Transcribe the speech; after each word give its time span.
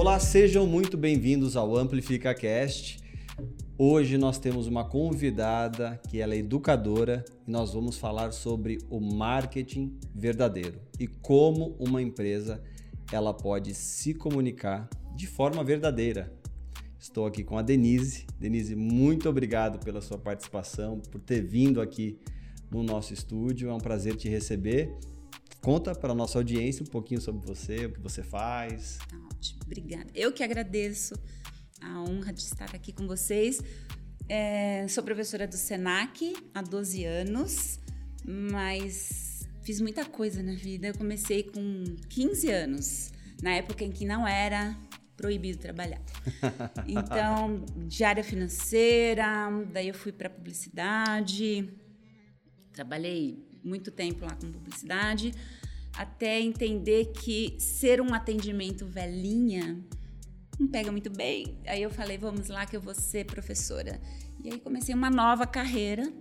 Olá, 0.00 0.20
sejam 0.20 0.64
muito 0.64 0.96
bem-vindos 0.96 1.56
ao 1.56 1.76
Amplifica 1.76 2.32
Cast. 2.32 3.00
Hoje 3.76 4.16
nós 4.16 4.38
temos 4.38 4.68
uma 4.68 4.88
convidada 4.88 6.00
que 6.08 6.20
ela 6.20 6.34
é 6.34 6.38
educadora 6.38 7.24
e 7.44 7.50
nós 7.50 7.72
vamos 7.72 7.98
falar 7.98 8.30
sobre 8.30 8.78
o 8.88 9.00
marketing 9.00 9.98
verdadeiro 10.14 10.80
e 11.00 11.08
como 11.08 11.74
uma 11.80 12.00
empresa 12.00 12.62
ela 13.10 13.34
pode 13.34 13.74
se 13.74 14.14
comunicar 14.14 14.88
de 15.16 15.26
forma 15.26 15.64
verdadeira. 15.64 16.32
Estou 16.96 17.26
aqui 17.26 17.42
com 17.42 17.58
a 17.58 17.62
Denise. 17.62 18.24
Denise, 18.38 18.76
muito 18.76 19.28
obrigado 19.28 19.84
pela 19.84 20.00
sua 20.00 20.16
participação, 20.16 21.00
por 21.10 21.20
ter 21.20 21.42
vindo 21.42 21.80
aqui 21.80 22.20
no 22.70 22.84
nosso 22.84 23.12
estúdio. 23.12 23.68
É 23.68 23.74
um 23.74 23.80
prazer 23.80 24.14
te 24.14 24.28
receber. 24.28 24.96
Conta 25.62 25.94
para 25.94 26.12
a 26.12 26.14
nossa 26.14 26.38
audiência 26.38 26.82
um 26.82 26.86
pouquinho 26.86 27.20
sobre 27.20 27.46
você, 27.46 27.86
o 27.86 27.92
que 27.92 28.00
você 28.00 28.22
faz. 28.22 28.98
Tá 29.08 29.16
ótimo, 29.32 29.60
obrigada. 29.64 30.06
Eu 30.14 30.32
que 30.32 30.42
agradeço 30.42 31.14
a 31.80 32.00
honra 32.02 32.32
de 32.32 32.40
estar 32.40 32.74
aqui 32.74 32.92
com 32.92 33.06
vocês. 33.06 33.60
É, 34.28 34.86
sou 34.88 35.02
professora 35.02 35.46
do 35.46 35.56
SENAC 35.56 36.34
há 36.54 36.62
12 36.62 37.04
anos, 37.04 37.80
mas 38.24 39.48
fiz 39.62 39.80
muita 39.80 40.04
coisa 40.04 40.42
na 40.42 40.54
vida. 40.54 40.88
Eu 40.88 40.94
comecei 40.94 41.42
com 41.42 41.84
15 42.08 42.50
anos, 42.50 43.12
na 43.42 43.54
época 43.54 43.84
em 43.84 43.90
que 43.90 44.04
não 44.04 44.26
era 44.26 44.76
proibido 45.16 45.58
trabalhar. 45.58 46.00
Então, 46.86 47.64
de 47.86 48.04
área 48.04 48.24
financeira, 48.24 49.26
daí 49.72 49.88
eu 49.88 49.94
fui 49.94 50.12
para 50.12 50.30
publicidade, 50.30 51.68
trabalhei 52.72 53.47
muito 53.62 53.90
tempo 53.90 54.24
lá 54.24 54.34
com 54.34 54.50
publicidade, 54.50 55.32
até 55.96 56.40
entender 56.40 57.12
que 57.12 57.56
ser 57.58 58.00
um 58.00 58.14
atendimento 58.14 58.86
velhinha 58.86 59.78
não 60.58 60.66
pega 60.66 60.90
muito 60.90 61.10
bem. 61.10 61.58
Aí 61.66 61.82
eu 61.82 61.90
falei, 61.90 62.18
vamos 62.18 62.48
lá 62.48 62.66
que 62.66 62.76
eu 62.76 62.80
vou 62.80 62.94
ser 62.94 63.26
professora. 63.26 64.00
E 64.42 64.52
aí 64.52 64.60
comecei 64.60 64.94
uma 64.94 65.10
nova 65.10 65.46
carreira, 65.46 66.12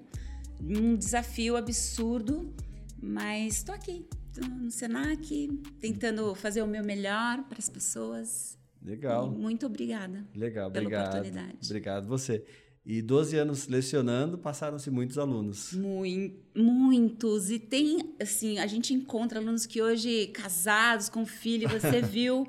um 0.62 0.96
desafio 0.96 1.56
absurdo, 1.56 2.54
mas 3.02 3.58
estou 3.58 3.74
aqui, 3.74 4.08
tô 4.34 4.42
no 4.42 4.72
Senac, 4.72 5.48
tentando 5.80 6.34
fazer 6.36 6.62
o 6.62 6.68
meu 6.68 6.84
melhor 6.84 7.44
para 7.44 7.60
as 7.60 7.70
pessoas. 7.70 8.58
Legal. 8.82 9.28
E 9.28 9.36
muito 9.36 9.66
obrigada. 9.66 10.26
Legal, 10.36 10.72
pela 10.72 10.86
obrigado. 10.86 11.08
oportunidade. 11.08 11.58
Obrigado 11.64 12.08
você. 12.08 12.44
E 12.90 13.02
12 13.02 13.38
anos 13.38 13.68
lecionando, 13.68 14.38
passaram-se 14.38 14.90
muitos 14.90 15.18
alunos. 15.18 15.74
Muito, 15.74 16.40
muitos. 16.56 17.52
E 17.52 17.60
tem, 17.60 18.16
assim, 18.18 18.60
a 18.60 18.66
gente 18.66 18.94
encontra 18.94 19.40
alunos 19.40 19.66
que 19.66 19.82
hoje, 19.82 20.28
casados, 20.28 21.10
com 21.10 21.26
filho, 21.26 21.68
você 21.68 22.00
viu 22.02 22.48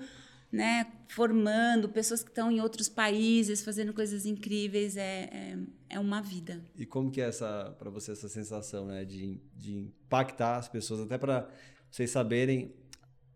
né, 0.53 0.86
formando, 1.09 1.89
pessoas 1.89 2.22
que 2.22 2.31
estão 2.31 2.53
em 2.53 2.61
outros 2.61 2.89
países, 2.89 3.62
fazendo 3.62 3.92
coisas 3.92 4.25
incríveis, 4.27 4.97
é, 4.97 5.28
é, 5.33 5.59
é 5.91 5.98
uma 5.98 6.22
vida. 6.22 6.62
E 6.77 6.86
como 6.86 7.11
que 7.11 7.20
é 7.20 7.25
essa 7.25 7.75
para 7.77 7.91
você 7.91 8.12
essa 8.12 8.28
sensação, 8.28 8.86
né, 8.86 9.05
de, 9.05 9.41
de 9.56 9.75
impactar 9.75 10.56
as 10.56 10.69
pessoas, 10.69 11.00
até 11.00 11.19
para 11.19 11.48
vocês 11.91 12.11
saberem, 12.11 12.72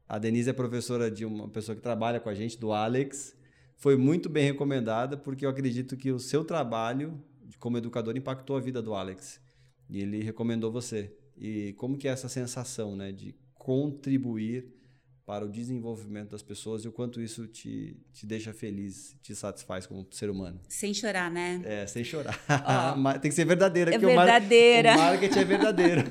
a 0.08 0.18
Denise 0.18 0.50
é 0.50 0.52
professora 0.52 1.10
de 1.10 1.24
uma 1.24 1.48
pessoa 1.48 1.74
que 1.74 1.82
trabalha 1.82 2.20
com 2.20 2.28
a 2.28 2.34
gente, 2.34 2.56
do 2.56 2.72
Alex, 2.72 3.34
foi 3.82 3.96
muito 3.96 4.28
bem 4.28 4.44
recomendada 4.44 5.16
porque 5.16 5.44
eu 5.44 5.50
acredito 5.50 5.96
que 5.96 6.12
o 6.12 6.18
seu 6.20 6.44
trabalho 6.44 7.20
como 7.58 7.76
educador 7.76 8.16
impactou 8.16 8.56
a 8.56 8.60
vida 8.60 8.80
do 8.80 8.94
Alex 8.94 9.40
e 9.90 10.00
ele 10.00 10.22
recomendou 10.22 10.70
você. 10.70 11.12
E 11.36 11.72
como 11.72 11.98
que 11.98 12.06
é 12.06 12.12
essa 12.12 12.28
sensação, 12.28 12.94
né, 12.94 13.10
de 13.10 13.34
contribuir 13.54 14.72
para 15.26 15.44
o 15.44 15.48
desenvolvimento 15.48 16.30
das 16.30 16.42
pessoas 16.42 16.84
e 16.84 16.88
o 16.88 16.92
quanto 16.92 17.20
isso 17.20 17.48
te, 17.48 17.96
te 18.12 18.24
deixa 18.24 18.52
feliz, 18.52 19.16
te 19.20 19.34
satisfaz 19.34 19.84
como 19.84 20.06
ser 20.12 20.30
humano. 20.30 20.60
Sem 20.68 20.94
chorar, 20.94 21.28
né? 21.28 21.60
É, 21.64 21.84
sem 21.84 22.04
chorar. 22.04 22.38
Oh, 22.48 23.02
Tem 23.18 23.32
que 23.32 23.34
ser 23.34 23.44
verdadeira. 23.44 23.92
É 23.92 23.98
verdadeira. 23.98 24.92
O, 24.92 24.96
mar... 24.96 25.08
o 25.08 25.10
marketing 25.10 25.38
é 25.40 25.44
verdadeiro. 25.44 26.02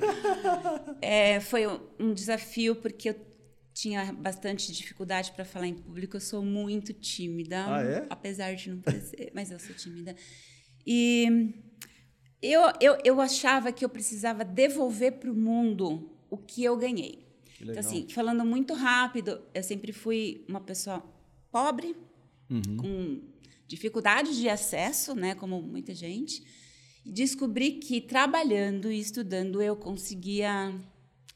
é, 1.01 1.39
foi 1.39 1.67
um 1.97 2.13
desafio 2.13 2.75
porque 2.75 3.11
eu 3.11 3.30
tinha 3.73 4.11
bastante 4.13 4.71
dificuldade 4.71 5.31
para 5.31 5.45
falar 5.45 5.67
em 5.67 5.73
público. 5.73 6.17
Eu 6.17 6.21
sou 6.21 6.43
muito 6.43 6.93
tímida. 6.93 7.65
Ah, 7.67 7.83
é? 7.83 8.05
Apesar 8.09 8.53
de 8.55 8.69
não 8.69 8.79
parecer, 8.79 9.31
mas 9.35 9.51
eu 9.51 9.59
sou 9.59 9.75
tímida. 9.75 10.15
E 10.85 11.53
eu, 12.41 12.61
eu, 12.79 12.97
eu 13.03 13.21
achava 13.21 13.71
que 13.71 13.85
eu 13.85 13.89
precisava 13.89 14.43
devolver 14.43 15.13
para 15.13 15.31
o 15.31 15.35
mundo 15.35 16.09
o 16.29 16.37
que 16.37 16.63
eu 16.63 16.75
ganhei. 16.77 17.27
Então, 17.61 17.79
assim, 17.79 18.07
falando 18.09 18.43
muito 18.43 18.73
rápido, 18.73 19.39
eu 19.53 19.61
sempre 19.61 19.93
fui 19.93 20.43
uma 20.47 20.59
pessoa 20.59 21.03
pobre, 21.51 21.95
uhum. 22.49 22.77
com 22.77 23.21
dificuldades 23.67 24.35
de 24.35 24.49
acesso, 24.49 25.13
né, 25.13 25.35
como 25.35 25.61
muita 25.61 25.93
gente, 25.93 26.43
e 27.05 27.11
descobri 27.11 27.73
que 27.73 28.01
trabalhando 28.01 28.91
e 28.91 28.99
estudando 28.99 29.61
eu 29.61 29.75
conseguia 29.75 30.73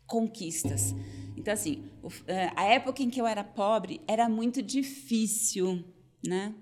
conquistas. 0.07 0.93
Então, 1.37 1.53
assim, 1.53 1.89
é, 2.27 2.51
a 2.55 2.63
época 2.65 3.03
em 3.03 3.09
que 3.09 3.19
eu 3.19 3.27
era 3.27 3.43
pobre 3.43 4.01
era 4.07 4.27
muito 4.29 4.61
difícil, 4.61 5.83
né? 6.25 6.55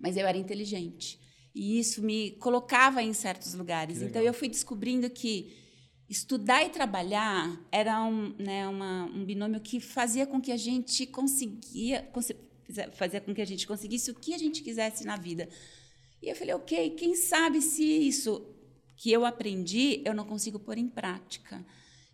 Mas 0.00 0.16
eu 0.16 0.26
era 0.26 0.36
inteligente. 0.36 1.20
E 1.54 1.78
isso 1.78 2.02
me 2.02 2.32
colocava 2.32 3.02
em 3.02 3.12
certos 3.12 3.54
lugares. 3.54 4.02
Então, 4.02 4.20
eu 4.20 4.34
fui 4.34 4.48
descobrindo 4.48 5.08
que 5.08 5.64
estudar 6.08 6.64
e 6.64 6.70
trabalhar 6.70 7.60
era 7.70 8.02
um, 8.04 8.34
né, 8.38 8.66
uma, 8.68 9.04
um 9.06 9.24
binômio 9.24 9.60
que 9.60 9.80
fazia 9.80 10.26
com 10.26 10.40
que 10.40 10.52
a 10.52 10.56
gente 10.56 11.06
conseguia 11.06 12.10
fazia 12.92 13.20
com 13.20 13.34
que 13.34 13.42
a 13.42 13.44
gente 13.44 13.66
conseguisse 13.66 14.10
o 14.10 14.14
que 14.14 14.34
a 14.34 14.38
gente 14.38 14.62
quisesse 14.62 15.04
na 15.04 15.16
vida. 15.16 15.48
E 16.22 16.28
eu 16.28 16.36
falei, 16.36 16.54
ok, 16.54 16.90
quem 16.90 17.14
sabe 17.14 17.60
se 17.60 17.84
isso 17.84 18.44
que 18.96 19.12
eu 19.12 19.24
aprendi 19.24 20.02
eu 20.04 20.14
não 20.14 20.24
consigo 20.24 20.58
pôr 20.58 20.78
em 20.78 20.88
prática. 20.88 21.64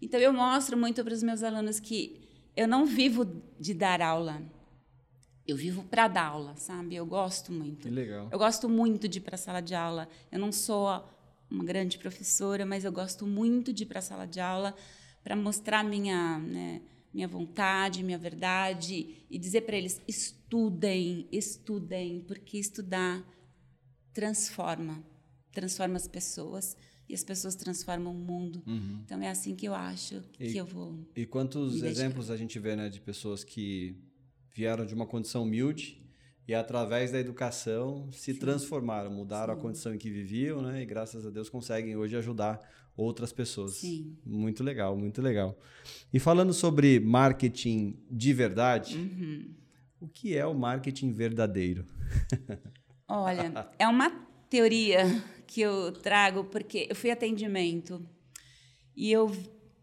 Então 0.00 0.18
eu 0.18 0.32
mostro 0.32 0.76
muito 0.76 1.04
para 1.04 1.12
os 1.12 1.22
meus 1.22 1.42
alunos 1.42 1.78
que 1.78 2.20
eu 2.56 2.66
não 2.66 2.86
vivo 2.86 3.24
de 3.58 3.74
dar 3.74 4.00
aula. 4.00 4.42
Eu 5.46 5.56
vivo 5.56 5.82
para 5.84 6.08
dar 6.08 6.26
aula, 6.26 6.56
sabe? 6.56 6.94
Eu 6.94 7.04
gosto 7.04 7.52
muito. 7.52 7.82
Que 7.82 7.90
legal. 7.90 8.28
Eu 8.30 8.38
gosto 8.38 8.68
muito 8.68 9.08
de 9.08 9.18
ir 9.18 9.22
para 9.22 9.34
a 9.34 9.38
sala 9.38 9.60
de 9.60 9.74
aula. 9.74 10.08
Eu 10.30 10.38
não 10.38 10.52
sou 10.52 10.88
uma 11.50 11.64
grande 11.64 11.98
professora, 11.98 12.64
mas 12.64 12.84
eu 12.84 12.92
gosto 12.92 13.26
muito 13.26 13.72
de 13.72 13.82
ir 13.82 13.86
para 13.86 13.98
a 13.98 14.02
sala 14.02 14.26
de 14.26 14.40
aula 14.40 14.74
para 15.22 15.36
mostrar 15.36 15.84
minha, 15.84 16.38
né, 16.38 16.80
minha 17.12 17.26
vontade, 17.26 18.02
minha 18.02 18.18
verdade 18.18 19.24
e 19.28 19.38
dizer 19.38 19.62
para 19.62 19.76
eles: 19.76 20.00
estudem, 20.06 21.26
estudem, 21.32 22.20
porque 22.26 22.58
estudar 22.58 23.24
transforma, 24.12 25.02
transforma 25.52 25.96
as 25.96 26.08
pessoas 26.08 26.76
e 27.10 27.14
as 27.14 27.24
pessoas 27.24 27.56
transformam 27.56 28.12
o 28.12 28.16
mundo. 28.16 28.62
Uhum. 28.64 29.00
Então 29.04 29.20
é 29.20 29.28
assim 29.28 29.56
que 29.56 29.66
eu 29.66 29.74
acho 29.74 30.22
e, 30.38 30.52
que 30.52 30.56
eu 30.56 30.64
vou. 30.64 30.96
E 31.16 31.26
quantos 31.26 31.82
exemplos 31.82 32.30
a 32.30 32.36
gente 32.36 32.56
vê, 32.60 32.76
né, 32.76 32.88
de 32.88 33.00
pessoas 33.00 33.42
que 33.42 33.96
vieram 34.54 34.86
de 34.86 34.94
uma 34.94 35.06
condição 35.06 35.42
humilde 35.42 36.00
e 36.46 36.54
através 36.54 37.10
da 37.10 37.18
educação 37.18 38.08
se 38.12 38.32
Sim. 38.32 38.38
transformaram, 38.38 39.10
mudaram 39.10 39.54
Sim. 39.54 39.58
a 39.58 39.62
condição 39.62 39.92
em 39.92 39.98
que 39.98 40.08
viviam, 40.08 40.62
né? 40.62 40.82
E 40.82 40.86
graças 40.86 41.26
a 41.26 41.30
Deus 41.30 41.48
conseguem 41.48 41.96
hoje 41.96 42.16
ajudar 42.16 42.60
outras 42.96 43.32
pessoas. 43.32 43.72
Sim. 43.72 44.16
Muito 44.24 44.62
legal, 44.62 44.96
muito 44.96 45.20
legal. 45.20 45.58
E 46.12 46.20
falando 46.20 46.52
sobre 46.52 47.00
marketing 47.00 47.98
de 48.08 48.32
verdade, 48.32 48.96
uhum. 48.96 49.52
o 50.00 50.06
que 50.06 50.36
é 50.36 50.46
o 50.46 50.54
marketing 50.54 51.12
verdadeiro? 51.12 51.84
Olha, 53.08 53.68
é 53.76 53.88
uma 53.88 54.29
teoria 54.50 55.04
que 55.46 55.62
eu 55.62 55.92
trago 55.92 56.44
porque 56.44 56.86
eu 56.90 56.94
fui 56.94 57.10
atendimento 57.10 58.06
e 58.94 59.10
eu 59.10 59.30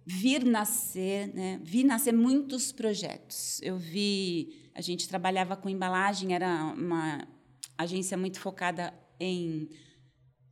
vi 0.05 0.39
nascer, 0.39 1.33
né? 1.33 1.59
Vi 1.63 1.83
nascer 1.83 2.13
muitos 2.13 2.71
projetos. 2.71 3.59
Eu 3.63 3.77
vi 3.77 4.67
a 4.77 4.81
gente 4.81 5.09
trabalhava 5.09 5.55
com 5.55 5.67
embalagem, 5.67 6.35
era 6.35 6.65
uma 6.65 7.27
agência 7.75 8.15
muito 8.15 8.39
focada 8.39 8.93
em 9.19 9.67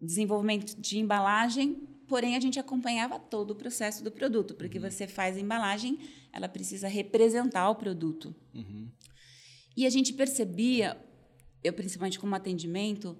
desenvolvimento 0.01 0.75
de 0.81 0.97
embalagem, 0.97 1.75
porém 2.07 2.35
a 2.35 2.39
gente 2.39 2.59
acompanhava 2.59 3.19
todo 3.19 3.51
o 3.51 3.55
processo 3.55 4.03
do 4.03 4.11
produto, 4.11 4.55
porque 4.55 4.79
uhum. 4.79 4.89
você 4.89 5.07
faz 5.07 5.37
a 5.37 5.39
embalagem, 5.39 5.99
ela 6.33 6.49
precisa 6.49 6.87
representar 6.87 7.69
o 7.69 7.75
produto. 7.75 8.35
Uhum. 8.51 8.89
E 9.77 9.85
a 9.85 9.91
gente 9.91 10.11
percebia, 10.11 10.97
eu 11.63 11.71
principalmente 11.71 12.19
como 12.19 12.33
atendimento, 12.33 13.15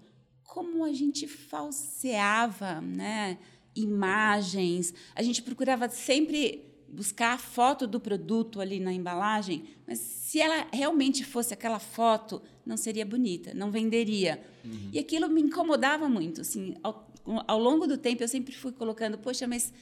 como 0.46 0.86
a 0.86 0.94
gente 0.94 1.28
falseava, 1.28 2.80
né? 2.80 3.38
imagens, 3.76 4.94
a 5.14 5.22
gente 5.22 5.42
procurava 5.42 5.90
sempre 5.90 6.64
buscar 6.88 7.34
a 7.34 7.38
foto 7.38 7.86
do 7.86 8.00
produto 8.00 8.62
ali 8.62 8.80
na 8.80 8.94
embalagem, 8.94 9.66
mas 9.86 10.00
se 10.00 10.40
ela 10.40 10.68
realmente 10.72 11.26
fosse 11.26 11.54
aquela 11.54 11.80
foto, 11.80 12.42
não 12.66 12.78
seria 12.78 13.06
bonita, 13.06 13.54
não 13.54 13.70
venderia. 13.70 14.42
Uhum. 14.64 14.90
E 14.94 15.00
aquilo 15.00 15.28
me 15.28 15.42
incomodava 15.42 16.08
muito. 16.08 16.42
Assim, 16.42 16.76
ao, 16.82 17.12
ao 17.48 17.60
longo 17.60 17.86
do 17.86 17.98
tempo, 17.98 18.24
eu 18.24 18.28
sempre 18.28 18.56
fui 18.56 18.72
colocando, 18.72 19.18
poxa, 19.18 19.46
mas 19.46 19.74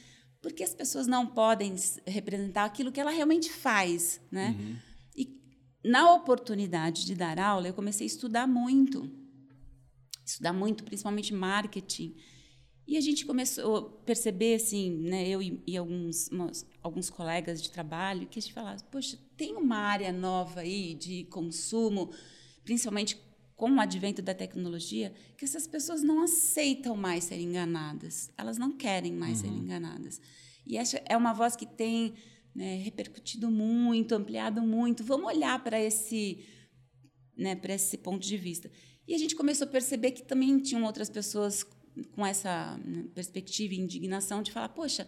por 0.42 0.52
que 0.52 0.64
as 0.64 0.74
pessoas 0.74 1.06
não 1.06 1.26
podem 1.26 1.74
representar 2.04 2.64
aquilo 2.64 2.90
que 2.90 3.00
ela 3.00 3.12
realmente 3.12 3.50
faz, 3.50 4.20
né? 4.30 4.56
Uhum. 4.58 4.76
E 5.16 5.40
na 5.84 6.12
oportunidade 6.12 7.06
de 7.06 7.14
dar 7.14 7.38
aula, 7.38 7.68
eu 7.68 7.74
comecei 7.74 8.06
a 8.06 8.08
estudar 8.08 8.46
muito. 8.46 9.08
Estudar 10.24 10.52
muito, 10.52 10.84
principalmente 10.84 11.34
marketing. 11.34 12.16
E 12.86 12.96
a 12.96 13.00
gente 13.00 13.24
começou 13.24 13.76
a 13.76 13.82
perceber, 14.04 14.56
assim, 14.56 14.90
né, 14.90 15.26
eu 15.28 15.42
e, 15.42 15.62
e 15.66 15.76
alguns, 15.76 16.28
umas, 16.28 16.66
alguns 16.82 17.08
colegas 17.08 17.62
de 17.62 17.70
trabalho, 17.70 18.26
que 18.26 18.38
a 18.38 18.42
gente 18.42 18.52
falava, 18.52 18.82
poxa, 18.84 19.18
tem 19.36 19.56
uma 19.56 19.76
área 19.76 20.12
nova 20.12 20.60
aí 20.60 20.94
de 20.94 21.24
consumo, 21.24 22.12
principalmente 22.62 23.18
com 23.56 23.70
o 23.70 23.80
advento 23.80 24.20
da 24.20 24.34
tecnologia, 24.34 25.14
que 25.36 25.44
essas 25.44 25.66
pessoas 25.66 26.02
não 26.02 26.22
aceitam 26.22 26.96
mais 26.96 27.24
ser 27.24 27.40
enganadas. 27.40 28.30
Elas 28.36 28.58
não 28.58 28.72
querem 28.72 29.12
mais 29.12 29.42
uhum. 29.42 29.50
ser 29.50 29.56
enganadas. 29.56 30.20
E 30.66 30.76
essa 30.76 31.00
é 31.06 31.16
uma 31.16 31.32
voz 31.32 31.56
que 31.56 31.66
tem 31.66 32.14
né, 32.54 32.76
repercutido 32.76 33.50
muito, 33.50 34.14
ampliado 34.14 34.62
muito. 34.62 35.04
Vamos 35.04 35.26
olhar 35.26 35.62
para 35.62 35.80
esse, 35.80 36.44
né, 37.36 37.54
para 37.54 37.74
esse 37.74 37.98
ponto 37.98 38.26
de 38.26 38.36
vista. 38.36 38.70
E 39.06 39.14
a 39.14 39.18
gente 39.18 39.36
começou 39.36 39.66
a 39.66 39.70
perceber 39.70 40.12
que 40.12 40.22
também 40.22 40.58
tinham 40.58 40.84
outras 40.84 41.10
pessoas 41.10 41.64
com 42.12 42.26
essa 42.26 42.76
né, 42.84 43.04
perspectiva 43.14 43.74
e 43.74 43.78
indignação 43.78 44.42
de 44.42 44.50
falar, 44.50 44.70
poxa, 44.70 45.06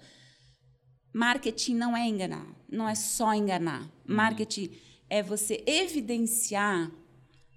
marketing 1.13 1.75
não 1.75 1.97
é 1.97 2.07
enganar, 2.07 2.47
não 2.71 2.89
é 2.89 2.95
só 2.95 3.35
enganar. 3.35 3.83
Uhum. 3.83 4.15
Marketing 4.15 4.71
é 5.09 5.23
você 5.23 5.63
evidenciar 5.67 6.91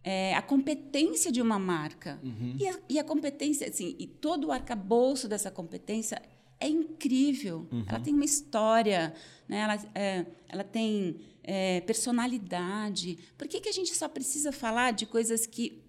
é, 0.03 0.33
a 0.33 0.41
competência 0.41 1.31
de 1.31 1.41
uma 1.41 1.59
marca. 1.59 2.19
Uhum. 2.23 2.55
E, 2.59 2.67
a, 2.67 2.79
e, 2.89 2.99
a, 2.99 3.03
competência, 3.03 3.67
assim, 3.67 3.95
e 3.99 4.07
todo 4.07 4.47
o 4.47 4.51
arcabouço 4.51 5.27
dessa 5.27 5.51
competência 5.51 6.21
é 6.59 6.67
incrível. 6.67 7.67
Uhum. 7.71 7.83
Ela 7.87 7.99
tem 7.99 8.13
uma 8.13 8.25
história, 8.25 9.13
né? 9.47 9.59
ela, 9.59 9.91
é, 9.93 10.25
ela 10.47 10.63
tem 10.63 11.17
é, 11.43 11.81
personalidade. 11.81 13.17
Por 13.37 13.47
que, 13.47 13.59
que 13.59 13.69
a 13.69 13.73
gente 13.73 13.93
só 13.95 14.07
precisa 14.07 14.51
falar 14.51 14.91
de 14.91 15.05
coisas 15.05 15.45
que 15.45 15.88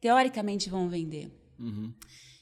teoricamente 0.00 0.70
vão 0.70 0.88
vender? 0.88 1.30
Uhum. 1.58 1.92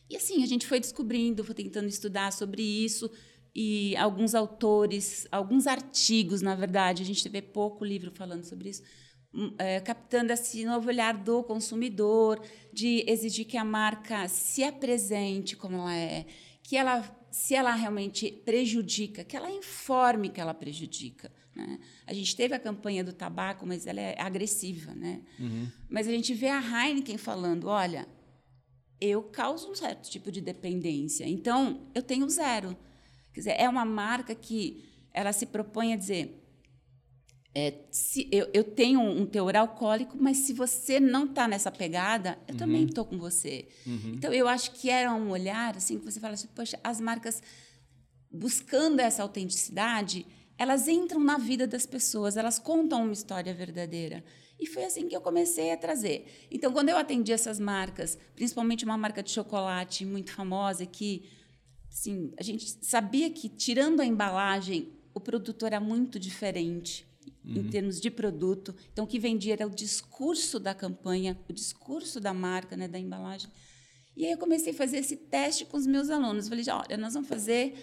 E 0.08 0.16
assim, 0.16 0.42
a 0.42 0.46
gente 0.46 0.66
foi 0.66 0.80
descobrindo, 0.80 1.44
foi 1.44 1.54
tentando 1.54 1.88
estudar 1.88 2.32
sobre 2.32 2.62
isso. 2.62 3.10
E 3.54 3.96
alguns 3.96 4.34
autores, 4.34 5.26
alguns 5.32 5.66
artigos, 5.66 6.40
na 6.40 6.54
verdade, 6.54 7.02
a 7.02 7.06
gente 7.06 7.28
vê 7.28 7.42
pouco 7.42 7.84
livro 7.84 8.12
falando 8.14 8.44
sobre 8.44 8.70
isso 8.70 8.82
Hum, 9.32 9.54
é, 9.58 9.78
captando 9.80 10.32
esse 10.32 10.64
novo 10.64 10.88
olhar 10.88 11.12
do 11.14 11.42
consumidor, 11.42 12.40
de 12.72 13.04
exigir 13.06 13.46
que 13.46 13.58
a 13.58 13.64
marca 13.64 14.26
se 14.26 14.64
apresente 14.64 15.54
como 15.54 15.76
ela 15.76 15.94
é, 15.94 16.26
que 16.62 16.76
ela, 16.76 17.02
se 17.30 17.54
ela 17.54 17.74
realmente 17.74 18.30
prejudica, 18.44 19.24
que 19.24 19.36
ela 19.36 19.50
informe 19.50 20.30
que 20.30 20.40
ela 20.40 20.54
prejudica. 20.54 21.30
Né? 21.66 21.78
A 22.06 22.12
gente 22.12 22.34
teve 22.36 22.54
a 22.54 22.58
campanha 22.58 23.02
do 23.02 23.12
tabaco, 23.12 23.66
mas 23.66 23.86
ela 23.86 24.00
é 24.00 24.20
agressiva. 24.20 24.94
Né? 24.94 25.22
Uhum. 25.38 25.68
Mas 25.88 26.06
a 26.06 26.10
gente 26.10 26.32
vê 26.34 26.48
a 26.48 26.60
Heineken 26.60 27.18
falando: 27.18 27.66
olha, 27.66 28.06
eu 29.00 29.22
causo 29.24 29.70
um 29.70 29.74
certo 29.74 30.08
tipo 30.08 30.30
de 30.30 30.40
dependência, 30.40 31.26
então 31.26 31.88
eu 31.94 32.02
tenho 32.02 32.28
zero. 32.28 32.76
Quer 33.32 33.40
dizer, 33.40 33.56
é 33.58 33.68
uma 33.68 33.84
marca 33.84 34.34
que 34.34 34.84
ela 35.12 35.32
se 35.32 35.46
propõe 35.46 35.92
a 35.92 35.96
dizer 35.96 36.38
é, 37.54 37.74
se, 37.90 38.28
eu, 38.30 38.48
eu, 38.54 38.62
tenho 38.62 39.00
um 39.00 39.26
teor 39.26 39.56
alcoólico, 39.56 40.16
mas 40.20 40.36
se 40.36 40.52
você 40.52 41.00
não 41.00 41.24
está 41.24 41.48
nessa 41.48 41.72
pegada, 41.72 42.38
eu 42.46 42.52
uhum. 42.52 42.58
também 42.58 42.84
estou 42.84 43.04
com 43.04 43.18
você. 43.18 43.66
Uhum. 43.84 44.12
Então, 44.14 44.32
eu 44.32 44.46
acho 44.46 44.72
que 44.72 44.88
era 44.88 45.12
um 45.12 45.30
olhar 45.30 45.76
assim 45.76 45.98
que 45.98 46.04
você 46.04 46.20
fala 46.20 46.34
assim, 46.34 46.46
poxa, 46.54 46.78
as 46.84 47.00
marcas 47.00 47.42
buscando 48.30 49.00
essa 49.00 49.24
autenticidade, 49.24 50.24
elas 50.58 50.88
entram 50.88 51.22
na 51.22 51.38
vida 51.38 51.66
das 51.66 51.86
pessoas, 51.86 52.36
elas 52.36 52.58
contam 52.58 53.04
uma 53.04 53.12
história 53.12 53.54
verdadeira. 53.54 54.24
E 54.58 54.66
foi 54.66 54.84
assim 54.84 55.08
que 55.08 55.14
eu 55.14 55.20
comecei 55.20 55.70
a 55.70 55.76
trazer. 55.76 56.48
Então, 56.50 56.72
quando 56.72 56.88
eu 56.88 56.96
atendi 56.96 57.32
essas 57.32 57.60
marcas, 57.60 58.18
principalmente 58.34 58.84
uma 58.84 58.98
marca 58.98 59.22
de 59.22 59.30
chocolate 59.30 60.04
muito 60.04 60.32
famosa, 60.32 60.84
que 60.84 61.30
assim, 61.88 62.32
a 62.36 62.42
gente 62.42 62.84
sabia 62.84 63.30
que, 63.30 63.48
tirando 63.48 64.00
a 64.00 64.04
embalagem, 64.04 64.92
o 65.14 65.20
produto 65.20 65.64
era 65.64 65.78
muito 65.78 66.18
diferente 66.18 67.06
uhum. 67.44 67.56
em 67.56 67.68
termos 67.68 68.00
de 68.00 68.10
produto. 68.10 68.74
Então, 68.92 69.04
o 69.04 69.08
que 69.08 69.20
vendia 69.20 69.52
era 69.52 69.66
o 69.66 69.70
discurso 69.70 70.58
da 70.58 70.74
campanha, 70.74 71.38
o 71.48 71.52
discurso 71.52 72.18
da 72.18 72.34
marca, 72.34 72.76
né, 72.76 72.88
da 72.88 72.98
embalagem. 72.98 73.48
E 74.16 74.26
aí 74.26 74.32
eu 74.32 74.38
comecei 74.38 74.72
a 74.72 74.76
fazer 74.76 74.98
esse 74.98 75.16
teste 75.16 75.64
com 75.64 75.76
os 75.76 75.86
meus 75.86 76.10
alunos. 76.10 76.48
Falei, 76.48 76.64
olha, 76.68 76.96
nós 76.96 77.14
vamos 77.14 77.28
fazer 77.28 77.76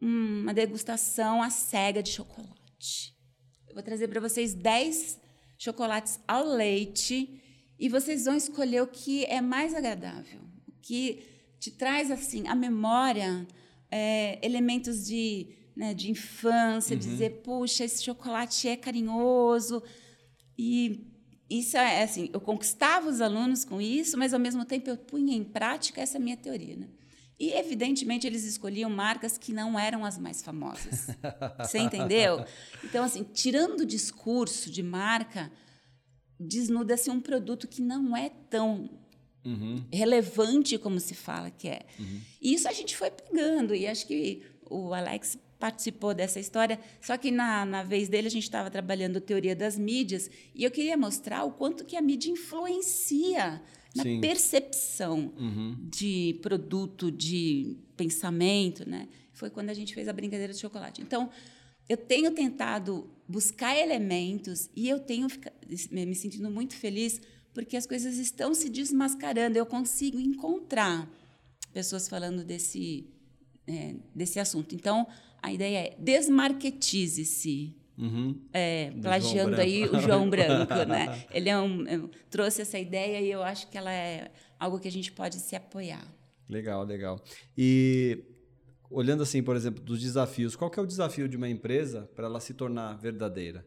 uma 0.00 0.54
degustação 0.54 1.42
à 1.42 1.50
cega 1.50 2.02
de 2.02 2.10
chocolate. 2.10 3.14
Eu 3.66 3.74
vou 3.74 3.82
trazer 3.82 4.08
para 4.08 4.20
vocês 4.20 4.54
10 4.54 5.18
chocolates 5.58 6.20
ao 6.26 6.44
leite 6.44 7.40
e 7.78 7.88
vocês 7.88 8.24
vão 8.24 8.36
escolher 8.36 8.82
o 8.82 8.86
que 8.86 9.24
é 9.24 9.40
mais 9.40 9.74
agradável, 9.74 10.40
o 10.66 10.72
que 10.80 11.22
te 11.58 11.70
traz 11.70 12.10
assim 12.10 12.46
a 12.46 12.54
memória, 12.54 13.46
é, 13.90 14.38
elementos 14.44 15.06
de 15.06 15.58
né, 15.78 15.94
de 15.94 16.10
infância, 16.10 16.94
uhum. 16.94 16.98
dizer, 16.98 17.40
puxa, 17.44 17.84
esse 17.84 18.02
chocolate 18.02 18.66
é 18.66 18.76
carinhoso. 18.76 19.80
E 20.58 21.06
isso 21.48 21.76
é 21.76 22.02
assim, 22.02 22.28
eu 22.32 22.40
conquistava 22.40 23.08
os 23.08 23.20
alunos 23.20 23.64
com 23.64 23.80
isso, 23.80 24.18
mas 24.18 24.34
ao 24.34 24.40
mesmo 24.40 24.64
tempo 24.64 24.90
eu 24.90 24.96
punha 24.96 25.36
em 25.36 25.44
prática 25.44 26.00
essa 26.00 26.18
minha 26.18 26.36
teoria, 26.36 26.74
né? 26.74 26.88
E 27.38 27.52
evidentemente 27.52 28.26
eles 28.26 28.44
escolhiam 28.44 28.90
marcas 28.90 29.38
que 29.38 29.52
não 29.52 29.78
eram 29.78 30.04
as 30.04 30.18
mais 30.18 30.42
famosas. 30.42 31.06
Você 31.60 31.78
entendeu? 31.78 32.44
Então 32.82 33.04
assim, 33.04 33.22
tirando 33.22 33.80
o 33.80 33.86
discurso 33.86 34.70
de 34.70 34.82
marca, 34.82 35.50
desnuda-se 36.38 37.10
um 37.10 37.20
produto 37.20 37.68
que 37.68 37.80
não 37.80 38.16
é 38.16 38.28
tão 38.28 38.90
uhum. 39.44 39.84
relevante 39.92 40.76
como 40.78 40.98
se 40.98 41.14
fala 41.14 41.50
que 41.50 41.68
é. 41.68 41.86
Uhum. 41.98 42.20
E 42.40 42.54
isso 42.54 42.68
a 42.68 42.72
gente 42.72 42.96
foi 42.96 43.10
pegando 43.10 43.74
e 43.74 43.86
acho 43.86 44.06
que 44.06 44.42
o 44.68 44.92
Alex 44.92 45.38
participou 45.58 46.14
dessa 46.14 46.38
história, 46.38 46.78
só 47.00 47.16
que 47.16 47.30
na, 47.30 47.64
na 47.64 47.82
vez 47.82 48.08
dele 48.08 48.28
a 48.28 48.30
gente 48.30 48.44
estava 48.44 48.70
trabalhando 48.70 49.20
teoria 49.20 49.56
das 49.56 49.76
mídias 49.76 50.30
e 50.54 50.62
eu 50.62 50.70
queria 50.70 50.96
mostrar 50.96 51.44
o 51.44 51.52
quanto 51.52 51.84
que 51.84 51.96
a 51.96 52.02
mídia 52.02 52.30
influencia 52.30 53.60
na 53.98 54.02
Sim. 54.04 54.20
percepção 54.20 55.32
uhum. 55.38 55.76
de 55.80 56.38
produto, 56.40 57.10
de 57.10 57.76
pensamento, 57.96 58.88
né? 58.88 59.08
Foi 59.32 59.50
quando 59.50 59.70
a 59.70 59.74
gente 59.74 59.94
fez 59.94 60.08
a 60.08 60.12
brincadeira 60.12 60.52
de 60.52 60.58
chocolate. 60.58 61.02
Então, 61.02 61.30
eu 61.88 61.96
tenho 61.96 62.30
tentado 62.32 63.08
buscar 63.26 63.76
elementos 63.76 64.68
e 64.74 64.88
eu 64.88 64.98
tenho 65.00 65.26
me 65.90 66.14
sentindo 66.14 66.50
muito 66.50 66.74
feliz 66.74 67.20
porque 67.54 67.76
as 67.76 67.86
coisas 67.86 68.16
estão 68.18 68.54
se 68.54 68.68
desmascarando. 68.68 69.58
Eu 69.58 69.66
consigo 69.66 70.18
encontrar 70.18 71.10
pessoas 71.72 72.08
falando 72.08 72.44
desse, 72.44 73.06
é, 73.66 73.94
desse 74.14 74.38
assunto. 74.38 74.74
Então, 74.74 75.06
a 75.42 75.52
ideia 75.52 75.78
é 75.78 75.96
desmarketize-se. 75.98 77.74
Uhum. 77.98 78.40
É, 78.52 78.92
plagiando 79.02 79.60
aí 79.60 79.84
o 79.84 79.98
João 80.00 80.30
Branco, 80.30 80.72
né? 80.86 81.24
Ele 81.32 81.48
é 81.48 81.58
um, 81.58 81.86
é, 81.86 82.00
trouxe 82.30 82.62
essa 82.62 82.78
ideia 82.78 83.20
e 83.20 83.30
eu 83.30 83.42
acho 83.42 83.68
que 83.68 83.76
ela 83.76 83.92
é 83.92 84.30
algo 84.58 84.78
que 84.78 84.86
a 84.86 84.92
gente 84.92 85.10
pode 85.10 85.36
se 85.36 85.56
apoiar. 85.56 86.06
Legal, 86.48 86.84
legal. 86.84 87.20
E 87.56 88.24
olhando 88.88 89.22
assim, 89.22 89.42
por 89.42 89.56
exemplo, 89.56 89.82
dos 89.82 90.00
desafios, 90.00 90.54
qual 90.54 90.70
que 90.70 90.78
é 90.78 90.82
o 90.82 90.86
desafio 90.86 91.28
de 91.28 91.36
uma 91.36 91.48
empresa 91.48 92.08
para 92.14 92.26
ela 92.26 92.40
se 92.40 92.54
tornar 92.54 92.94
verdadeira? 92.96 93.66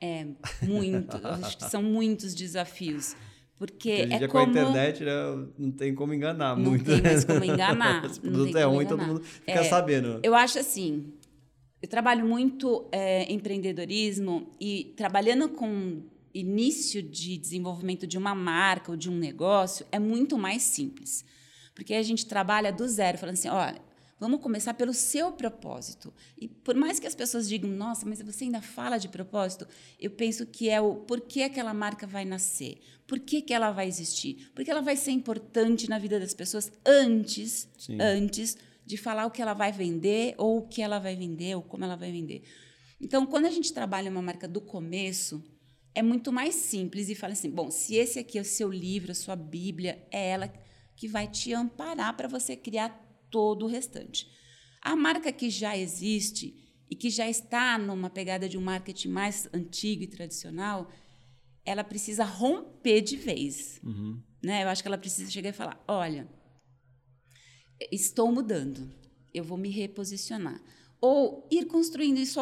É, 0.00 0.26
muito. 0.62 1.16
acho 1.42 1.58
que 1.58 1.64
são 1.64 1.82
muitos 1.82 2.34
desafios. 2.34 3.16
Porque, 3.58 4.06
Porque 4.06 4.24
é 4.24 4.28
como... 4.28 4.30
com 4.30 4.38
a 4.38 4.44
internet 4.44 5.04
né, 5.04 5.12
não 5.58 5.72
tem 5.72 5.92
como 5.92 6.14
enganar 6.14 6.56
não 6.56 6.70
muito. 6.70 6.88
Não 6.88 7.00
tem 7.00 7.02
mais 7.02 7.24
como 7.24 7.44
enganar. 7.44 8.04
o 8.06 8.20
produto 8.20 8.56
é 8.56 8.62
ruim, 8.62 8.86
todo 8.86 9.04
mundo 9.04 9.20
fica 9.20 9.50
é, 9.50 9.64
sabendo. 9.64 10.20
Eu 10.22 10.32
acho 10.32 10.60
assim, 10.60 11.12
eu 11.80 11.88
trabalho 11.88 12.26
muito 12.26 12.88
é, 12.90 13.30
empreendedorismo 13.32 14.50
e 14.60 14.92
trabalhando 14.96 15.48
com 15.48 16.02
início 16.34 17.02
de 17.02 17.36
desenvolvimento 17.36 18.06
de 18.06 18.18
uma 18.18 18.34
marca 18.34 18.90
ou 18.90 18.96
de 18.96 19.08
um 19.10 19.16
negócio 19.16 19.86
é 19.90 19.98
muito 19.98 20.36
mais 20.36 20.62
simples. 20.62 21.24
Porque 21.74 21.94
a 21.94 22.02
gente 22.02 22.26
trabalha 22.26 22.72
do 22.72 22.86
zero, 22.88 23.18
falando 23.18 23.34
assim, 23.34 23.48
olha, 23.48 23.80
Vamos 24.20 24.40
começar 24.40 24.74
pelo 24.74 24.92
seu 24.92 25.30
propósito. 25.30 26.12
E 26.36 26.48
por 26.48 26.74
mais 26.74 26.98
que 26.98 27.06
as 27.06 27.14
pessoas 27.14 27.48
digam, 27.48 27.70
nossa, 27.70 28.04
mas 28.04 28.20
você 28.20 28.44
ainda 28.44 28.60
fala 28.60 28.98
de 28.98 29.08
propósito, 29.08 29.66
eu 29.98 30.10
penso 30.10 30.44
que 30.44 30.68
é 30.68 30.80
o 30.80 30.96
por 30.96 31.20
que 31.20 31.42
aquela 31.42 31.72
marca 31.72 32.06
vai 32.06 32.24
nascer, 32.24 32.80
por 33.06 33.20
que, 33.20 33.40
que 33.40 33.54
ela 33.54 33.70
vai 33.70 33.86
existir, 33.86 34.50
porque 34.54 34.70
ela 34.70 34.82
vai 34.82 34.96
ser 34.96 35.12
importante 35.12 35.88
na 35.88 35.98
vida 35.98 36.18
das 36.18 36.34
pessoas 36.34 36.72
antes, 36.84 37.68
Sim. 37.78 37.98
antes 38.00 38.56
de 38.88 38.96
falar 38.96 39.26
o 39.26 39.30
que 39.30 39.42
ela 39.42 39.52
vai 39.52 39.70
vender 39.70 40.34
ou 40.38 40.58
o 40.58 40.66
que 40.66 40.80
ela 40.80 40.98
vai 40.98 41.14
vender 41.14 41.54
ou 41.54 41.62
como 41.62 41.84
ela 41.84 41.94
vai 41.94 42.10
vender. 42.10 42.42
Então, 42.98 43.26
quando 43.26 43.44
a 43.44 43.50
gente 43.50 43.70
trabalha 43.70 44.10
uma 44.10 44.22
marca 44.22 44.48
do 44.48 44.62
começo, 44.62 45.44
é 45.94 46.02
muito 46.02 46.32
mais 46.32 46.54
simples 46.54 47.10
e 47.10 47.14
fala 47.14 47.34
assim: 47.34 47.50
bom, 47.50 47.70
se 47.70 47.96
esse 47.96 48.18
aqui 48.18 48.38
é 48.38 48.40
o 48.40 48.44
seu 48.46 48.72
livro, 48.72 49.12
a 49.12 49.14
sua 49.14 49.36
Bíblia, 49.36 50.02
é 50.10 50.30
ela 50.30 50.48
que 50.96 51.06
vai 51.06 51.28
te 51.28 51.52
amparar 51.52 52.16
para 52.16 52.26
você 52.26 52.56
criar 52.56 52.88
todo 53.30 53.66
o 53.66 53.68
restante. 53.68 54.26
A 54.80 54.96
marca 54.96 55.30
que 55.30 55.50
já 55.50 55.76
existe 55.76 56.56
e 56.90 56.96
que 56.96 57.10
já 57.10 57.28
está 57.28 57.76
numa 57.76 58.08
pegada 58.08 58.48
de 58.48 58.56
um 58.56 58.62
marketing 58.62 59.08
mais 59.08 59.50
antigo 59.52 60.02
e 60.02 60.06
tradicional, 60.06 60.90
ela 61.62 61.84
precisa 61.84 62.24
romper 62.24 63.02
de 63.02 63.16
vez. 63.16 63.82
Uhum. 63.84 64.18
Né? 64.42 64.64
Eu 64.64 64.68
acho 64.68 64.80
que 64.82 64.88
ela 64.88 64.96
precisa 64.96 65.30
chegar 65.30 65.50
e 65.50 65.52
falar: 65.52 65.84
olha, 65.86 66.26
estou 67.90 68.32
mudando, 68.32 68.88
eu 69.32 69.44
vou 69.44 69.58
me 69.58 69.68
reposicionar. 69.68 70.60
Ou 71.00 71.46
ir 71.50 71.66
construindo 71.66 72.18
isso 72.18 72.40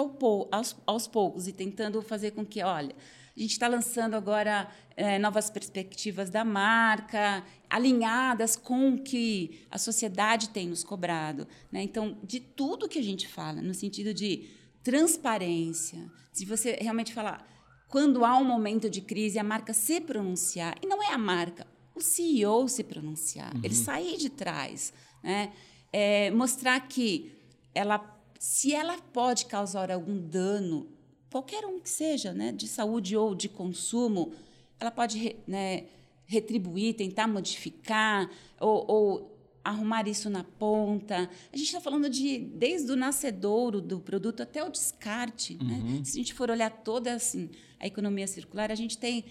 aos, 0.50 0.76
aos 0.86 1.06
poucos 1.06 1.46
e 1.46 1.52
tentando 1.52 2.00
fazer 2.00 2.30
com 2.30 2.44
que, 2.44 2.62
olha, 2.62 2.94
a 3.36 3.40
gente 3.40 3.50
está 3.50 3.68
lançando 3.68 4.14
agora 4.14 4.66
é, 4.96 5.18
novas 5.18 5.50
perspectivas 5.50 6.30
da 6.30 6.42
marca, 6.42 7.44
alinhadas 7.68 8.56
com 8.56 8.94
o 8.94 9.02
que 9.02 9.60
a 9.70 9.76
sociedade 9.76 10.48
tem 10.48 10.68
nos 10.68 10.82
cobrado. 10.82 11.46
Né? 11.70 11.82
Então, 11.82 12.16
de 12.24 12.40
tudo 12.40 12.88
que 12.88 12.98
a 12.98 13.02
gente 13.02 13.28
fala, 13.28 13.60
no 13.60 13.74
sentido 13.74 14.14
de 14.14 14.48
transparência, 14.82 16.10
de 16.32 16.46
você 16.46 16.78
realmente 16.80 17.12
falar, 17.12 17.46
quando 17.88 18.24
há 18.24 18.38
um 18.38 18.44
momento 18.44 18.88
de 18.88 19.02
crise, 19.02 19.38
a 19.38 19.44
marca 19.44 19.74
se 19.74 20.00
pronunciar, 20.00 20.76
e 20.82 20.86
não 20.86 21.02
é 21.02 21.12
a 21.12 21.18
marca, 21.18 21.66
o 21.94 22.00
CEO 22.00 22.68
se 22.68 22.84
pronunciar, 22.84 23.54
uhum. 23.54 23.60
ele 23.62 23.74
sair 23.74 24.16
de 24.16 24.30
trás, 24.30 24.94
né? 25.26 25.52
É, 25.92 26.30
mostrar 26.30 26.78
que 26.88 27.32
ela, 27.74 28.00
se 28.38 28.72
ela 28.72 28.96
pode 29.12 29.46
causar 29.46 29.90
algum 29.90 30.16
dano 30.16 30.88
qualquer 31.30 31.66
um 31.66 31.80
que 31.80 31.90
seja, 31.90 32.32
né, 32.32 32.52
de 32.52 32.66
saúde 32.66 33.16
ou 33.16 33.34
de 33.34 33.48
consumo, 33.48 34.32
ela 34.80 34.90
pode 34.90 35.36
né, 35.46 35.84
retribuir, 36.24 36.94
tentar 36.94 37.26
modificar 37.26 38.30
ou, 38.60 38.84
ou, 38.88 39.32
arrumar 39.64 40.06
isso 40.06 40.30
na 40.30 40.44
ponta. 40.44 41.28
A 41.52 41.56
gente 41.56 41.66
está 41.66 41.80
falando 41.80 42.08
de 42.08 42.38
desde 42.38 42.92
o 42.92 42.96
nascedouro 42.96 43.80
do 43.80 43.98
produto 43.98 44.44
até 44.44 44.62
o 44.62 44.70
descarte. 44.70 45.54
Né? 45.54 45.74
Uhum. 45.74 45.98
Né? 45.98 46.04
Se 46.04 46.12
a 46.12 46.20
gente 46.22 46.32
for 46.34 46.50
olhar 46.50 46.70
toda 46.70 47.12
assim, 47.12 47.50
a 47.80 47.84
economia 47.84 48.28
circular, 48.28 48.70
a 48.70 48.76
gente 48.76 48.96
tem 48.96 49.24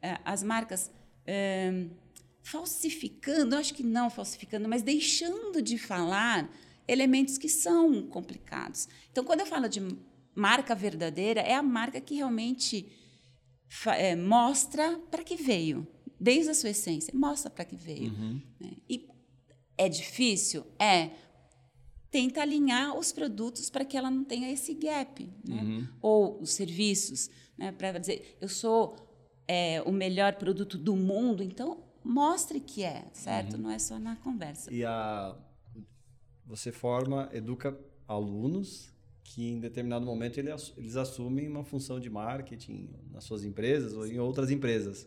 é, 0.00 0.18
as 0.24 0.42
marcas 0.42 0.90
é, 1.26 1.84
falsificando, 2.42 3.56
acho 3.56 3.72
que 3.72 3.82
não 3.82 4.10
falsificando, 4.10 4.68
mas 4.68 4.82
deixando 4.82 5.62
de 5.62 5.78
falar 5.78 6.50
elementos 6.86 7.38
que 7.38 7.48
são 7.48 8.02
complicados. 8.08 8.88
Então, 9.10 9.24
quando 9.24 9.40
eu 9.40 9.46
falo 9.46 9.68
de 9.68 9.80
marca 10.34 10.74
verdadeira 10.74 11.40
é 11.40 11.54
a 11.54 11.62
marca 11.62 12.00
que 12.00 12.14
realmente 12.14 12.90
é, 13.86 14.16
mostra 14.16 14.98
para 15.10 15.22
que 15.22 15.36
veio, 15.36 15.86
desde 16.18 16.50
a 16.50 16.54
sua 16.54 16.70
essência, 16.70 17.12
mostra 17.16 17.50
para 17.50 17.64
que 17.64 17.76
veio. 17.76 18.12
Uhum. 18.12 18.42
Né? 18.60 18.72
E 18.88 19.08
é 19.78 19.88
difícil? 19.88 20.64
É. 20.78 21.10
Tenta 22.10 22.42
alinhar 22.42 22.96
os 22.98 23.10
produtos 23.10 23.70
para 23.70 23.84
que 23.84 23.96
ela 23.96 24.10
não 24.10 24.22
tenha 24.22 24.50
esse 24.50 24.74
gap. 24.74 25.24
Né? 25.48 25.62
Uhum. 25.62 25.88
Ou 26.02 26.42
os 26.42 26.50
serviços, 26.50 27.30
né? 27.56 27.72
para 27.72 27.98
dizer, 27.98 28.36
eu 28.40 28.48
sou 28.48 28.96
é, 29.48 29.82
o 29.82 29.92
melhor 29.92 30.34
produto 30.34 30.76
do 30.76 30.94
mundo, 30.94 31.42
então 31.42 31.91
mostre 32.04 32.60
que 32.60 32.82
é, 32.82 33.04
certo? 33.12 33.54
Uhum. 33.54 33.62
Não 33.62 33.70
é 33.70 33.78
só 33.78 33.98
na 33.98 34.16
conversa. 34.16 34.72
E 34.72 34.84
a, 34.84 35.36
você 36.44 36.72
forma, 36.72 37.28
educa 37.32 37.78
alunos 38.06 38.92
que 39.24 39.48
em 39.48 39.60
determinado 39.60 40.04
momento 40.04 40.38
eles 40.38 40.96
assumem 40.96 41.48
uma 41.48 41.64
função 41.64 41.98
de 41.98 42.10
marketing 42.10 42.90
nas 43.10 43.24
suas 43.24 43.44
empresas 43.44 43.94
ou 43.94 44.06
em 44.06 44.18
outras 44.18 44.50
empresas. 44.50 45.06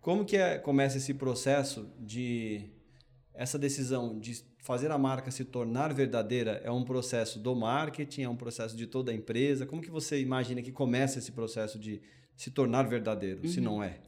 Como 0.00 0.24
que 0.24 0.36
é, 0.36 0.58
começa 0.58 0.96
esse 0.96 1.12
processo 1.12 1.90
de 1.98 2.70
essa 3.34 3.58
decisão 3.58 4.18
de 4.18 4.42
fazer 4.60 4.90
a 4.90 4.96
marca 4.96 5.30
se 5.30 5.44
tornar 5.44 5.92
verdadeira 5.92 6.60
é 6.64 6.70
um 6.70 6.82
processo 6.82 7.38
do 7.38 7.54
marketing, 7.54 8.22
é 8.22 8.28
um 8.28 8.36
processo 8.36 8.76
de 8.76 8.86
toda 8.86 9.12
a 9.12 9.14
empresa? 9.14 9.66
Como 9.66 9.82
que 9.82 9.90
você 9.90 10.20
imagina 10.20 10.62
que 10.62 10.72
começa 10.72 11.18
esse 11.18 11.32
processo 11.32 11.78
de 11.78 12.00
se 12.34 12.50
tornar 12.50 12.84
verdadeiro, 12.84 13.42
uhum. 13.42 13.48
se 13.48 13.60
não 13.60 13.82
é? 13.82 13.98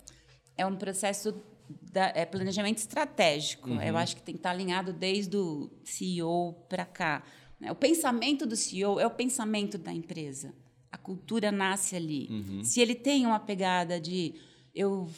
É 0.57 0.65
um 0.65 0.77
processo 0.77 1.35
da, 1.69 2.13
é 2.15 2.25
planejamento 2.25 2.79
estratégico. 2.79 3.71
Uhum. 3.71 3.83
Eu 3.83 3.97
acho 3.97 4.17
que 4.17 4.23
tem 4.23 4.35
que 4.35 4.39
estar 4.39 4.51
alinhado 4.51 4.93
desde 4.93 5.37
o 5.37 5.71
CEO 5.85 6.55
para 6.69 6.85
cá. 6.85 7.23
Né? 7.61 7.71
O 7.71 7.75
pensamento 7.75 8.47
do 8.47 8.57
CEO 8.57 9.01
é 9.01 9.07
o 9.07 9.11
pensamento 9.11 9.79
da 9.79 9.93
empresa. 9.93 10.55
A 10.91 10.97
cultura 10.97 11.53
nasce 11.53 11.97
ali. 11.97 12.29
Uhum. 12.31 12.65
Se 12.65 12.81
ele 12.81 12.95
tem 12.95 13.27
uma 13.27 13.39
pegada 13.39 14.01
de 14.01 14.35
eu 14.75 15.09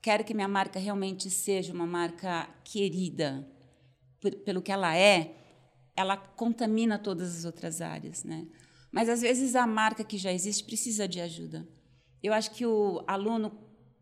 quero 0.00 0.24
que 0.24 0.34
minha 0.34 0.48
marca 0.48 0.78
realmente 0.78 1.30
seja 1.30 1.72
uma 1.72 1.86
marca 1.86 2.48
querida 2.64 3.48
pelo 4.44 4.62
que 4.62 4.70
ela 4.70 4.96
é, 4.96 5.34
ela 5.96 6.16
contamina 6.16 6.98
todas 6.98 7.38
as 7.38 7.44
outras 7.44 7.80
áreas, 7.80 8.22
né? 8.22 8.46
Mas 8.90 9.08
às 9.08 9.22
vezes 9.22 9.56
a 9.56 9.66
marca 9.66 10.04
que 10.04 10.16
já 10.16 10.32
existe 10.32 10.64
precisa 10.64 11.08
de 11.08 11.20
ajuda. 11.20 11.66
Eu 12.22 12.32
acho 12.32 12.52
que 12.52 12.64
o 12.64 13.02
aluno 13.06 13.50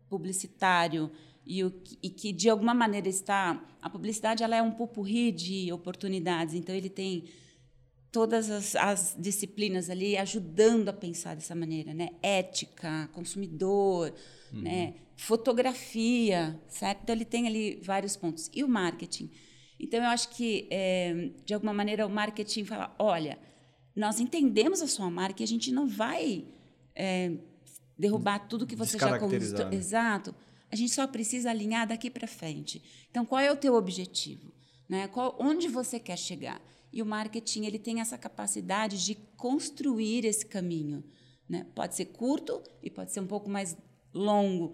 publicitário 0.09 1.11
e, 1.45 1.63
o, 1.63 1.73
e 2.01 2.09
que 2.09 2.31
de 2.31 2.49
alguma 2.49 2.73
maneira 2.73 3.09
está 3.09 3.63
a 3.81 3.89
publicidade 3.89 4.43
ela 4.43 4.55
é 4.55 4.61
um 4.61 4.71
pupurri 4.71 5.31
de 5.31 5.71
oportunidades, 5.71 6.53
então 6.53 6.73
ele 6.73 6.89
tem 6.89 7.25
todas 8.11 8.49
as, 8.49 8.75
as, 8.75 9.15
disciplinas 9.17 9.89
ali 9.89 10.17
ajudando 10.17 10.89
a 10.89 10.93
pensar 10.93 11.35
dessa 11.35 11.55
maneira, 11.55 11.93
né? 11.93 12.09
Ética, 12.21 13.09
consumidor, 13.13 14.13
uhum. 14.53 14.61
né? 14.61 14.95
Fotografia, 15.15 16.59
certo? 16.67 17.03
Então 17.03 17.15
ele 17.15 17.25
tem 17.25 17.47
ali 17.47 17.79
vários 17.81 18.15
pontos 18.17 18.49
e 18.53 18.63
o 18.63 18.67
marketing. 18.67 19.31
Então 19.79 19.99
eu 19.99 20.09
acho 20.09 20.29
que 20.29 20.67
é, 20.69 21.31
de 21.45 21.53
alguma 21.53 21.73
maneira 21.73 22.05
o 22.05 22.09
marketing 22.09 22.65
fala, 22.65 22.93
olha, 22.99 23.39
nós 23.95 24.19
entendemos 24.19 24.81
a 24.81 24.87
sua 24.87 25.09
marca 25.09 25.41
e 25.41 25.45
a 25.45 25.47
gente 25.47 25.71
não 25.71 25.87
vai 25.87 26.45
é, 26.95 27.31
derrubar 27.97 28.39
tudo 28.47 28.67
que 28.67 28.75
você 28.75 28.97
já 28.97 29.17
construiu. 29.17 29.69
Né? 29.69 29.75
Exato. 29.75 30.35
A 30.71 30.75
gente 30.75 30.93
só 30.93 31.05
precisa 31.05 31.49
alinhar 31.49 31.87
daqui 31.87 32.09
para 32.09 32.27
frente. 32.27 32.81
Então 33.09 33.25
qual 33.25 33.41
é 33.41 33.51
o 33.51 33.57
teu 33.57 33.75
objetivo? 33.75 34.51
Né? 34.87 35.07
Qual, 35.07 35.35
onde 35.39 35.67
você 35.67 35.99
quer 35.99 36.17
chegar? 36.17 36.61
E 36.93 37.01
o 37.01 37.05
marketing 37.05 37.65
ele 37.65 37.79
tem 37.79 38.01
essa 38.01 38.17
capacidade 38.17 39.03
de 39.03 39.15
construir 39.35 40.25
esse 40.25 40.45
caminho. 40.45 41.03
Né? 41.47 41.65
Pode 41.75 41.95
ser 41.95 42.05
curto 42.05 42.61
e 42.81 42.89
pode 42.89 43.11
ser 43.11 43.19
um 43.19 43.27
pouco 43.27 43.49
mais 43.49 43.77
longo, 44.13 44.73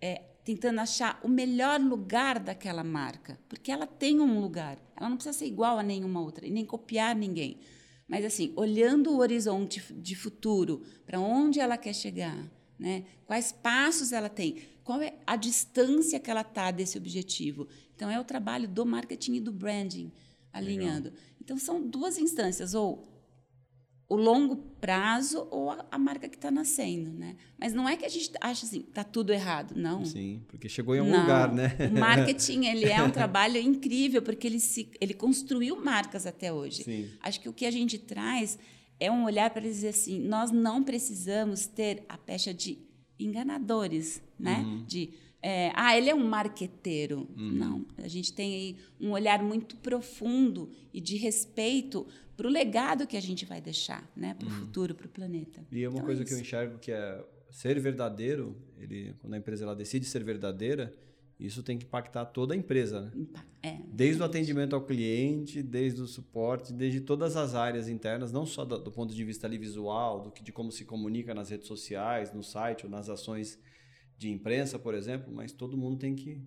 é, 0.00 0.16
tentando 0.44 0.80
achar 0.80 1.18
o 1.22 1.28
melhor 1.28 1.80
lugar 1.80 2.38
daquela 2.38 2.84
marca, 2.84 3.38
porque 3.48 3.72
ela 3.72 3.86
tem 3.86 4.20
um 4.20 4.40
lugar. 4.40 4.78
Ela 4.96 5.08
não 5.08 5.16
precisa 5.16 5.38
ser 5.38 5.46
igual 5.46 5.78
a 5.78 5.82
nenhuma 5.82 6.20
outra 6.20 6.46
e 6.46 6.50
nem 6.50 6.64
copiar 6.64 7.14
ninguém. 7.14 7.60
Mas 8.06 8.24
assim, 8.24 8.52
olhando 8.56 9.10
o 9.10 9.18
horizonte 9.18 9.82
de 9.94 10.14
futuro, 10.14 10.82
para 11.06 11.18
onde 11.18 11.60
ela 11.60 11.78
quer 11.78 11.94
chegar, 11.94 12.50
né? 12.78 13.04
Quais 13.24 13.50
passos 13.50 14.12
ela 14.12 14.28
tem? 14.28 14.62
Qual 14.84 15.00
é 15.00 15.14
a 15.26 15.34
distância 15.34 16.20
que 16.20 16.30
ela 16.30 16.42
está 16.42 16.70
desse 16.70 16.96
objetivo? 16.98 17.66
Então 17.96 18.10
é 18.10 18.20
o 18.20 18.24
trabalho 18.24 18.68
do 18.68 18.84
marketing 18.84 19.34
e 19.36 19.40
do 19.40 19.50
branding 19.50 20.12
alinhando. 20.52 21.08
Legal. 21.08 21.22
Então, 21.40 21.58
são 21.58 21.86
duas 21.86 22.16
instâncias, 22.16 22.72
ou 22.72 23.12
o 24.08 24.16
longo 24.16 24.56
prazo 24.80 25.48
ou 25.50 25.70
a, 25.70 25.84
a 25.90 25.98
marca 25.98 26.28
que 26.28 26.36
está 26.36 26.50
nascendo, 26.50 27.10
né? 27.10 27.36
Mas 27.58 27.72
não 27.72 27.88
é 27.88 27.96
que 27.96 28.04
a 28.04 28.08
gente 28.08 28.30
acha 28.40 28.64
assim, 28.64 28.82
tá 28.82 29.02
tudo 29.02 29.32
errado, 29.32 29.74
não. 29.74 30.04
Sim, 30.04 30.42
porque 30.46 30.68
chegou 30.68 30.94
em 30.94 31.00
algum 31.00 31.12
não. 31.12 31.22
lugar, 31.22 31.52
né? 31.52 31.76
O 31.90 31.98
marketing, 31.98 32.64
ele 32.66 32.86
é 32.86 33.02
um 33.02 33.10
trabalho 33.10 33.58
incrível, 33.58 34.22
porque 34.22 34.46
ele, 34.46 34.60
se, 34.60 34.90
ele 35.00 35.14
construiu 35.14 35.82
marcas 35.82 36.26
até 36.26 36.52
hoje. 36.52 36.84
Sim. 36.84 37.10
Acho 37.20 37.40
que 37.40 37.48
o 37.48 37.52
que 37.52 37.66
a 37.66 37.70
gente 37.70 37.98
traz 37.98 38.58
é 39.00 39.10
um 39.10 39.24
olhar 39.24 39.50
para 39.50 39.62
dizer 39.62 39.88
assim, 39.88 40.20
nós 40.20 40.50
não 40.50 40.82
precisamos 40.82 41.66
ter 41.66 42.04
a 42.08 42.16
pecha 42.16 42.54
de 42.54 42.78
enganadores, 43.18 44.22
né? 44.38 44.58
Uhum. 44.58 44.84
De 44.84 45.10
é, 45.46 45.70
ah, 45.74 45.94
ele 45.94 46.08
é 46.08 46.14
um 46.14 46.26
marqueteiro. 46.26 47.28
Uhum. 47.36 47.52
Não, 47.52 47.86
a 47.98 48.08
gente 48.08 48.32
tem 48.32 48.54
aí 48.54 48.76
um 48.98 49.10
olhar 49.10 49.42
muito 49.42 49.76
profundo 49.76 50.70
e 50.92 51.02
de 51.02 51.16
respeito 51.16 52.06
para 52.34 52.46
o 52.46 52.50
legado 52.50 53.06
que 53.06 53.14
a 53.14 53.20
gente 53.20 53.44
vai 53.44 53.60
deixar, 53.60 54.10
né, 54.16 54.34
para 54.34 54.48
o 54.48 54.50
uhum. 54.50 54.58
futuro, 54.60 54.94
para 54.94 55.06
o 55.06 55.08
planeta. 55.10 55.62
E 55.70 55.82
é 55.82 55.88
uma 55.88 55.96
então, 55.96 56.06
coisa 56.06 56.22
é 56.22 56.24
que 56.24 56.32
eu 56.32 56.40
enxergo 56.40 56.78
que 56.78 56.90
é 56.90 57.22
ser 57.50 57.78
verdadeiro. 57.78 58.56
Ele, 58.78 59.14
quando 59.20 59.34
a 59.34 59.36
empresa 59.36 59.64
ela 59.64 59.76
decide 59.76 60.06
ser 60.06 60.24
verdadeira, 60.24 60.92
isso 61.38 61.62
tem 61.62 61.76
que 61.76 61.84
impactar 61.84 62.26
toda 62.26 62.54
a 62.54 62.56
empresa, 62.56 63.00
né? 63.00 63.26
É, 63.62 63.78
desde 63.88 64.22
o 64.22 64.24
atendimento 64.24 64.76
ao 64.76 64.84
cliente, 64.84 65.62
desde 65.62 66.00
o 66.00 66.06
suporte, 66.06 66.72
desde 66.72 67.00
todas 67.00 67.36
as 67.36 67.54
áreas 67.54 67.88
internas, 67.88 68.30
não 68.30 68.46
só 68.46 68.64
do, 68.64 68.78
do 68.78 68.92
ponto 68.92 69.14
de 69.14 69.24
vista 69.24 69.46
ali 69.46 69.58
visual, 69.58 70.20
do 70.20 70.30
que, 70.30 70.42
de 70.42 70.52
como 70.52 70.70
se 70.70 70.84
comunica 70.84 71.34
nas 71.34 71.50
redes 71.50 71.66
sociais, 71.66 72.32
no 72.32 72.42
site 72.42 72.84
ou 72.84 72.90
nas 72.90 73.08
ações 73.08 73.58
de 74.16 74.30
imprensa, 74.30 74.78
por 74.78 74.94
exemplo, 74.94 75.32
mas 75.32 75.52
todo 75.52 75.76
mundo 75.76 75.98
tem 75.98 76.14
que 76.14 76.40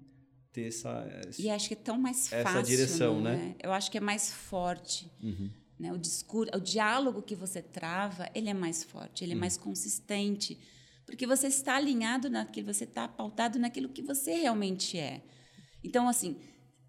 ter 0.53 0.67
essa. 0.67 1.05
E 1.37 1.49
acho 1.49 1.67
que 1.67 1.73
é 1.73 1.77
tão 1.77 1.99
mais 1.99 2.29
fácil. 2.29 2.47
Essa 2.47 2.63
direção, 2.63 3.21
né? 3.21 3.55
Eu 3.61 3.71
acho 3.71 3.91
que 3.91 3.97
é 3.97 4.01
mais 4.01 4.31
forte. 4.31 5.11
Uhum. 5.21 5.49
Né? 5.79 5.93
O 5.93 5.97
discurso, 5.97 6.51
o 6.55 6.59
diálogo 6.59 7.21
que 7.21 7.35
você 7.35 7.61
trava, 7.61 8.27
ele 8.33 8.49
é 8.49 8.53
mais 8.53 8.83
forte, 8.83 9.23
ele 9.23 9.33
é 9.33 9.35
uhum. 9.35 9.41
mais 9.41 9.57
consistente, 9.57 10.57
porque 11.07 11.25
você 11.25 11.47
está 11.47 11.77
alinhado 11.77 12.29
naquilo, 12.29 12.71
você 12.71 12.83
está 12.83 13.07
pautado 13.07 13.57
naquilo 13.57 13.87
que 13.87 14.01
você 14.01 14.35
realmente 14.35 14.99
é. 14.99 15.23
Então, 15.81 16.07
assim, 16.09 16.35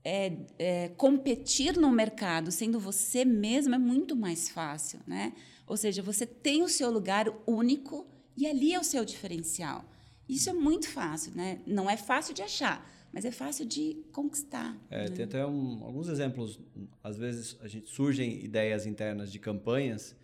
é, 0.05 0.33
é, 0.59 0.89
competir 0.91 1.77
no 1.77 1.91
mercado 1.91 2.51
sendo 2.51 2.81
você 2.81 3.25
mesmo 3.25 3.77
é 3.77 3.79
muito 3.79 4.17
mais 4.17 4.49
fácil, 4.49 4.99
né? 5.07 5.33
Ou 5.67 5.77
seja, 5.77 6.03
você 6.03 6.27
tem 6.27 6.65
o 6.65 6.69
seu 6.69 6.91
lugar 6.91 7.27
único 7.47 8.07
e 8.37 8.47
ali 8.47 8.75
é 8.75 8.81
o 8.81 8.85
seu 8.85 9.05
diferencial. 9.05 9.85
Isso 10.29 10.51
é 10.51 10.53
muito 10.53 10.89
fácil, 10.89 11.33
né? 11.37 11.61
Não 11.65 11.89
é 11.89 11.97
fácil 11.97 12.35
de 12.35 12.43
achar, 12.43 12.91
mas 13.13 13.25
é 13.25 13.31
fácil 13.31 13.65
de 13.65 14.03
conquistar. 14.11 14.77
É, 14.91 15.09
né? 15.09 15.11
Tem 15.11 15.25
até 15.27 15.47
um, 15.47 15.85
alguns 15.85 16.09
exemplos. 16.09 16.59
Às 17.05 17.17
vezes 17.17 17.57
a 17.61 17.69
gente 17.69 17.89
surgem 17.89 18.45
ideias 18.45 18.85
internas 18.85 19.31
de 19.31 19.39
campanhas 19.39 20.17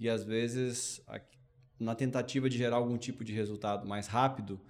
e 0.00 0.08
às 0.08 0.24
vezes 0.24 1.02
na 1.78 1.94
tentativa 1.94 2.48
de 2.48 2.56
gerar 2.56 2.76
algum 2.76 2.96
tipo 2.96 3.24
de 3.24 3.32
resultado 3.32 3.86
mais 3.86 4.06
rápido, 4.06 4.60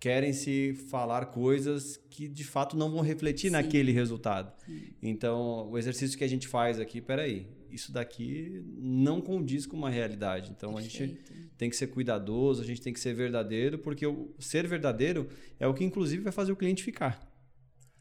querem 0.00 0.32
se 0.32 0.74
falar 0.90 1.26
coisas 1.26 1.96
que 2.10 2.26
de 2.26 2.44
fato 2.44 2.76
não 2.76 2.90
vão 2.90 3.00
refletir 3.00 3.48
Sim. 3.48 3.52
naquele 3.52 3.92
resultado. 3.92 4.52
Sim. 4.64 4.82
Então, 5.02 5.70
o 5.70 5.78
exercício 5.78 6.16
que 6.18 6.24
a 6.24 6.28
gente 6.28 6.48
faz 6.48 6.80
aqui, 6.80 7.00
peraí, 7.00 7.46
isso 7.70 7.92
daqui 7.92 8.62
não 8.78 9.20
condiz 9.20 9.66
com 9.66 9.76
uma 9.76 9.90
realidade. 9.90 10.50
Então, 10.50 10.74
Perfeito. 10.74 11.02
a 11.02 11.06
gente 11.06 11.50
tem 11.56 11.70
que 11.70 11.76
ser 11.76 11.86
cuidadoso, 11.88 12.62
a 12.62 12.64
gente 12.64 12.82
tem 12.82 12.92
que 12.92 13.00
ser 13.00 13.14
verdadeiro, 13.14 13.78
porque 13.78 14.06
o 14.06 14.34
ser 14.38 14.66
verdadeiro 14.66 15.28
é 15.58 15.66
o 15.66 15.74
que 15.74 15.84
inclusive 15.84 16.22
vai 16.22 16.32
fazer 16.32 16.52
o 16.52 16.56
cliente 16.56 16.82
ficar. 16.82 17.20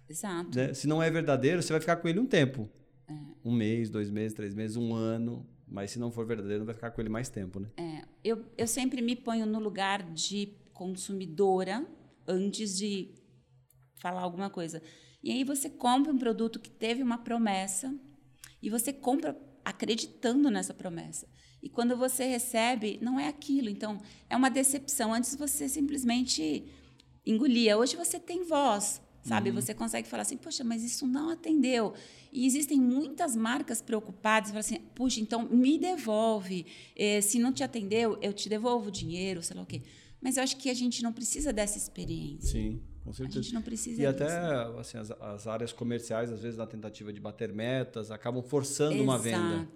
Exato. 0.09 0.57
Né? 0.57 0.73
Se 0.73 0.87
não 0.87 1.01
é 1.01 1.09
verdadeiro, 1.09 1.61
você 1.61 1.71
vai 1.71 1.79
ficar 1.79 1.95
com 1.95 2.07
ele 2.07 2.19
um 2.19 2.25
tempo. 2.25 2.69
É. 3.07 3.13
Um 3.45 3.53
mês, 3.53 3.89
dois 3.89 4.09
meses, 4.09 4.33
três 4.33 4.53
meses, 4.53 4.75
um 4.75 4.93
ano. 4.93 5.47
Mas 5.71 5.91
se 5.91 5.99
não 5.99 6.11
for 6.11 6.27
verdadeiro, 6.27 6.65
vai 6.65 6.75
ficar 6.75 6.91
com 6.91 6.99
ele 6.99 7.09
mais 7.09 7.29
tempo, 7.29 7.61
né? 7.61 7.69
É, 7.77 8.05
eu, 8.21 8.45
eu 8.57 8.67
sempre 8.67 9.01
me 9.01 9.15
ponho 9.15 9.45
no 9.45 9.57
lugar 9.57 10.03
de 10.11 10.53
consumidora 10.73 11.87
antes 12.27 12.77
de 12.77 13.15
falar 14.01 14.21
alguma 14.21 14.49
coisa. 14.49 14.83
E 15.23 15.31
aí 15.31 15.45
você 15.45 15.69
compra 15.69 16.11
um 16.11 16.17
produto 16.17 16.59
que 16.59 16.69
teve 16.69 17.01
uma 17.01 17.19
promessa 17.19 17.95
e 18.61 18.69
você 18.69 18.91
compra 18.91 19.39
acreditando 19.63 20.51
nessa 20.51 20.73
promessa. 20.73 21.25
E 21.63 21.69
quando 21.69 21.95
você 21.95 22.25
recebe, 22.25 22.99
não 23.01 23.17
é 23.17 23.29
aquilo. 23.29 23.69
Então, 23.69 24.01
é 24.29 24.35
uma 24.35 24.49
decepção. 24.49 25.13
Antes 25.13 25.35
você 25.35 25.69
simplesmente 25.69 26.65
engolia. 27.25 27.77
Hoje 27.77 27.95
você 27.95 28.19
tem 28.19 28.43
voz, 28.43 29.01
sabe? 29.23 29.49
Uhum. 29.49 29.55
Você 29.55 29.73
consegue 29.73 30.07
falar 30.07 30.23
assim, 30.23 30.37
poxa, 30.37 30.63
mas 30.63 30.83
isso 30.83 31.05
não 31.07 31.29
atendeu. 31.29 31.93
E 32.31 32.45
existem 32.45 32.79
muitas 32.79 33.35
marcas 33.35 33.81
preocupadas, 33.81 34.49
falam 34.49 34.59
assim, 34.59 34.79
puxa, 34.95 35.19
então 35.19 35.47
me 35.47 35.77
devolve. 35.77 36.65
Eh, 36.95 37.21
se 37.21 37.39
não 37.39 37.51
te 37.51 37.63
atendeu, 37.63 38.17
eu 38.21 38.33
te 38.33 38.49
devolvo 38.49 38.87
o 38.87 38.91
dinheiro, 38.91 39.41
sei 39.41 39.55
lá 39.55 39.63
o 39.63 39.65
quê. 39.65 39.81
Mas 40.21 40.37
eu 40.37 40.43
acho 40.43 40.57
que 40.57 40.69
a 40.69 40.73
gente 40.73 41.01
não 41.01 41.11
precisa 41.11 41.51
dessa 41.51 41.77
experiência. 41.77 42.51
Sim, 42.51 42.81
com 43.03 43.11
certeza. 43.11 43.39
A 43.39 43.41
gente 43.41 43.53
não 43.53 43.61
precisa 43.61 44.01
E 44.01 44.05
até 44.05 44.27
assim, 44.79 44.97
as, 44.97 45.11
as, 45.11 45.47
áreas 45.47 45.73
comerciais, 45.73 46.31
às 46.31 46.41
vezes, 46.41 46.57
na 46.57 46.67
tentativa 46.67 47.11
de 47.11 47.19
bater 47.19 47.51
metas, 47.51 48.11
acabam 48.11 48.43
forçando 48.43 48.93
Exato. 48.93 49.03
uma 49.03 49.17
venda. 49.17 49.67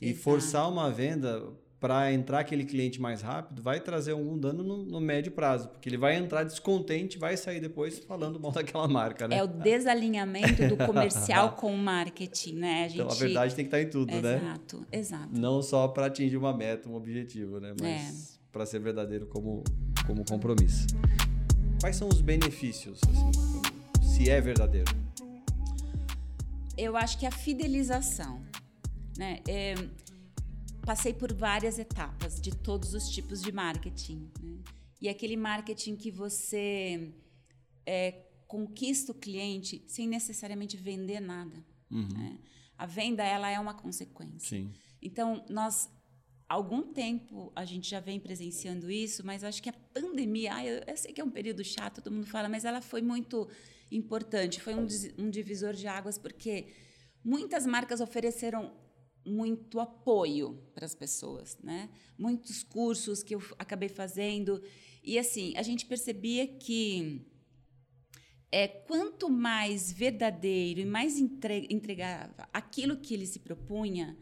E 0.00 0.10
Exato. 0.10 0.22
forçar 0.22 0.68
uma 0.68 0.90
venda 0.90 1.42
para 1.80 2.12
entrar 2.12 2.40
aquele 2.40 2.64
cliente 2.64 3.00
mais 3.00 3.22
rápido 3.22 3.62
vai 3.62 3.80
trazer 3.80 4.12
algum 4.12 4.38
dano 4.38 4.62
no, 4.62 4.84
no, 4.84 5.00
médio 5.00 5.32
prazo, 5.32 5.68
porque 5.68 5.88
ele 5.88 5.96
vai 5.96 6.14
entrar 6.14 6.44
descontente 6.44 7.18
vai 7.18 7.36
sair 7.36 7.58
depois 7.58 7.98
falando 8.00 8.38
mal 8.38 8.52
daquela 8.52 8.86
marca, 8.86 9.26
né? 9.26 9.38
É 9.38 9.42
o 9.42 9.46
desalinhamento 9.46 10.68
do 10.68 10.76
comercial 10.76 11.52
com 11.56 11.74
o 11.74 11.78
marketing, 11.78 12.56
né? 12.56 12.84
A 12.84 12.88
gente... 12.88 13.00
Então 13.00 13.10
a 13.10 13.14
verdade 13.14 13.54
tem 13.54 13.64
que 13.64 13.68
estar 13.68 13.80
em 13.80 13.88
tudo, 13.88 14.10
exato, 14.10 14.26
né? 14.26 14.36
Exato, 14.36 14.86
exato. 14.92 15.28
Não 15.32 15.62
só 15.62 15.88
para 15.88 16.06
atingir 16.06 16.36
uma 16.36 16.54
meta, 16.54 16.88
um 16.88 16.94
objetivo, 16.94 17.58
né? 17.58 17.74
Mas... 17.80 18.36
É 18.36 18.40
para 18.52 18.66
ser 18.66 18.80
verdadeiro 18.80 19.26
como, 19.26 19.62
como 20.06 20.24
compromisso. 20.24 20.86
Quais 21.80 21.96
são 21.96 22.08
os 22.08 22.20
benefícios, 22.20 23.00
assim, 23.08 23.30
se 24.02 24.28
é 24.28 24.40
verdadeiro? 24.40 24.90
Eu 26.76 26.96
acho 26.96 27.18
que 27.18 27.26
a 27.26 27.30
fidelização, 27.30 28.42
né? 29.16 29.40
É, 29.46 29.74
passei 30.90 31.14
por 31.14 31.32
várias 31.32 31.78
etapas 31.78 32.40
de 32.40 32.50
todos 32.50 32.94
os 32.94 33.08
tipos 33.08 33.40
de 33.40 33.52
marketing, 33.52 34.28
né? 34.42 34.58
E 35.00 35.08
aquele 35.08 35.36
marketing 35.36 35.94
que 35.94 36.10
você 36.10 37.14
é, 37.86 38.26
conquista 38.48 39.12
o 39.12 39.14
cliente 39.14 39.84
sem 39.86 40.08
necessariamente 40.08 40.76
vender 40.76 41.20
nada. 41.20 41.64
Uhum. 41.88 42.08
Né? 42.08 42.38
A 42.76 42.86
venda 42.86 43.22
ela 43.22 43.48
é 43.48 43.60
uma 43.60 43.72
consequência. 43.72 44.58
Sim. 44.58 44.72
Então 45.00 45.44
nós 45.48 45.88
algum 46.48 46.82
tempo 46.92 47.52
a 47.54 47.64
gente 47.64 47.88
já 47.88 48.00
vem 48.00 48.18
presenciando 48.18 48.90
isso, 48.90 49.24
mas 49.24 49.44
acho 49.44 49.62
que 49.62 49.68
a 49.68 49.74
pandemia, 49.94 50.56
ah, 50.56 50.66
eu, 50.66 50.82
eu, 50.84 50.96
sei 50.96 51.12
que 51.12 51.20
é 51.20 51.24
um 51.24 51.30
período 51.30 51.62
chato, 51.62 52.02
todo 52.02 52.12
mundo 52.12 52.26
fala, 52.26 52.48
mas 52.48 52.64
ela 52.64 52.80
foi 52.80 53.00
muito 53.00 53.48
importante, 53.92 54.60
foi 54.60 54.74
um, 54.74 54.88
um 55.18 55.30
divisor 55.30 55.72
de 55.72 55.86
águas, 55.86 56.18
porque 56.18 56.66
muitas 57.24 57.64
marcas 57.64 58.00
ofereceram 58.00 58.89
muito 59.24 59.80
apoio 59.80 60.62
para 60.74 60.84
as 60.84 60.94
pessoas, 60.94 61.58
né? 61.62 61.88
Muitos 62.18 62.62
cursos 62.62 63.22
que 63.22 63.34
eu 63.34 63.42
acabei 63.58 63.88
fazendo 63.88 64.62
e 65.02 65.18
assim 65.18 65.52
a 65.56 65.62
gente 65.62 65.86
percebia 65.86 66.46
que 66.46 67.26
é 68.52 68.66
quanto 68.66 69.30
mais 69.30 69.92
verdadeiro 69.92 70.80
e 70.80 70.84
mais 70.84 71.16
entregava 71.18 72.48
aquilo 72.52 72.96
que 72.96 73.14
ele 73.14 73.26
se 73.26 73.38
propunha, 73.38 74.18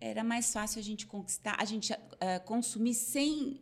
era 0.00 0.24
mais 0.24 0.52
fácil 0.52 0.80
a 0.80 0.82
gente 0.82 1.06
conquistar, 1.06 1.56
a 1.58 1.64
gente 1.64 1.92
uh, 1.92 2.44
consumir 2.44 2.94
sem 2.94 3.60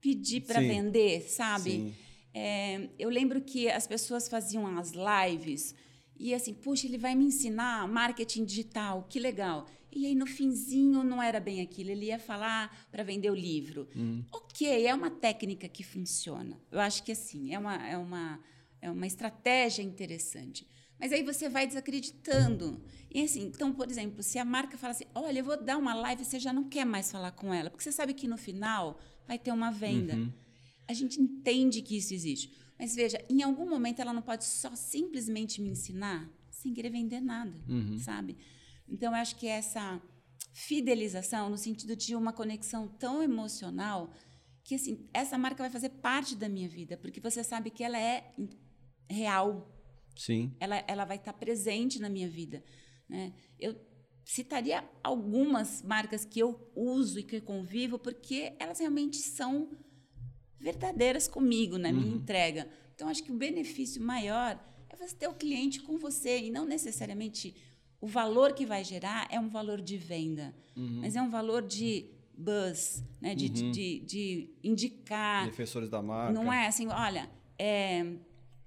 pedir 0.00 0.42
para 0.42 0.60
vender, 0.60 1.22
sabe? 1.22 1.94
É, 2.32 2.90
eu 2.98 3.08
lembro 3.08 3.40
que 3.40 3.68
as 3.68 3.86
pessoas 3.86 4.28
faziam 4.28 4.78
as 4.78 4.92
lives 4.92 5.74
e 6.18 6.34
assim, 6.34 6.52
puxa, 6.52 6.86
ele 6.86 6.98
vai 6.98 7.14
me 7.14 7.24
ensinar 7.24 7.86
marketing 7.86 8.44
digital, 8.44 9.06
que 9.08 9.20
legal. 9.20 9.66
E 9.90 10.06
aí 10.06 10.14
no 10.14 10.26
finzinho 10.26 11.02
não 11.02 11.22
era 11.22 11.40
bem 11.40 11.60
aquilo, 11.60 11.90
ele 11.90 12.06
ia 12.06 12.18
falar 12.18 12.86
para 12.90 13.02
vender 13.02 13.30
o 13.30 13.34
livro. 13.34 13.88
Hum. 13.96 14.22
Ok, 14.32 14.86
é 14.86 14.94
uma 14.94 15.10
técnica 15.10 15.68
que 15.68 15.82
funciona. 15.82 16.60
Eu 16.70 16.80
acho 16.80 17.02
que 17.02 17.12
assim, 17.12 17.54
é 17.54 17.58
uma, 17.58 17.74
é 17.88 17.96
uma, 17.96 18.40
é 18.80 18.90
uma 18.90 19.06
estratégia 19.06 19.82
interessante. 19.82 20.66
Mas 20.98 21.12
aí 21.12 21.22
você 21.22 21.48
vai 21.48 21.66
desacreditando. 21.66 22.82
E 23.10 23.22
assim, 23.22 23.42
então, 23.42 23.72
por 23.72 23.88
exemplo, 23.88 24.22
se 24.22 24.38
a 24.38 24.44
marca 24.44 24.76
fala 24.76 24.90
assim: 24.90 25.04
olha, 25.14 25.38
eu 25.38 25.44
vou 25.44 25.62
dar 25.62 25.76
uma 25.76 25.94
live, 25.94 26.24
você 26.24 26.40
já 26.40 26.52
não 26.52 26.64
quer 26.64 26.84
mais 26.84 27.10
falar 27.10 27.30
com 27.32 27.54
ela, 27.54 27.70
porque 27.70 27.84
você 27.84 27.92
sabe 27.92 28.12
que 28.12 28.26
no 28.26 28.36
final 28.36 28.98
vai 29.26 29.38
ter 29.38 29.52
uma 29.52 29.70
venda. 29.70 30.14
Uhum. 30.14 30.32
A 30.88 30.92
gente 30.92 31.20
entende 31.20 31.82
que 31.82 31.96
isso 31.96 32.12
existe. 32.12 32.50
Mas 32.78 32.94
veja, 32.94 33.24
em 33.28 33.42
algum 33.42 33.68
momento 33.68 34.00
ela 34.00 34.12
não 34.12 34.22
pode 34.22 34.44
só 34.44 34.74
simplesmente 34.76 35.60
me 35.60 35.70
ensinar 35.70 36.30
sem 36.50 36.72
querer 36.72 36.90
vender 36.90 37.20
nada, 37.20 37.56
uhum. 37.68 37.98
sabe? 37.98 38.36
Então, 38.88 39.12
eu 39.12 39.16
acho 39.16 39.36
que 39.36 39.46
essa 39.46 40.00
fidelização, 40.52 41.50
no 41.50 41.58
sentido 41.58 41.94
de 41.94 42.16
uma 42.16 42.32
conexão 42.32 42.88
tão 42.88 43.22
emocional, 43.22 44.12
que 44.64 44.74
assim, 44.74 45.08
essa 45.12 45.38
marca 45.38 45.62
vai 45.62 45.70
fazer 45.70 45.90
parte 45.90 46.34
da 46.34 46.48
minha 46.48 46.68
vida, 46.68 46.96
porque 46.96 47.20
você 47.20 47.44
sabe 47.44 47.70
que 47.70 47.84
ela 47.84 47.98
é 47.98 48.34
real, 49.08 49.78
Sim. 50.18 50.52
Ela, 50.58 50.84
ela 50.88 51.04
vai 51.04 51.16
estar 51.16 51.32
presente 51.32 52.00
na 52.00 52.08
minha 52.08 52.28
vida. 52.28 52.62
Né? 53.08 53.32
Eu 53.58 53.80
citaria 54.24 54.84
algumas 55.02 55.80
marcas 55.82 56.24
que 56.24 56.40
eu 56.40 56.70
uso 56.74 57.20
e 57.20 57.22
que 57.22 57.36
eu 57.36 57.42
convivo, 57.42 57.98
porque 57.98 58.52
elas 58.58 58.80
realmente 58.80 59.18
são 59.18 59.70
verdadeiras 60.60 61.28
comigo, 61.28 61.78
na 61.78 61.90
né? 61.90 61.92
minha 61.92 62.06
uhum. 62.06 62.16
entrega. 62.16 62.68
Então, 62.94 63.08
acho 63.08 63.22
que 63.22 63.30
o 63.30 63.36
benefício 63.36 64.02
maior 64.02 64.58
é 64.88 64.96
você 64.96 65.14
ter 65.14 65.28
o 65.28 65.34
cliente 65.34 65.80
com 65.82 65.98
você 65.98 66.44
e 66.44 66.50
não 66.50 66.64
necessariamente 66.64 67.54
o 68.00 68.06
valor 68.06 68.52
que 68.52 68.64
vai 68.64 68.84
gerar 68.84 69.26
é 69.30 69.38
um 69.38 69.48
valor 69.48 69.80
de 69.80 69.96
venda, 69.96 70.54
uhum. 70.76 71.00
mas 71.00 71.16
é 71.16 71.22
um 71.22 71.30
valor 71.30 71.62
de 71.62 72.06
buzz, 72.36 73.04
né? 73.20 73.34
de, 73.34 73.46
uhum. 73.46 73.52
de, 73.52 73.70
de, 73.70 74.00
de, 74.00 74.50
indicar. 74.62 75.46
Defensores 75.46 75.88
da 75.88 76.00
marca. 76.00 76.32
Não 76.32 76.52
é 76.52 76.68
assim, 76.68 76.86
olha, 76.88 77.28
é, 77.58 78.04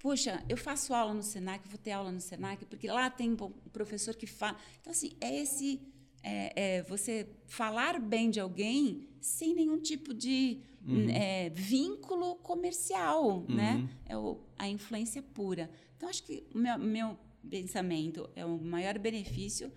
Puxa, 0.01 0.43
eu 0.49 0.58
faço 0.58 0.95
aula 0.95 1.13
no 1.13 1.21
Senac, 1.21 1.67
vou 1.67 1.77
ter 1.77 1.91
aula 1.91 2.12
no 2.12 2.19
Senac, 2.19 2.65
porque 2.65 2.88
lá 2.88 3.08
tem 3.08 3.34
um 3.34 3.69
professor 3.71 4.15
que 4.15 4.25
fala. 4.25 4.58
Então, 4.80 4.89
assim, 4.89 5.12
é 5.21 5.38
esse. 5.38 5.80
É, 6.23 6.77
é 6.77 6.84
você 6.84 7.27
falar 7.45 7.99
bem 7.99 8.32
de 8.32 8.39
alguém 8.39 9.08
sem 9.21 9.53
nenhum 9.53 9.79
tipo 9.79 10.13
de 10.13 10.60
uhum. 10.86 11.10
é, 11.10 11.49
vínculo 11.49 12.36
comercial, 12.36 13.45
uhum. 13.47 13.55
né? 13.55 13.89
É 14.05 14.17
o, 14.17 14.39
a 14.57 14.67
influência 14.67 15.21
pura. 15.21 15.69
Então, 15.95 16.10
acho 16.10 16.23
que 16.23 16.43
o 16.53 16.57
meu, 16.57 16.77
meu 16.79 17.17
pensamento 17.49 18.29
é 18.36 18.45
o 18.45 18.57
maior 18.60 18.97
benefício 18.99 19.71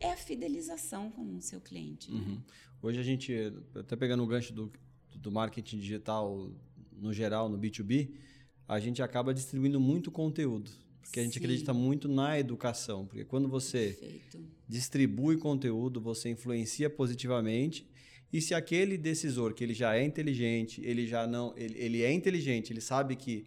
é 0.00 0.12
a 0.12 0.16
fidelização 0.16 1.10
com 1.10 1.36
o 1.36 1.42
seu 1.42 1.60
cliente. 1.60 2.10
Né? 2.10 2.20
Uhum. 2.20 2.42
Hoje 2.82 2.98
a 2.98 3.02
gente, 3.02 3.34
até 3.74 3.94
pegando 3.94 4.22
o 4.24 4.26
gancho 4.26 4.52
do, 4.52 4.72
do 5.14 5.30
marketing 5.30 5.78
digital 5.78 6.50
no 6.92 7.12
geral, 7.12 7.48
no 7.48 7.58
B2B, 7.58 8.10
a 8.66 8.80
gente 8.80 9.02
acaba 9.02 9.34
distribuindo 9.34 9.78
muito 9.78 10.10
conteúdo. 10.10 10.70
Porque 11.02 11.20
a 11.20 11.22
gente 11.22 11.34
Sim. 11.34 11.40
acredita 11.40 11.74
muito 11.74 12.08
na 12.08 12.38
educação. 12.38 13.06
Porque 13.06 13.24
quando 13.24 13.48
você 13.48 13.96
Perfeito. 13.98 14.40
distribui 14.68 15.36
conteúdo, 15.36 16.00
você 16.00 16.30
influencia 16.30 16.88
positivamente. 16.88 17.86
E 18.32 18.40
se 18.40 18.54
aquele 18.54 18.96
decisor, 18.96 19.54
que 19.54 19.64
ele 19.64 19.74
já 19.74 19.96
é 19.96 20.04
inteligente, 20.04 20.80
ele 20.84 21.06
já 21.06 21.26
não. 21.26 21.52
Ele, 21.56 21.76
ele 21.78 22.02
é 22.02 22.12
inteligente, 22.12 22.72
ele 22.72 22.80
sabe 22.80 23.16
que 23.16 23.46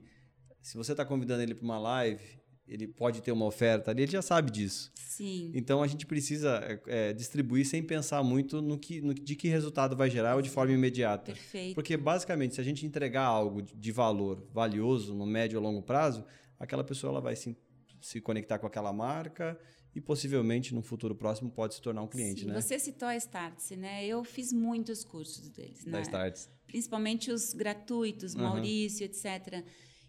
se 0.62 0.78
você 0.78 0.91
está 0.91 1.06
convidando 1.06 1.41
ele 1.41 1.56
para 1.56 1.63
uma 1.63 1.80
live, 1.80 2.24
ele 2.67 2.88
pode 2.88 3.22
ter 3.22 3.32
uma 3.32 3.46
oferta 3.46 3.91
ali, 3.91 4.04
ele 4.04 4.12
já 4.12 4.22
sabe 4.22 4.52
disso. 4.52 4.91
Sim. 4.96 5.52
Então 5.54 5.84
a 5.84 5.88
gente 5.88 6.06
precisa 6.06 6.82
é, 6.88 7.13
distribuir 7.13 7.65
sem 7.65 7.84
pensar 7.84 8.24
muito 8.24 8.62
no 8.62 8.78
que, 8.78 9.02
no, 9.02 9.13
de 9.13 9.36
que 9.36 9.48
resultado 9.48 9.96
vai 9.96 10.10
gerar 10.10 10.36
ou 10.36 10.41
de 10.41 10.50
forma 10.50 10.74
imediata. 10.74 11.34
Perfeito. 11.34 11.76
Porque 11.76 11.96
basicamente, 11.98 12.56
se 12.56 12.62
a 12.62 12.63
gente 12.63 12.86
entregar 12.86 13.26
algo 13.26 13.62
de 13.62 13.91
valor 13.91 14.48
valioso 14.52 15.13
no 15.13 15.26
médio 15.26 15.60
ou 15.60 15.63
longo 15.63 15.82
prazo, 15.82 16.26
aquela 16.60 16.84
pessoa 16.84 17.12
ela 17.12 17.22
vai 17.22 17.36
se, 17.36 17.56
se 18.02 18.19
conectar 18.22 18.58
com 18.58 18.67
aquela 18.67 18.91
marca 18.91 19.58
e 19.95 20.01
possivelmente 20.01 20.73
no 20.73 20.82
futuro 20.82 21.15
próximo 21.15 21.49
pode 21.51 21.75
se 21.75 21.82
tornar 21.82 22.01
um 22.01 22.08
cliente, 22.08 22.41
Sim, 22.41 22.47
né? 22.47 22.60
Você 22.62 22.79
citou 22.79 23.08
a 23.08 23.15
Startse, 23.15 23.75
né? 23.75 24.06
Eu 24.06 24.23
fiz 24.23 24.51
muitos 24.51 25.03
cursos 25.03 25.49
deles, 25.49 25.84
Da 25.86 25.91
né? 25.91 26.01
Starts. 26.01 26.49
Principalmente 26.67 27.32
os 27.32 27.53
gratuitos, 27.53 28.34
Uhum. 28.34 28.41
Maurício, 28.41 29.06
etc. 29.06 29.63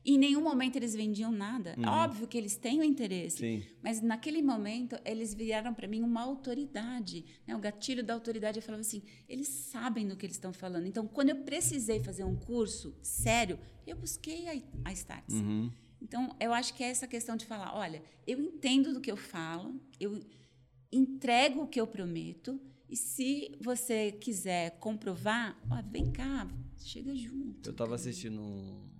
E 0.06 0.14
em 0.14 0.18
nenhum 0.18 0.42
momento 0.42 0.76
eles 0.76 0.94
vendiam 0.94 1.32
nada. 1.32 1.74
Óbvio 1.86 2.26
que 2.28 2.36
eles 2.36 2.56
têm 2.56 2.80
o 2.80 2.84
interesse, 2.84 3.42
Uhum. 3.44 3.60
Sim. 3.62 3.66
mas 3.82 4.00
naquele 4.02 4.42
momento 4.42 4.96
eles 5.04 5.34
viraram 5.34 5.72
para 5.74 5.88
mim 5.88 6.02
uma 6.02 6.22
autoridade. 6.22 7.24
Né? 7.46 7.54
O 7.56 7.58
gatilho 7.58 8.02
da 8.04 8.14
autoridade 8.14 8.58
eu 8.58 8.62
falava 8.62 8.82
assim: 8.82 9.02
eles 9.28 9.48
sabem 9.48 10.06
do 10.06 10.16
que 10.16 10.24
eles 10.26 10.36
estão 10.36 10.52
falando. 10.52 10.86
Então, 10.86 11.06
quando 11.06 11.30
eu 11.30 11.36
precisei 11.36 12.00
fazer 12.00 12.24
um 12.24 12.36
curso 12.36 12.94
sério, 13.02 13.58
eu 13.86 13.96
busquei 13.96 14.46
a, 14.48 14.62
a 14.88 14.92
Startse. 14.92 15.36
Uhum. 15.36 15.70
Então, 16.04 16.36
eu 16.38 16.52
acho 16.52 16.74
que 16.74 16.84
é 16.84 16.88
essa 16.88 17.08
questão 17.08 17.36
de 17.36 17.46
falar: 17.46 17.74
olha, 17.74 18.02
eu 18.26 18.38
entendo 18.38 18.92
do 18.92 19.00
que 19.00 19.10
eu 19.10 19.16
falo, 19.16 19.80
eu 19.98 20.20
entrego 20.92 21.62
o 21.62 21.66
que 21.66 21.80
eu 21.80 21.86
prometo, 21.86 22.60
e 22.88 22.96
se 22.96 23.56
você 23.60 24.12
quiser 24.12 24.78
comprovar, 24.78 25.58
ó, 25.70 25.82
vem 25.90 26.12
cá, 26.12 26.46
chega 26.78 27.16
junto. 27.16 27.68
Eu 27.68 27.72
estava 27.72 27.94
assistindo 27.94 28.40
um 28.40 28.94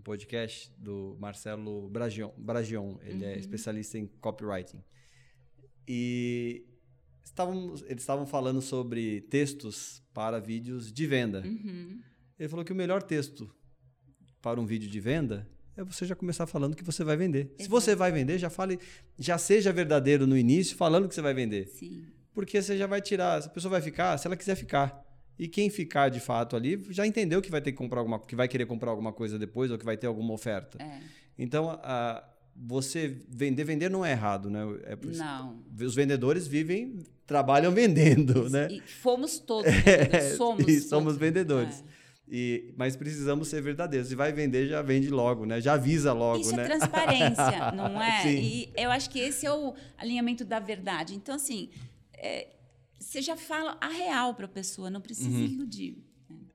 um 0.00 0.02
podcast 0.02 0.72
do 0.78 1.16
Marcelo 1.20 1.88
Bragion. 1.90 2.30
Bragion 2.38 2.96
ele 3.02 3.24
é 3.24 3.38
especialista 3.38 3.98
em 3.98 4.06
copywriting. 4.06 4.82
E 5.86 6.64
estavam, 7.22 7.74
eles 7.86 8.02
estavam 8.02 8.26
falando 8.26 8.62
sobre 8.62 9.20
textos 9.22 10.02
para 10.14 10.40
vídeos 10.40 10.90
de 10.90 11.06
venda. 11.06 11.42
Uhum. 11.44 12.00
Ele 12.38 12.48
falou 12.48 12.64
que 12.64 12.72
o 12.72 12.76
melhor 12.76 13.02
texto 13.02 13.54
para 14.40 14.58
um 14.58 14.64
vídeo 14.64 14.88
de 14.88 15.00
venda 15.00 15.46
é 15.80 15.84
você 15.84 16.04
já 16.04 16.14
começar 16.14 16.46
falando 16.46 16.76
que 16.76 16.84
você 16.84 17.02
vai 17.02 17.16
vender. 17.16 17.54
Se 17.58 17.68
você 17.68 17.94
vai 17.94 18.12
vender, 18.12 18.38
já 18.38 18.50
fale, 18.50 18.78
já 19.18 19.38
seja 19.38 19.72
verdadeiro 19.72 20.26
no 20.26 20.36
início, 20.36 20.76
falando 20.76 21.08
que 21.08 21.14
você 21.14 21.22
vai 21.22 21.34
vender. 21.34 21.66
Sim. 21.68 22.04
Porque 22.34 22.60
você 22.60 22.76
já 22.76 22.86
vai 22.86 23.00
tirar, 23.00 23.38
a 23.38 23.48
pessoa 23.48 23.70
vai 23.70 23.82
ficar, 23.82 24.16
se 24.18 24.26
ela 24.26 24.36
quiser 24.36 24.54
ficar. 24.54 25.04
E 25.38 25.48
quem 25.48 25.70
ficar 25.70 26.10
de 26.10 26.20
fato 26.20 26.54
ali 26.54 26.84
já 26.90 27.06
entendeu 27.06 27.40
que 27.40 27.50
vai 27.50 27.62
ter 27.62 27.72
que 27.72 27.78
comprar 27.78 28.00
alguma, 28.00 28.18
que 28.20 28.36
vai 28.36 28.46
querer 28.46 28.66
comprar 28.66 28.90
alguma 28.90 29.12
coisa 29.12 29.38
depois 29.38 29.70
ou 29.70 29.78
que 29.78 29.84
vai 29.84 29.96
ter 29.96 30.06
alguma 30.06 30.34
oferta. 30.34 30.76
É. 30.82 31.00
Então, 31.38 31.70
a, 31.82 32.22
você 32.54 33.16
vender, 33.28 33.64
vender 33.64 33.88
não 33.88 34.04
é 34.04 34.10
errado, 34.10 34.50
né? 34.50 34.60
É 34.84 34.96
por 34.96 35.10
Não. 35.12 35.62
Os 35.80 35.94
vendedores 35.94 36.46
vivem, 36.46 36.98
trabalham 37.26 37.72
vendendo, 37.72 38.50
né? 38.50 38.68
E 38.70 38.80
fomos 38.80 39.38
todos, 39.38 39.72
vendedores, 39.72 40.36
somos. 40.36 40.68
e 40.68 40.80
somos 40.80 41.04
todos. 41.14 41.18
vendedores. 41.18 41.84
É. 41.96 41.99
E, 42.32 42.72
mas 42.76 42.94
precisamos 42.94 43.48
ser 43.48 43.60
verdadeiros. 43.60 44.08
Se 44.08 44.14
vai 44.14 44.32
vender, 44.32 44.68
já 44.68 44.80
vende 44.82 45.08
logo, 45.10 45.44
né? 45.44 45.60
Já 45.60 45.72
avisa 45.74 46.12
logo, 46.12 46.40
Isso 46.42 46.54
né? 46.54 46.62
é 46.62 46.66
transparência, 46.66 47.72
não 47.74 48.00
é? 48.00 48.22
Sim. 48.22 48.40
E 48.40 48.72
eu 48.76 48.88
acho 48.92 49.10
que 49.10 49.18
esse 49.18 49.44
é 49.44 49.52
o 49.52 49.74
alinhamento 49.98 50.44
da 50.44 50.60
verdade. 50.60 51.14
Então, 51.16 51.34
assim, 51.34 51.70
é, 52.14 52.54
você 53.00 53.20
já 53.20 53.36
fala 53.36 53.76
a 53.80 53.88
real 53.88 54.32
para 54.34 54.44
a 54.44 54.48
pessoa, 54.48 54.88
não 54.88 55.00
precisa 55.00 55.28
Uhum. 55.28 55.44
iludir. 55.44 55.98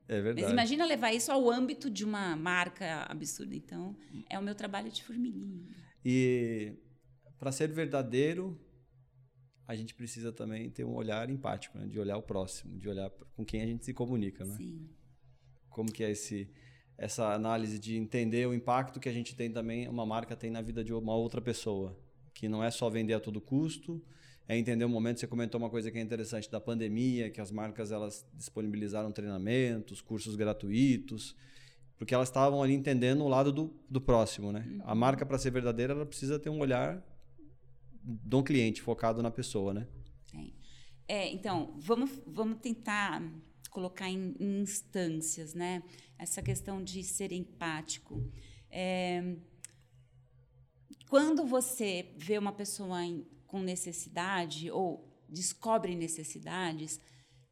É 0.08 0.20
verdade. 0.22 0.42
Mas 0.44 0.50
imagina 0.52 0.86
levar 0.86 1.12
isso 1.12 1.30
ao 1.30 1.50
âmbito 1.50 1.90
de 1.90 2.04
uma 2.04 2.34
marca 2.36 3.04
absurda. 3.08 3.54
Então, 3.54 3.94
é 4.30 4.38
o 4.38 4.42
meu 4.42 4.54
trabalho 4.54 4.90
de 4.90 5.02
formiguinha. 5.04 5.60
E 6.02 6.72
para 7.38 7.52
ser 7.52 7.68
verdadeiro, 7.68 8.58
a 9.68 9.74
gente 9.74 9.94
precisa 9.94 10.32
também 10.32 10.70
ter 10.70 10.84
um 10.84 10.94
olhar 10.94 11.28
empático, 11.28 11.76
né? 11.76 11.86
de 11.86 11.98
olhar 11.98 12.16
o 12.16 12.22
próximo, 12.22 12.78
de 12.78 12.88
olhar 12.88 13.10
com 13.34 13.44
quem 13.44 13.60
a 13.60 13.66
gente 13.66 13.84
se 13.84 13.92
comunica, 13.92 14.42
né? 14.44 14.56
Sim. 14.56 14.88
Como 15.76 15.92
que 15.92 16.02
é 16.02 16.10
esse 16.10 16.48
essa 16.96 17.34
análise 17.34 17.78
de 17.78 17.94
entender 17.94 18.48
o 18.48 18.54
impacto 18.54 18.98
que 18.98 19.10
a 19.10 19.12
gente 19.12 19.36
tem 19.36 19.52
também, 19.52 19.86
uma 19.86 20.06
marca 20.06 20.34
tem 20.34 20.50
na 20.50 20.62
vida 20.62 20.82
de 20.82 20.94
uma 20.94 21.14
outra 21.14 21.42
pessoa, 21.42 21.94
que 22.32 22.48
não 22.48 22.64
é 22.64 22.70
só 22.70 22.88
vender 22.88 23.12
a 23.12 23.20
todo 23.20 23.38
custo, 23.38 24.02
é 24.48 24.56
entender 24.56 24.86
o 24.86 24.88
momento, 24.88 25.20
você 25.20 25.26
comentou 25.26 25.60
uma 25.60 25.68
coisa 25.68 25.90
que 25.90 25.98
é 25.98 26.00
interessante 26.00 26.50
da 26.50 26.58
pandemia, 26.58 27.28
que 27.28 27.38
as 27.38 27.50
marcas 27.50 27.92
elas 27.92 28.26
disponibilizaram 28.32 29.12
treinamentos, 29.12 30.00
cursos 30.00 30.36
gratuitos, 30.36 31.36
porque 31.98 32.14
elas 32.14 32.28
estavam 32.28 32.62
ali 32.62 32.72
entendendo 32.72 33.22
o 33.22 33.28
lado 33.28 33.52
do, 33.52 33.78
do 33.90 34.00
próximo, 34.00 34.50
né? 34.50 34.66
A 34.84 34.94
marca 34.94 35.26
para 35.26 35.36
ser 35.36 35.50
verdadeira, 35.50 35.92
ela 35.92 36.06
precisa 36.06 36.38
ter 36.38 36.48
um 36.48 36.60
olhar 36.60 37.04
do 38.02 38.42
cliente 38.42 38.80
focado 38.80 39.22
na 39.22 39.30
pessoa, 39.30 39.74
né? 39.74 39.86
É, 41.08 41.30
então, 41.30 41.74
vamos, 41.78 42.10
vamos 42.26 42.58
tentar 42.58 43.22
colocar 43.68 44.08
em, 44.08 44.34
em 44.38 44.60
instâncias, 44.60 45.54
né? 45.54 45.82
Essa 46.18 46.42
questão 46.42 46.82
de 46.82 47.02
ser 47.02 47.32
empático. 47.32 48.22
É, 48.70 49.36
quando 51.08 51.44
você 51.46 52.12
vê 52.16 52.38
uma 52.38 52.52
pessoa 52.52 53.02
em- 53.04 53.24
com 53.46 53.60
necessidade 53.60 54.70
ou 54.70 55.06
descobre 55.28 55.94
necessidades, 55.94 57.00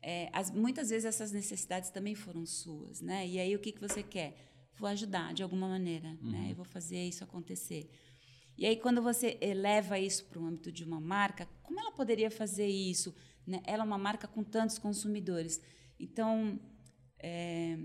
é, 0.03 0.29
as- 0.33 0.51
muitas 0.51 0.91
vezes 0.91 1.05
essas 1.05 1.33
necessidades 1.33 1.91
também 1.91 2.15
foram 2.15 2.45
suas, 2.45 3.01
né? 3.01 3.27
E 3.27 3.39
aí 3.39 3.55
o 3.55 3.59
que, 3.59 3.73
que 3.73 3.81
você 3.81 4.03
quer? 4.03 4.37
Vou 4.77 4.89
ajudar 4.89 5.33
de 5.33 5.43
alguma 5.43 5.69
maneira, 5.69 6.19
né? 6.21 6.49
Eu 6.51 6.57
vou 6.57 6.65
fazer 6.65 6.99
isso 7.05 7.23
acontecer. 7.23 7.89
E 8.57 8.67
aí, 8.67 8.77
quando 8.77 9.03
você 9.03 9.37
eleva 9.41 9.99
isso 9.99 10.25
para 10.27 10.39
o 10.41 10.47
âmbito 10.47 10.71
de 10.71 10.85
uma 10.85 11.01
marca, 11.01 11.49
como 11.63 11.79
ela 11.81 11.91
poderia 11.93 12.31
fazer 12.31 12.67
isso? 12.69 13.15
né? 13.47 13.61
Ela 13.67 13.83
é 13.83 13.87
uma 13.87 13.99
marca 13.99 14.27
com 14.27 14.43
tantos 14.45 14.79
consumidores. 14.79 15.61
Então, 15.99 16.59
é, 17.19 17.79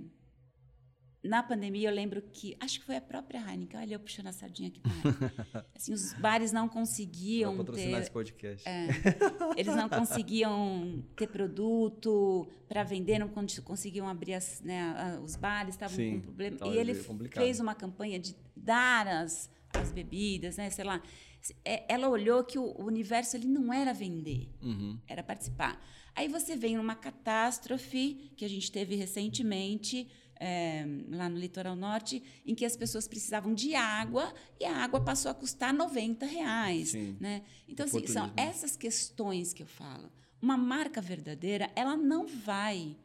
na 1.21 1.43
pandemia, 1.43 1.89
eu 1.89 1.93
lembro 1.93 2.21
que, 2.21 2.55
acho 2.61 2.79
que 2.79 2.85
foi 2.85 2.95
a 2.95 3.01
própria 3.01 3.39
Heineken, 3.39 3.77
olha 3.79 3.93
eu 3.95 3.99
puxando 3.99 4.27
a 4.27 4.31
sardinha 4.31 4.69
aqui 4.69 4.79
para 4.81 5.65
assim, 5.75 5.91
Os 5.93 6.13
bares 6.13 6.51
não 6.53 6.69
conseguiam 6.69 7.57
patrocinar 7.57 7.95
ter... 7.95 8.01
esse 8.01 8.11
podcast. 8.11 8.67
É, 8.67 8.87
eles 9.57 9.75
não 9.75 9.89
conseguiam 9.89 11.03
ter 11.17 11.27
produto 11.27 12.47
para 12.69 12.83
vender, 12.83 13.19
não 13.19 13.27
con- 13.27 13.45
conseguiam 13.65 14.07
abrir 14.07 14.33
as, 14.35 14.61
né, 14.61 15.19
os 15.23 15.35
bares, 15.35 15.75
estavam 15.75 15.97
com 15.97 16.21
problema. 16.21 16.57
E 16.65 16.77
ele 16.77 16.95
complicado. 17.03 17.43
fez 17.43 17.59
uma 17.59 17.75
campanha 17.75 18.17
de 18.17 18.33
dar 18.55 19.05
as, 19.07 19.49
as 19.73 19.91
bebidas, 19.91 20.55
né, 20.57 20.69
sei 20.69 20.85
lá. 20.85 21.01
É, 21.65 21.85
Ela 21.93 22.09
olhou 22.09 22.43
que 22.43 22.57
o 22.57 22.63
o 22.79 22.85
universo 22.85 23.35
ele 23.37 23.47
não 23.47 23.73
era 23.73 23.93
vender, 23.93 24.49
Uhum. 24.61 24.97
era 25.07 25.21
participar. 25.23 25.81
Aí 26.19 26.27
você 26.27 26.53
vem 26.53 26.75
numa 26.75 26.95
catástrofe 26.95 28.33
que 28.35 28.43
a 28.43 28.49
gente 28.49 28.69
teve 28.69 28.93
recentemente 28.93 30.05
é, 30.37 30.85
lá 31.11 31.29
no 31.29 31.37
litoral 31.37 31.77
norte, 31.77 32.21
em 32.45 32.53
que 32.53 32.65
as 32.65 32.75
pessoas 32.75 33.07
precisavam 33.07 33.53
de 33.53 33.73
água 33.73 34.33
e 34.59 34.65
a 34.65 34.83
água 34.83 34.99
passou 34.99 35.31
a 35.31 35.33
custar 35.33 35.73
90 35.73 36.25
reais. 36.25 36.89
Sim. 36.89 37.15
Né? 37.21 37.41
Então, 37.69 37.85
assim, 37.85 38.05
são 38.05 38.25
Oportunismo. 38.25 38.51
essas 38.53 38.75
questões 38.75 39.53
que 39.53 39.63
eu 39.63 39.67
falo. 39.67 40.11
Uma 40.41 40.57
marca 40.57 40.99
verdadeira, 40.99 41.71
ela 41.73 41.95
não 41.95 42.27
vai 42.27 42.97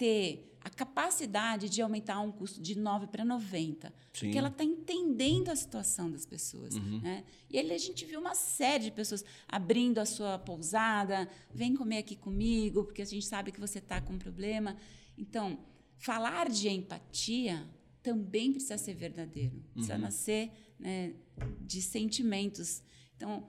ter 0.00 0.56
a 0.62 0.70
capacidade 0.70 1.68
de 1.68 1.82
aumentar 1.82 2.20
um 2.20 2.32
custo 2.32 2.60
de 2.60 2.78
9 2.78 3.06
para 3.08 3.22
90, 3.24 3.88
Sim. 3.88 3.94
porque 4.12 4.38
ela 4.38 4.48
está 4.48 4.64
entendendo 4.64 5.50
a 5.50 5.56
situação 5.56 6.10
das 6.10 6.24
pessoas. 6.24 6.74
Uhum. 6.74 7.00
Né? 7.00 7.24
E 7.50 7.58
aí 7.58 7.70
a 7.70 7.78
gente 7.78 8.04
viu 8.06 8.18
uma 8.18 8.34
série 8.34 8.84
de 8.84 8.90
pessoas 8.90 9.22
abrindo 9.46 9.98
a 9.98 10.06
sua 10.06 10.38
pousada, 10.38 11.28
vem 11.54 11.74
comer 11.74 11.98
aqui 11.98 12.16
comigo, 12.16 12.84
porque 12.84 13.02
a 13.02 13.06
gente 13.06 13.26
sabe 13.26 13.52
que 13.52 13.60
você 13.60 13.78
está 13.78 14.00
com 14.00 14.14
um 14.14 14.18
problema. 14.18 14.74
Então, 15.18 15.58
falar 15.98 16.48
de 16.48 16.68
empatia 16.68 17.66
também 18.02 18.52
precisa 18.52 18.78
ser 18.78 18.94
verdadeiro, 18.94 19.62
precisa 19.72 19.94
Uhum. 19.96 20.00
nascer 20.00 20.50
né, 20.78 21.14
de 21.60 21.82
sentimentos. 21.82 22.82
Então, 23.16 23.48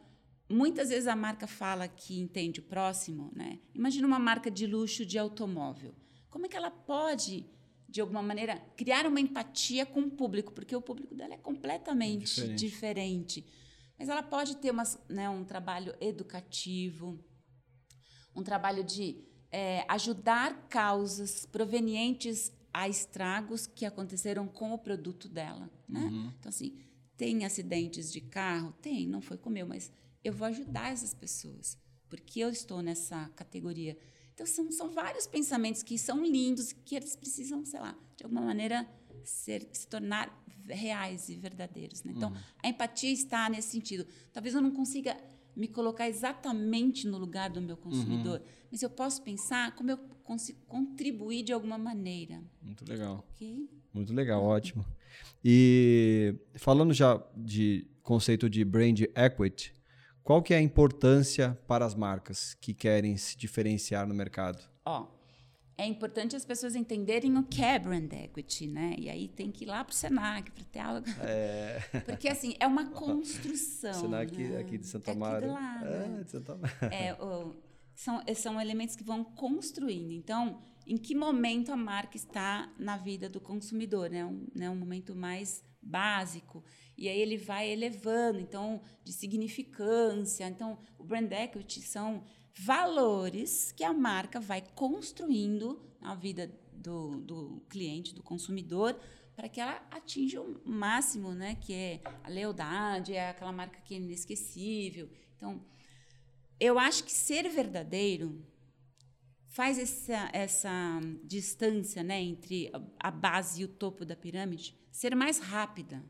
muitas 0.49 0.89
vezes 0.89 1.07
a 1.07 1.15
marca 1.15 1.47
fala 1.47 1.87
que 1.87 2.19
entende 2.19 2.59
o 2.59 2.63
próximo, 2.63 3.31
né? 3.33 3.59
Imagina 3.73 4.05
uma 4.05 4.19
marca 4.19 4.51
de 4.51 4.67
luxo 4.67 5.05
de 5.05 5.17
automóvel. 5.17 5.93
Como 6.31 6.47
é 6.47 6.49
que 6.49 6.57
ela 6.57 6.71
pode, 6.71 7.45
de 7.87 8.01
alguma 8.01 8.23
maneira, 8.23 8.57
criar 8.75 9.05
uma 9.05 9.19
empatia 9.19 9.85
com 9.85 9.99
o 9.99 10.09
público? 10.09 10.51
Porque 10.51 10.75
o 10.75 10.81
público 10.81 11.13
dela 11.13 11.35
é 11.35 11.37
completamente 11.37 12.25
Diferente. 12.25 12.59
diferente. 12.59 13.45
Mas 13.99 14.09
ela 14.09 14.23
pode 14.23 14.57
ter 14.57 14.71
umas, 14.71 14.97
né, 15.07 15.29
um 15.29 15.43
trabalho 15.43 15.93
educativo, 16.01 17.23
um 18.35 18.41
trabalho 18.41 18.83
de 18.83 19.23
é, 19.51 19.85
ajudar 19.87 20.67
causas 20.67 21.45
provenientes 21.45 22.51
a 22.73 22.87
estragos 22.87 23.67
que 23.67 23.85
aconteceram 23.85 24.47
com 24.47 24.71
o 24.73 24.79
produto 24.79 25.27
dela. 25.27 25.69
Né? 25.87 26.09
Então, 26.39 26.49
assim, 26.49 26.79
tem 27.17 27.45
acidentes 27.45 28.11
de 28.11 28.21
carro? 28.21 28.73
Tem, 28.81 29.05
não 29.05 29.21
foi 29.21 29.37
com 29.37 29.49
meu, 29.49 29.67
mas 29.67 29.91
eu 30.23 30.33
vou 30.33 30.47
ajudar 30.47 30.91
essas 30.91 31.13
pessoas, 31.13 31.77
porque 32.09 32.39
eu 32.39 32.49
estou 32.49 32.81
nessa 32.81 33.29
categoria. 33.35 33.97
Então, 34.41 34.45
são, 34.47 34.71
são 34.71 34.89
vários 34.89 35.27
pensamentos 35.27 35.83
que 35.83 35.97
são 35.97 36.25
lindos 36.25 36.73
que 36.73 36.95
eles 36.95 37.15
precisam, 37.15 37.63
sei 37.63 37.79
lá, 37.79 37.95
de 38.17 38.23
alguma 38.23 38.41
maneira 38.41 38.87
ser, 39.23 39.67
se 39.71 39.87
tornar 39.87 40.35
reais 40.67 41.29
e 41.29 41.35
verdadeiros. 41.35 42.03
Né? 42.03 42.13
Então, 42.15 42.29
uhum. 42.29 42.37
a 42.63 42.67
empatia 42.67 43.11
está 43.11 43.47
nesse 43.49 43.69
sentido. 43.69 44.05
Talvez 44.33 44.55
eu 44.55 44.61
não 44.61 44.71
consiga 44.71 45.15
me 45.55 45.67
colocar 45.67 46.09
exatamente 46.09 47.07
no 47.07 47.17
lugar 47.17 47.49
do 47.49 47.61
meu 47.61 47.77
consumidor, 47.77 48.39
uhum. 48.39 48.45
mas 48.71 48.81
eu 48.81 48.89
posso 48.89 49.21
pensar 49.21 49.75
como 49.75 49.91
eu 49.91 49.97
consigo 50.23 50.59
contribuir 50.65 51.43
de 51.43 51.53
alguma 51.53 51.77
maneira. 51.77 52.41
Muito 52.61 52.83
legal. 52.89 53.27
Okay? 53.35 53.69
Muito 53.93 54.13
legal, 54.13 54.41
ótimo. 54.41 54.83
E 55.43 56.33
falando 56.55 56.93
já 56.93 57.21
de 57.35 57.85
conceito 58.01 58.49
de 58.49 58.63
brand 58.63 59.01
equity, 59.13 59.75
qual 60.31 60.41
que 60.41 60.53
é 60.53 60.57
a 60.57 60.61
importância 60.61 61.59
para 61.67 61.85
as 61.85 61.93
marcas 61.93 62.53
que 62.53 62.73
querem 62.73 63.17
se 63.17 63.37
diferenciar 63.37 64.07
no 64.07 64.15
mercado? 64.15 64.63
Ó, 64.85 65.07
é 65.77 65.85
importante 65.85 66.37
as 66.37 66.45
pessoas 66.45 66.73
entenderem 66.73 67.37
o 67.37 67.43
que 67.43 67.61
é 67.61 67.77
brand 67.77 68.09
equity, 68.13 68.65
né? 68.65 68.95
E 68.97 69.09
aí 69.09 69.27
tem 69.27 69.51
que 69.51 69.65
ir 69.65 69.67
lá 69.67 69.83
para 69.83 69.91
o 69.91 69.93
Senac 69.93 70.49
para 70.49 70.63
ter 70.63 70.79
aula. 70.79 71.03
É... 71.19 71.81
Porque, 72.07 72.29
assim, 72.29 72.55
é 72.61 72.65
uma 72.65 72.91
construção. 72.91 73.93
Senac 73.93 74.37
né? 74.37 74.57
aqui 74.57 74.77
de 74.77 74.87
Santa 74.87 75.13
Maria. 75.13 75.49
É, 75.49 75.51
lado, 75.51 75.85
é, 75.85 76.23
de 76.23 76.31
Santa 76.31 76.55
Maria. 76.55 76.77
É, 76.81 77.17
são, 77.93 78.21
são 78.33 78.61
elementos 78.61 78.95
que 78.95 79.03
vão 79.03 79.25
construindo. 79.25 80.13
Então, 80.13 80.59
em 80.87 80.95
que 80.95 81.13
momento 81.13 81.73
a 81.73 81.75
marca 81.75 82.15
está 82.15 82.71
na 82.79 82.95
vida 82.95 83.27
do 83.27 83.41
consumidor, 83.41 84.09
né? 84.09 84.23
Um, 84.23 84.47
né? 84.55 84.69
um 84.69 84.77
momento 84.77 85.13
mais 85.13 85.61
básico. 85.81 86.63
E 87.01 87.09
aí 87.09 87.19
ele 87.19 87.35
vai 87.35 87.67
elevando, 87.67 88.39
então, 88.39 88.79
de 89.03 89.11
significância. 89.11 90.47
Então, 90.47 90.77
o 90.99 91.03
brand 91.03 91.31
equity 91.31 91.81
são 91.81 92.23
valores 92.53 93.71
que 93.71 93.83
a 93.83 93.91
marca 93.91 94.39
vai 94.39 94.61
construindo 94.75 95.81
na 95.99 96.13
vida 96.13 96.51
do, 96.71 97.19
do 97.21 97.65
cliente, 97.67 98.13
do 98.13 98.21
consumidor, 98.21 98.95
para 99.35 99.49
que 99.49 99.59
ela 99.59 99.83
atinja 99.89 100.39
o 100.39 100.61
máximo, 100.63 101.33
né? 101.33 101.55
Que 101.55 101.73
é 101.73 102.01
a 102.23 102.29
lealdade, 102.29 103.15
é 103.15 103.29
aquela 103.29 103.51
marca 103.51 103.81
que 103.81 103.95
é 103.95 103.97
inesquecível. 103.97 105.09
Então, 105.35 105.59
eu 106.59 106.77
acho 106.77 107.03
que 107.03 107.11
ser 107.11 107.49
verdadeiro 107.49 108.45
faz 109.47 109.79
essa, 109.79 110.29
essa 110.31 110.99
distância 111.23 112.03
né, 112.03 112.21
entre 112.21 112.71
a 112.99 113.09
base 113.09 113.63
e 113.63 113.65
o 113.65 113.67
topo 113.67 114.05
da 114.05 114.15
pirâmide 114.15 114.79
ser 114.91 115.15
mais 115.15 115.39
rápida. 115.39 116.03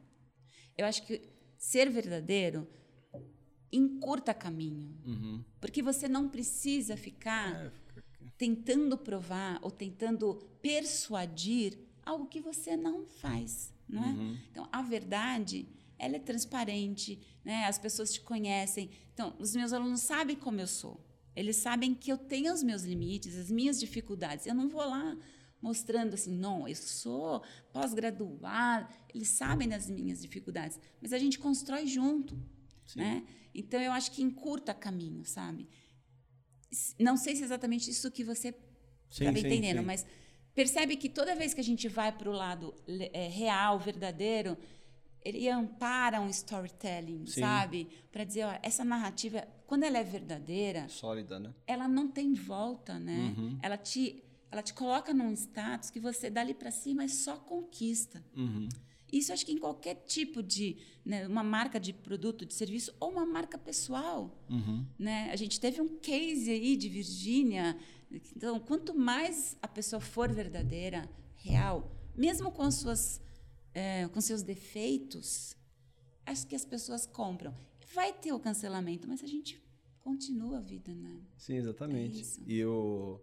Eu 0.81 0.87
acho 0.87 1.03
que 1.03 1.21
ser 1.57 1.89
verdadeiro 1.89 2.67
encurta 3.71 4.33
caminho. 4.33 4.97
Uhum. 5.05 5.43
Porque 5.59 5.81
você 5.81 6.07
não 6.07 6.27
precisa 6.27 6.97
ficar 6.97 7.53
é, 7.55 7.71
tentando 8.37 8.97
provar 8.97 9.59
ou 9.61 9.69
tentando 9.69 10.35
persuadir 10.61 11.77
algo 12.03 12.25
que 12.25 12.41
você 12.41 12.75
não 12.75 13.05
faz. 13.05 13.71
Não 13.87 14.03
é? 14.03 14.07
Uhum. 14.07 14.37
Então, 14.51 14.67
a 14.71 14.81
verdade 14.81 15.67
ela 15.99 16.15
é 16.15 16.19
transparente, 16.19 17.19
né? 17.45 17.65
as 17.65 17.77
pessoas 17.77 18.11
te 18.11 18.21
conhecem. 18.21 18.89
Então, 19.13 19.35
os 19.37 19.55
meus 19.55 19.71
alunos 19.71 20.01
sabem 20.01 20.35
como 20.35 20.59
eu 20.59 20.67
sou. 20.67 20.99
Eles 21.35 21.57
sabem 21.57 21.93
que 21.93 22.11
eu 22.11 22.17
tenho 22.17 22.51
os 22.51 22.63
meus 22.63 22.81
limites, 22.81 23.37
as 23.37 23.51
minhas 23.51 23.79
dificuldades. 23.79 24.47
Eu 24.47 24.55
não 24.55 24.67
vou 24.67 24.81
lá 24.81 25.15
mostrando 25.61 26.15
assim, 26.15 26.35
não, 26.35 26.67
eu 26.67 26.75
sou 26.75 27.43
pós-graduado. 27.71 28.91
Eles 29.13 29.29
sabem 29.29 29.67
das 29.69 29.89
minhas 29.89 30.21
dificuldades, 30.21 30.79
mas 31.01 31.13
a 31.13 31.19
gente 31.19 31.37
constrói 31.37 31.85
junto, 31.85 32.37
né? 32.95 33.23
Então 33.53 33.79
eu 33.79 33.91
acho 33.91 34.11
que 34.11 34.21
encurta 34.21 34.73
caminho, 34.73 35.23
sabe? 35.25 35.69
Não 36.99 37.17
sei 37.17 37.35
se 37.35 37.41
é 37.41 37.45
exatamente 37.45 37.89
isso 37.89 38.09
que 38.09 38.23
você 38.23 38.55
estava 39.09 39.37
entendendo, 39.37 39.79
sim. 39.79 39.85
mas 39.85 40.05
percebe 40.55 40.95
que 40.95 41.09
toda 41.09 41.35
vez 41.35 41.53
que 41.53 41.59
a 41.59 41.63
gente 41.63 41.87
vai 41.87 42.11
para 42.11 42.29
o 42.29 42.33
lado 42.33 42.73
é, 42.87 43.27
real, 43.27 43.77
verdadeiro, 43.77 44.57
ele 45.23 45.47
ampara 45.49 46.19
um 46.19 46.29
storytelling, 46.29 47.25
Sim. 47.27 47.41
sabe? 47.41 47.87
Para 48.11 48.23
dizer, 48.23 48.45
ó, 48.45 48.57
essa 48.63 48.83
narrativa, 48.83 49.47
quando 49.67 49.83
ela 49.83 49.99
é 49.99 50.03
verdadeira, 50.03 50.87
sólida, 50.89 51.39
né? 51.39 51.53
Ela 51.67 51.87
não 51.87 52.07
tem 52.07 52.33
volta, 52.33 52.97
né? 52.97 53.35
Uhum. 53.37 53.59
Ela 53.61 53.77
te 53.77 54.23
ela 54.51 54.61
te 54.61 54.73
coloca 54.73 55.13
num 55.13 55.31
status 55.33 55.89
que 55.89 55.99
você 55.99 56.29
dali 56.29 56.53
para 56.53 56.71
cima 56.71 57.03
é 57.03 57.07
só 57.07 57.37
conquista. 57.37 58.23
Uhum. 58.35 58.67
Isso 59.11 59.31
acho 59.33 59.45
que 59.45 59.51
em 59.51 59.57
qualquer 59.57 59.95
tipo 60.05 60.43
de, 60.43 60.77
né, 61.05 61.27
uma 61.27 61.43
marca 61.43 61.79
de 61.79 61.93
produto, 61.93 62.45
de 62.45 62.53
serviço 62.53 62.93
ou 62.99 63.11
uma 63.11 63.25
marca 63.25 63.57
pessoal, 63.57 64.37
uhum. 64.49 64.85
né? 64.97 65.29
A 65.31 65.35
gente 65.35 65.59
teve 65.59 65.81
um 65.81 65.97
case 65.99 66.49
aí 66.49 66.77
de 66.77 66.87
Virgínia. 66.87 67.77
Então, 68.35 68.59
quanto 68.59 68.93
mais 68.93 69.57
a 69.61 69.67
pessoa 69.67 69.99
for 69.99 70.31
verdadeira, 70.31 71.09
real, 71.35 71.91
mesmo 72.15 72.51
com 72.51 72.69
suas 72.71 73.21
é, 73.73 74.07
com 74.09 74.19
seus 74.19 74.43
defeitos, 74.43 75.55
acho 76.25 76.45
que 76.47 76.55
as 76.55 76.65
pessoas 76.65 77.05
compram. 77.05 77.55
Vai 77.93 78.13
ter 78.13 78.31
o 78.31 78.39
cancelamento, 78.39 79.07
mas 79.07 79.23
a 79.23 79.27
gente 79.27 79.61
continua 79.99 80.57
a 80.57 80.61
vida, 80.61 80.93
né? 80.93 81.21
Sim, 81.37 81.55
exatamente. 81.55 82.21
É 82.21 82.43
e 82.47 82.65
o, 82.65 83.19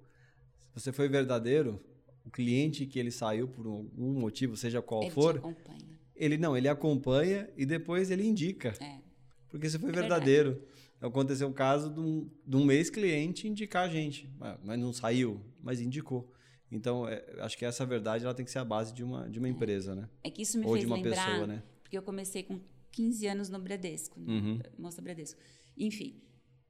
você 0.78 0.92
foi 0.92 1.08
verdadeiro, 1.08 1.82
o 2.24 2.30
cliente 2.30 2.86
que 2.86 2.98
ele 2.98 3.10
saiu 3.10 3.48
por 3.48 3.66
algum 3.66 4.12
motivo, 4.20 4.56
seja 4.56 4.82
qual 4.82 5.02
ele 5.02 5.10
for, 5.10 5.34
te 5.34 5.38
acompanha. 5.38 5.98
ele 6.14 6.36
não, 6.36 6.56
ele 6.56 6.68
acompanha 6.68 7.48
e 7.56 7.64
depois 7.64 8.10
ele 8.10 8.24
indica. 8.24 8.74
É. 8.80 9.00
Porque 9.48 9.68
você 9.68 9.78
foi 9.78 9.90
é 9.90 9.92
verdadeiro. 9.92 10.50
Verdade. 10.52 10.78
Aconteceu 11.00 11.48
um 11.48 11.52
caso 11.52 11.90
de 11.90 12.00
um, 12.00 12.28
de 12.44 12.56
um 12.56 12.70
ex-cliente 12.72 13.46
indicar 13.46 13.84
a 13.84 13.88
gente, 13.88 14.28
mas 14.64 14.78
não 14.78 14.92
saiu, 14.92 15.40
mas 15.62 15.80
indicou. 15.80 16.32
Então, 16.70 17.08
é, 17.08 17.24
acho 17.38 17.56
que 17.56 17.64
essa 17.64 17.86
verdade 17.86 18.24
ela 18.24 18.34
tem 18.34 18.44
que 18.44 18.50
ser 18.50 18.58
a 18.58 18.64
base 18.64 18.92
de 18.92 19.02
uma, 19.02 19.28
de 19.28 19.38
uma 19.38 19.46
é. 19.46 19.50
empresa, 19.50 19.94
né? 19.94 20.08
É 20.22 20.30
que 20.30 20.42
isso 20.42 20.58
me 20.58 20.66
Ou 20.66 20.72
fez 20.72 20.80
de 20.80 20.86
uma 20.86 20.96
lembrar, 20.96 21.24
pessoa, 21.24 21.46
né? 21.46 21.62
porque 21.82 21.96
eu 21.96 22.02
comecei 22.02 22.42
com 22.42 22.60
15 22.92 23.26
anos 23.26 23.48
no 23.48 23.58
Bradesco, 23.58 24.20
né? 24.20 24.32
uhum. 24.32 24.60
Mostra 24.78 25.02
Bradesco. 25.02 25.40
Enfim, 25.76 26.20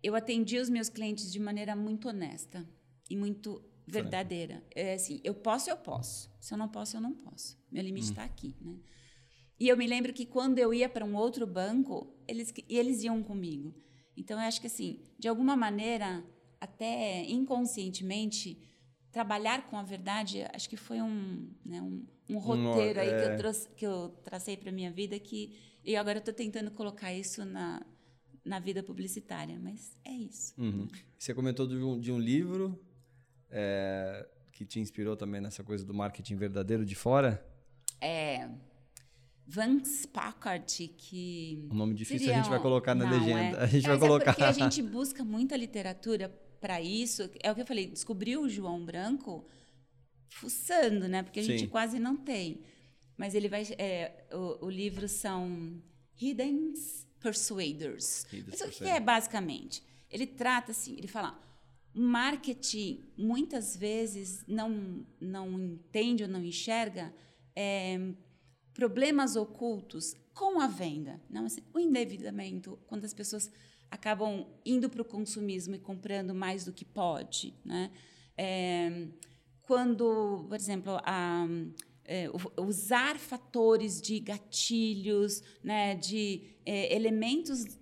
eu 0.03 0.15
atendi 0.15 0.59
os 0.59 0.69
meus 0.69 0.89
clientes 0.89 1.33
de 1.33 1.41
maneira 1.41 1.75
muito 1.75 2.09
honesta 2.09 2.65
e 3.11 3.17
muito 3.17 3.63
verdadeira. 3.89 4.63
É 4.75 4.95
assim, 4.95 5.21
eu 5.25 5.35
posso, 5.35 5.71
eu 5.71 5.77
posso. 5.77 6.31
Se 6.41 6.55
eu 6.55 6.59
não 6.59 6.69
posso, 6.69 6.97
eu 6.97 7.01
não 7.01 7.15
posso. 7.15 7.59
Meu 7.71 7.83
limite 7.83 8.11
está 8.11 8.23
hum. 8.23 8.27
aqui, 8.27 8.57
né? 8.61 8.77
E 9.61 9.69
eu 9.69 9.77
me 9.77 9.87
lembro 9.87 10.13
que 10.13 10.25
quando 10.25 10.59
eu 10.59 10.73
ia 10.73 10.89
para 10.89 11.05
um 11.05 11.17
outro 11.17 11.47
banco, 11.47 12.15
eles 12.29 12.53
eles 12.69 13.03
iam 13.03 13.23
comigo. 13.23 13.75
Então 14.17 14.41
eu 14.41 14.47
acho 14.47 14.61
que 14.61 14.69
assim, 14.69 15.01
de 15.19 15.27
alguma 15.27 15.57
maneira, 15.57 16.25
até 16.61 17.25
inconscientemente, 17.25 18.61
trabalhar 19.11 19.69
com 19.69 19.77
a 19.77 19.83
verdade, 19.83 20.45
acho 20.55 20.69
que 20.69 20.77
foi 20.77 21.01
um, 21.03 21.51
né, 21.65 21.83
um, 21.83 22.07
um 22.31 22.39
roteiro 22.39 23.01
um, 23.01 23.03
aí 23.03 23.09
é... 23.09 23.17
que, 23.17 23.25
eu 23.25 23.33
é. 23.33 23.37
trouxe, 23.37 23.69
que 23.71 23.87
eu 23.87 24.11
tracei 24.23 24.57
para 24.57 24.71
minha 24.71 24.93
vida 24.93 25.19
que 25.19 25.57
e 25.85 25.97
agora 25.97 26.19
eu 26.19 26.21
estou 26.21 26.35
tentando 26.35 26.71
colocar 26.71 27.13
isso 27.15 27.45
na, 27.45 27.85
na 28.45 28.59
vida 28.59 28.83
publicitária, 28.83 29.59
mas 29.59 29.97
é 30.05 30.13
isso. 30.13 30.53
Uhum. 30.59 30.87
Você 31.19 31.35
comentou 31.35 31.67
de 31.67 31.77
um, 31.77 31.99
de 31.99 32.13
um 32.13 32.19
livro 32.19 32.79
é, 33.51 34.27
que 34.53 34.65
te 34.65 34.81
inspirou 34.81 35.17
também 35.17 35.41
nessa 35.41 35.63
coisa 35.63 35.85
do 35.85 35.95
marketing 35.95 36.37
verdadeiro 36.37 36.85
de 36.85 36.95
fora? 36.95 37.45
É. 38.01 38.49
Vance 39.47 40.07
Packard, 40.07 40.89
que. 40.97 41.67
Um 41.71 41.75
nome 41.75 41.95
difícil 41.95 42.31
a 42.33 42.37
gente 42.37 42.51
vai 42.51 42.61
colocar 42.61 42.95
na 42.95 43.07
Não, 43.07 43.13
legenda. 43.13 43.59
É. 43.59 43.63
A 43.63 43.67
gente 43.67 43.87
vai 43.87 43.97
é 43.97 43.99
colocar. 43.99 44.35
porque 44.35 44.45
a 44.45 44.53
gente 44.53 44.83
busca 44.83 45.25
muita 45.25 45.57
literatura 45.57 46.29
para 46.61 46.81
isso, 46.83 47.31
é 47.43 47.51
o 47.51 47.55
que 47.55 47.63
eu 47.63 47.67
falei, 47.67 47.87
descobriu 47.87 48.43
o 48.43 48.49
João 48.49 48.85
Branco 48.85 49.47
fuçando, 50.29 51.09
né? 51.09 51.23
Porque 51.23 51.41
a 51.41 51.43
Sim. 51.43 51.59
gente 51.59 51.67
quase 51.69 51.99
não 51.99 52.17
tem. 52.17 52.61
Mas 53.17 53.35
ele 53.35 53.49
vai. 53.49 53.63
É, 53.79 54.27
o, 54.33 54.67
o, 54.67 54.71
livro 54.71 55.09
são 55.09 55.83
Hidden 56.21 56.75
Persuaders. 57.21 58.25
Hidden 58.33 58.45
Mas 58.51 58.61
o 58.61 58.69
que 58.69 58.85
é 58.85 59.01
basicamente? 59.01 59.83
Ele 60.11 60.27
trata 60.27 60.73
assim, 60.73 60.95
ele 60.97 61.09
fala. 61.09 61.48
Marketing 61.99 63.05
muitas 63.17 63.77
vezes 63.77 64.45
não, 64.47 65.07
não 65.21 65.61
entende 65.61 66.23
ou 66.23 66.29
não 66.29 66.45
enxerga 66.45 67.13
é, 67.55 68.13
problemas 68.73 69.37
ocultos 69.37 70.15
com 70.33 70.61
a 70.61 70.67
venda. 70.67 71.21
Não, 71.29 71.47
assim, 71.47 71.63
o 71.75 71.81
endividamento, 71.81 72.79
quando 72.87 73.05
as 73.05 73.13
pessoas 73.13 73.51
acabam 73.91 74.47
indo 74.65 74.89
para 74.89 75.03
o 75.03 75.05
consumismo 75.05 75.75
e 75.75 75.79
comprando 75.79 76.35
mais 76.35 76.65
do 76.65 76.73
que 76.73 76.85
pode. 76.85 77.55
Né? 77.65 77.91
É, 78.37 79.09
quando, 79.63 80.47
por 80.49 80.57
exemplo, 80.57 80.99
a, 81.03 81.47
é, 82.05 82.31
usar 82.57 83.19
fatores 83.19 84.01
de 84.01 84.21
gatilhos, 84.21 85.43
né, 85.63 85.95
de 85.95 86.57
é, 86.65 86.95
elementos 86.95 87.78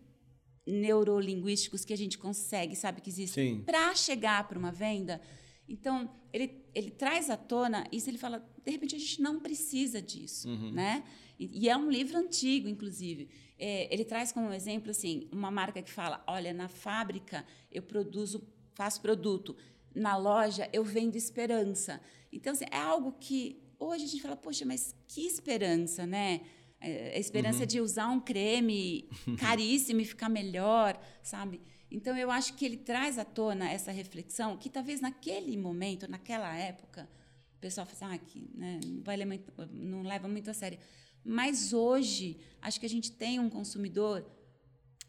neurolinguísticos 0.66 1.84
que 1.84 1.92
a 1.92 1.96
gente 1.96 2.18
consegue, 2.18 2.74
sabe 2.74 3.00
que 3.00 3.08
existem, 3.08 3.62
para 3.62 3.94
chegar 3.94 4.46
para 4.48 4.58
uma 4.58 4.72
venda. 4.72 5.20
Então, 5.68 6.10
ele, 6.32 6.64
ele 6.74 6.90
traz 6.90 7.30
à 7.30 7.36
tona 7.36 7.86
isso, 7.92 8.10
ele 8.10 8.18
fala, 8.18 8.44
de 8.64 8.70
repente 8.70 8.96
a 8.96 8.98
gente 8.98 9.20
não 9.20 9.40
precisa 9.40 10.02
disso, 10.02 10.48
uhum. 10.48 10.72
né? 10.72 11.04
E, 11.38 11.64
e, 11.64 11.68
é 11.68 11.76
um 11.76 11.90
livro 11.90 12.16
antigo, 12.18 12.68
inclusive. 12.68 13.28
É, 13.58 13.92
ele 13.92 14.04
traz 14.04 14.32
como 14.32 14.52
exemplo 14.52 14.90
assim 14.90 15.28
uma 15.30 15.50
marca 15.50 15.82
que 15.82 15.90
fala: 15.90 16.22
olha, 16.26 16.52
na 16.52 16.68
fábrica 16.68 17.44
eu 17.70 17.82
produzo, 17.82 18.46
faço 18.74 19.00
produto. 19.00 19.56
na 19.94 20.16
loja 20.16 20.68
eu 20.72 20.84
vendo 20.84 21.16
esperança. 21.16 22.00
Então, 22.32 22.52
assim, 22.52 22.66
é 22.70 22.78
algo 22.78 23.12
que 23.12 23.62
hoje 23.78 24.04
a 24.04 24.08
gente 24.08 24.22
fala, 24.22 24.36
poxa, 24.36 24.64
mas 24.64 24.94
que 25.06 25.26
esperança, 25.26 26.06
né? 26.06 26.40
É, 26.80 27.16
a 27.16 27.18
esperança 27.18 27.60
uhum. 27.60 27.66
de 27.66 27.80
usar 27.80 28.08
um 28.08 28.20
creme 28.20 29.08
caríssimo 29.38 30.00
e 30.00 30.04
ficar 30.04 30.28
melhor, 30.28 31.00
sabe? 31.22 31.60
Então, 31.90 32.16
eu 32.16 32.30
acho 32.30 32.54
que 32.54 32.64
ele 32.64 32.76
traz 32.76 33.18
à 33.18 33.24
tona 33.24 33.70
essa 33.70 33.90
reflexão 33.90 34.56
que 34.56 34.68
talvez 34.68 35.00
naquele 35.00 35.56
momento, 35.56 36.10
naquela 36.10 36.54
época, 36.56 37.08
o 37.56 37.60
pessoal 37.60 37.86
fala 37.86 38.14
assim, 38.14 38.16
ah, 38.16 38.26
que, 38.26 38.50
né, 38.54 38.80
não, 38.84 39.26
muito, 39.26 39.52
não 39.72 40.02
leva 40.02 40.28
muito 40.28 40.50
a 40.50 40.54
sério. 40.54 40.78
Mas 41.24 41.72
hoje, 41.72 42.38
acho 42.60 42.78
que 42.78 42.86
a 42.86 42.88
gente 42.88 43.10
tem 43.12 43.40
um 43.40 43.48
consumidor 43.48 44.24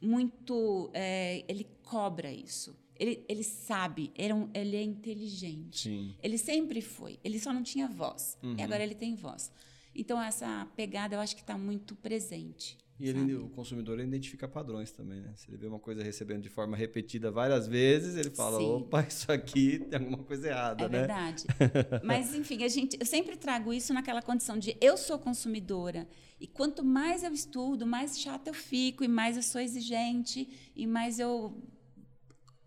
muito. 0.01 0.89
É, 0.93 1.43
ele 1.47 1.67
cobra 1.83 2.31
isso. 2.31 2.75
Ele, 2.99 3.23
ele 3.29 3.43
sabe, 3.43 4.11
ele 4.15 4.31
é, 4.31 4.35
um, 4.35 4.49
ele 4.53 4.75
é 4.75 4.81
inteligente. 4.81 5.81
Sim. 5.89 6.15
Ele 6.21 6.37
sempre 6.37 6.81
foi. 6.81 7.19
Ele 7.23 7.39
só 7.39 7.53
não 7.53 7.61
tinha 7.61 7.87
voz. 7.87 8.37
Uhum. 8.41 8.55
E 8.57 8.61
agora 8.63 8.81
ele 8.81 8.95
tem 8.95 9.13
voz. 9.13 9.51
Então, 9.97 10.21
essa 10.21 10.67
pegada 10.75 11.15
eu 11.15 11.19
acho 11.19 11.35
que 11.35 11.41
está 11.41 11.57
muito 11.57 11.95
presente. 11.95 12.77
E 12.99 13.07
ele, 13.07 13.35
o 13.35 13.49
consumidor 13.49 13.99
identifica 13.99 14.47
padrões 14.47 14.91
também, 14.91 15.21
né? 15.21 15.31
Se 15.35 15.47
ele 15.49 15.57
vê 15.57 15.67
uma 15.67 15.77
coisa 15.77 16.01
recebendo 16.01 16.41
de 16.41 16.49
forma 16.49 16.75
repetida 16.75 17.29
várias 17.29 17.67
vezes, 17.67 18.15
ele 18.15 18.31
fala: 18.31 18.57
Sim. 18.57 18.65
opa, 18.65 19.05
isso 19.07 19.31
aqui 19.31 19.79
tem 19.87 19.99
alguma 19.99 20.23
coisa 20.23 20.47
errada, 20.47 20.85
é 20.85 20.89
né? 20.89 20.97
É 20.97 20.99
verdade. 21.01 21.43
Mas, 22.03 22.33
enfim, 22.33 22.63
a 22.63 22.67
gente, 22.67 22.97
eu 22.99 23.05
sempre 23.05 23.37
trago 23.37 23.71
isso 23.71 23.93
naquela 23.93 24.21
condição 24.21 24.57
de 24.57 24.75
eu 24.81 24.97
sou 24.97 25.19
consumidora. 25.19 26.07
E 26.39 26.47
quanto 26.47 26.83
mais 26.83 27.23
eu 27.23 27.31
estudo, 27.31 27.85
mais 27.85 28.19
chata 28.19 28.49
eu 28.49 28.53
fico, 28.53 29.03
e 29.03 29.07
mais 29.07 29.37
eu 29.37 29.43
sou 29.43 29.61
exigente, 29.61 30.47
e 30.75 30.87
mais 30.87 31.19
eu 31.19 31.55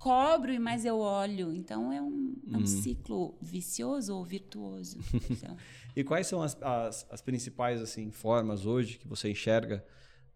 cobro 0.00 0.50
e 0.50 0.58
mais 0.58 0.84
eu 0.84 0.98
olho. 0.98 1.52
Então 1.52 1.92
é 1.92 2.00
um, 2.00 2.34
é 2.50 2.56
um 2.56 2.60
uhum. 2.60 2.66
ciclo 2.66 3.38
vicioso 3.40 4.16
ou 4.16 4.24
virtuoso. 4.24 4.98
Então. 5.30 5.56
E 5.94 6.04
quais 6.04 6.26
são 6.26 6.42
as, 6.42 6.56
as, 6.62 7.06
as, 7.10 7.20
principais 7.20 7.80
assim 7.80 8.10
formas 8.10 8.66
hoje 8.66 8.98
que 8.98 9.08
você 9.08 9.30
enxerga 9.30 9.84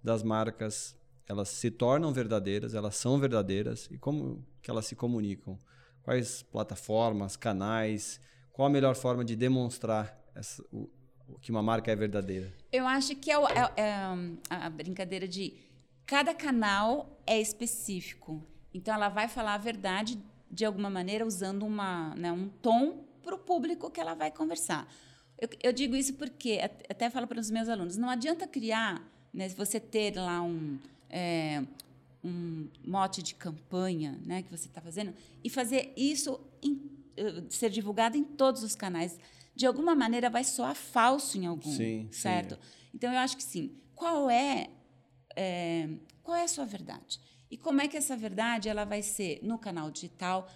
das 0.02 0.22
marcas? 0.22 0.96
Elas 1.26 1.48
se 1.48 1.70
tornam 1.70 2.12
verdadeiras, 2.12 2.74
elas 2.74 2.96
são 2.96 3.18
verdadeiras 3.18 3.88
e 3.90 3.96
como 3.96 4.44
que 4.60 4.70
elas 4.70 4.86
se 4.86 4.94
comunicam? 4.94 5.58
Quais 6.02 6.42
plataformas, 6.42 7.36
canais? 7.36 8.20
Qual 8.52 8.66
a 8.66 8.70
melhor 8.70 8.94
forma 8.94 9.24
de 9.24 9.34
demonstrar 9.34 10.22
essa, 10.34 10.62
o, 10.70 10.90
que 11.40 11.50
uma 11.50 11.62
marca 11.62 11.90
é 11.90 11.96
verdadeira? 11.96 12.52
Eu 12.70 12.86
acho 12.86 13.16
que 13.16 13.30
é, 13.30 13.36
é, 13.36 13.82
é 13.82 13.94
a 14.50 14.68
brincadeira 14.68 15.26
de 15.26 15.54
cada 16.06 16.34
canal 16.34 17.18
é 17.26 17.40
específico. 17.40 18.46
Então, 18.72 18.94
ela 18.94 19.08
vai 19.08 19.28
falar 19.28 19.54
a 19.54 19.58
verdade 19.58 20.18
de 20.50 20.64
alguma 20.64 20.90
maneira 20.90 21.26
usando 21.26 21.64
uma, 21.64 22.14
né, 22.14 22.30
um 22.30 22.48
tom 22.48 23.04
para 23.22 23.34
o 23.34 23.38
público 23.38 23.90
que 23.90 24.00
ela 24.00 24.14
vai 24.14 24.30
conversar. 24.30 24.86
Eu, 25.44 25.48
eu, 25.62 25.72
digo 25.72 25.94
isso 25.94 26.14
porque, 26.14 26.58
até 26.88 27.10
falo 27.10 27.26
para 27.26 27.38
os 27.38 27.50
meus 27.50 27.68
alunos, 27.68 27.98
não 27.98 28.08
adianta 28.08 28.46
criar, 28.46 29.06
né, 29.32 29.48
você 29.50 29.78
ter 29.78 30.16
lá 30.16 30.40
um, 30.40 30.78
é, 31.10 31.62
um 32.24 32.66
mote 32.82 33.22
de 33.22 33.34
campanha 33.34 34.18
né, 34.24 34.42
que 34.42 34.50
você 34.50 34.68
está 34.68 34.80
fazendo, 34.80 35.12
e 35.42 35.50
fazer 35.50 35.92
isso 35.96 36.40
em, 36.62 36.80
eh, 37.16 37.42
ser 37.50 37.68
divulgado 37.68 38.16
em 38.16 38.24
todos 38.24 38.62
os 38.62 38.74
canais. 38.74 39.18
De 39.54 39.66
alguma 39.66 39.94
maneira 39.94 40.30
vai 40.30 40.44
soar 40.44 40.74
falso 40.74 41.36
em 41.36 41.44
algum, 41.44 41.70
sim, 41.70 42.08
certo? 42.10 42.54
Sim. 42.54 42.60
Então, 42.94 43.12
eu 43.12 43.18
acho 43.18 43.36
que 43.36 43.42
sim. 43.42 43.76
Qual 43.94 44.30
é, 44.30 44.70
é, 45.36 45.90
qual 46.22 46.36
é 46.36 46.44
a 46.44 46.48
sua 46.48 46.64
verdade? 46.64 47.20
E 47.50 47.58
como 47.58 47.82
é 47.82 47.86
que 47.86 47.98
essa 47.98 48.16
verdade 48.16 48.68
ela 48.68 48.84
vai 48.84 49.02
ser 49.02 49.40
no 49.42 49.58
canal 49.58 49.90
digital, 49.90 50.48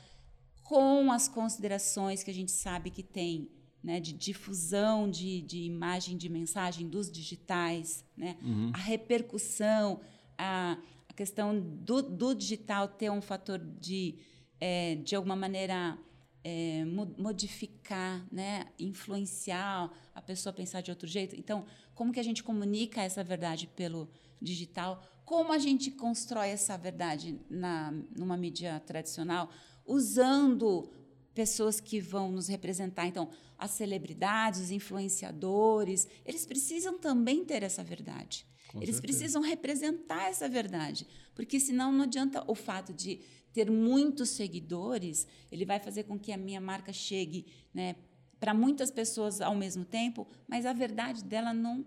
com 0.63 1.13
as 1.13 1.29
considerações 1.29 2.23
que 2.23 2.31
a 2.31 2.35
gente 2.35 2.51
sabe 2.51 2.91
que 2.91 3.03
tem 3.03 3.51
né, 3.83 4.01
de 4.01 4.13
difusão 4.13 5.11
de, 5.11 5.41
de 5.43 5.63
imagem, 5.63 6.17
de 6.17 6.29
mensagem 6.29 6.89
dos 6.89 7.11
digitais, 7.11 8.05
né, 8.17 8.37
uhum. 8.43 8.71
a 8.75 8.79
repercussão, 8.79 10.01
a, 10.37 10.77
a 11.09 11.13
questão 11.13 11.61
do, 11.61 12.03
do, 12.03 12.35
digital 12.35 12.89
ter 12.89 13.11
um 13.11 13.21
fator 13.21 13.59
de, 13.59 14.17
é, 14.61 14.97
de 14.97 15.15
alguma 15.15 15.37
maneira, 15.37 15.97
é, 16.43 16.85
modificar, 17.17 18.27
né, 18.33 18.67
influenciar 18.79 19.91
a 20.15 20.23
pessoa 20.23 20.53
a 20.53 20.57
pensar 20.57 20.81
de 20.81 20.91
outro 20.91 21.07
jeito. 21.07 21.37
Então, 21.37 21.65
como 21.95 22.13
que 22.13 22.21
a 22.21 22.25
gente 22.25 22.43
comunica 22.43 23.03
essa 23.03 23.23
verdade 23.23 23.67
pelo 23.69 24.09
digital? 24.41 25.03
Como 25.25 25.53
a 25.53 25.59
gente 25.59 25.91
constrói 25.91 26.49
essa 26.49 26.77
verdade 26.77 27.39
na, 27.51 27.93
numa 28.17 28.37
mídia 28.37 28.81
tradicional? 28.81 29.51
Usando 29.85 30.91
pessoas 31.39 31.79
que 31.79 32.01
vão 32.01 32.33
nos 32.33 32.49
representar. 32.49 33.07
Então, 33.07 33.31
as 33.57 33.71
celebridades, 33.71 34.61
os 34.61 34.71
influenciadores, 34.73 36.09
eles 36.27 36.45
precisam 36.45 36.99
também 36.99 37.45
ter 37.45 37.63
essa 37.63 37.85
verdade. 37.85 38.45
Com 38.67 38.83
eles 38.83 38.97
certeza. 38.97 39.03
precisam 39.03 39.41
representar 39.41 40.29
essa 40.29 40.49
verdade, 40.49 41.07
porque 41.37 41.61
senão 41.61 41.93
não 41.93 42.03
adianta 42.03 42.43
o 42.51 42.57
fato 42.57 42.93
de 42.93 43.21
ter 43.53 43.71
muitos 43.71 44.31
seguidores, 44.31 45.29
ele 45.53 45.65
vai 45.65 45.79
fazer 45.79 46.03
com 46.03 46.19
que 46.19 46.33
a 46.33 46.37
minha 46.37 46.61
marca 46.61 46.93
chegue, 46.93 47.47
né, 47.73 47.95
para 48.41 48.53
muitas 48.53 48.91
pessoas 48.91 49.41
ao 49.41 49.55
mesmo 49.55 49.85
tempo, 49.85 50.27
mas 50.49 50.67
a 50.67 50.73
verdade 50.73 51.23
dela 51.23 51.55
não 51.55 51.87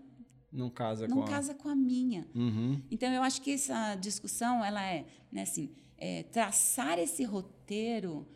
não 0.50 0.70
casa 0.70 1.06
não 1.06 1.18
com 1.18 1.24
casa 1.24 1.52
a... 1.52 1.54
com 1.54 1.68
a 1.68 1.76
minha. 1.76 2.26
Uhum. 2.34 2.82
Então 2.90 3.12
eu 3.12 3.22
acho 3.22 3.42
que 3.42 3.52
essa 3.52 3.96
discussão 3.96 4.64
ela 4.64 4.82
é, 4.82 5.04
né, 5.30 5.42
assim, 5.42 5.70
é, 5.98 6.22
traçar 6.22 6.98
esse 6.98 7.22
roteiro 7.22 8.26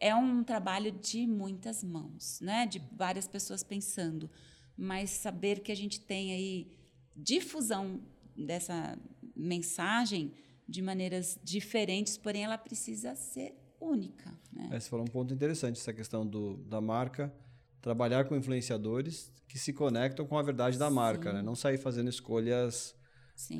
é 0.00 0.14
um 0.14 0.44
trabalho 0.44 0.92
de 0.92 1.26
muitas 1.26 1.82
mãos, 1.82 2.40
né, 2.40 2.66
de 2.66 2.80
várias 2.92 3.26
pessoas 3.26 3.62
pensando, 3.62 4.30
mas 4.76 5.10
saber 5.10 5.60
que 5.60 5.72
a 5.72 5.76
gente 5.76 6.00
tem 6.00 6.32
aí 6.32 6.72
difusão 7.16 8.00
dessa 8.36 8.96
mensagem 9.34 10.32
de 10.68 10.80
maneiras 10.82 11.38
diferentes, 11.42 12.16
porém 12.16 12.44
ela 12.44 12.58
precisa 12.58 13.14
ser 13.14 13.54
única. 13.80 14.38
Né? 14.52 14.68
É, 14.72 14.78
você 14.80 14.88
falou 14.88 15.04
um 15.04 15.10
ponto 15.10 15.32
interessante 15.32 15.80
essa 15.80 15.92
questão 15.92 16.26
do, 16.26 16.58
da 16.58 16.80
marca 16.80 17.32
trabalhar 17.80 18.24
com 18.24 18.36
influenciadores 18.36 19.32
que 19.48 19.58
se 19.58 19.72
conectam 19.72 20.26
com 20.26 20.36
a 20.36 20.42
verdade 20.42 20.78
da 20.78 20.90
marca, 20.90 21.32
né? 21.32 21.42
Não 21.42 21.54
sair 21.54 21.78
fazendo 21.78 22.10
escolhas 22.10 22.94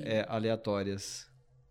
é, 0.03 0.25
aleatórias. 0.29 1.28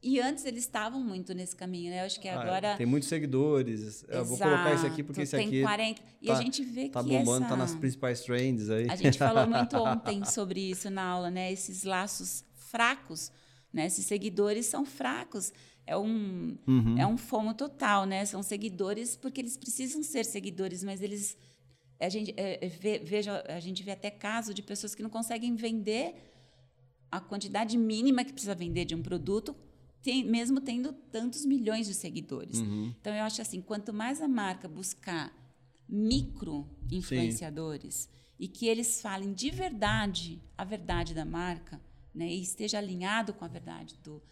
E 0.07 0.21
antes 0.21 0.45
eles 0.45 0.63
estavam 0.63 1.01
muito 1.01 1.33
nesse 1.33 1.53
caminho, 1.53 1.91
né? 1.91 1.99
Eu 1.99 2.05
acho 2.05 2.17
que 2.21 2.29
ah, 2.29 2.39
agora. 2.39 2.77
tem 2.77 2.85
muitos 2.85 3.09
seguidores. 3.09 3.81
Exato. 3.81 4.13
Eu 4.13 4.23
vou 4.23 4.37
colocar 4.37 4.73
esse 4.73 4.85
aqui 4.85 5.03
porque 5.03 5.23
esse 5.23 5.35
tem 5.35 5.47
aqui. 5.47 5.57
Tem 5.57 5.63
40. 5.63 6.01
E 6.21 6.27
tá, 6.27 6.33
a 6.33 6.41
gente 6.41 6.63
vê 6.63 6.87
tá 6.87 7.03
que. 7.03 7.09
Tá 7.09 7.17
bombando, 7.17 7.45
essa... 7.45 7.49
tá 7.49 7.57
nas 7.57 7.75
principais 7.75 8.21
trends 8.21 8.69
aí. 8.69 8.89
A 8.89 8.95
gente 8.95 9.17
falou 9.17 9.45
muito 9.51 9.75
ontem 9.75 10.23
sobre 10.23 10.61
isso 10.61 10.89
na 10.89 11.03
aula, 11.03 11.29
né? 11.29 11.51
Esses 11.51 11.83
laços 11.83 12.45
fracos, 12.55 13.33
né? 13.73 13.85
Esses 13.85 14.05
seguidores 14.05 14.65
são 14.65 14.85
fracos. 14.85 15.51
É 15.85 15.97
um, 15.97 16.57
uhum. 16.65 16.95
é 16.97 17.05
um 17.05 17.17
fomo 17.17 17.53
total, 17.53 18.05
né? 18.05 18.23
São 18.23 18.41
seguidores 18.41 19.17
porque 19.17 19.41
eles 19.41 19.57
precisam 19.57 20.01
ser 20.01 20.23
seguidores, 20.23 20.85
mas 20.85 21.01
eles 21.01 21.37
a 21.99 22.07
gente 22.07 22.33
é, 22.37 22.65
é, 22.65 22.69
vê, 22.69 22.99
veja, 22.99 23.43
a 23.49 23.59
gente 23.59 23.83
vê 23.83 23.91
até 23.91 24.09
casos 24.09 24.55
de 24.55 24.61
pessoas 24.61 24.95
que 24.95 25.03
não 25.03 25.09
conseguem 25.09 25.53
vender 25.57 26.15
a 27.11 27.19
quantidade 27.19 27.77
mínima 27.77 28.23
que 28.23 28.31
precisa 28.31 28.55
vender 28.55 28.85
de 28.85 28.95
um 28.95 29.01
produto, 29.01 29.53
tem, 30.07 30.23
mesmo 30.23 30.61
tendo 30.61 30.93
tantos 31.11 31.45
milhões 31.45 31.85
de 31.85 31.93
seguidores. 31.93 32.59
Uhum. 32.59 32.93
Então 33.01 33.13
eu 33.13 33.23
acho 33.25 33.41
assim, 33.41 33.61
quanto 33.61 33.91
mais 33.91 34.21
a 34.21 34.27
marca 34.27 34.65
buscar 34.65 35.33
micro 35.87 36.65
influenciadores 36.89 38.07
e 38.39 38.47
que 38.47 38.67
eles 38.67 39.01
falem 39.01 39.33
de 39.33 39.51
verdade 39.51 40.41
a 40.57 40.63
verdade 40.63 41.13
da 41.13 41.25
marca, 41.25 41.81
né, 42.15 42.25
e 42.25 42.41
esteja 42.41 42.77
alinhado 42.77 43.33
com 43.33 43.43
a 43.43 43.49
verdade 43.49 43.99
do 44.01 44.23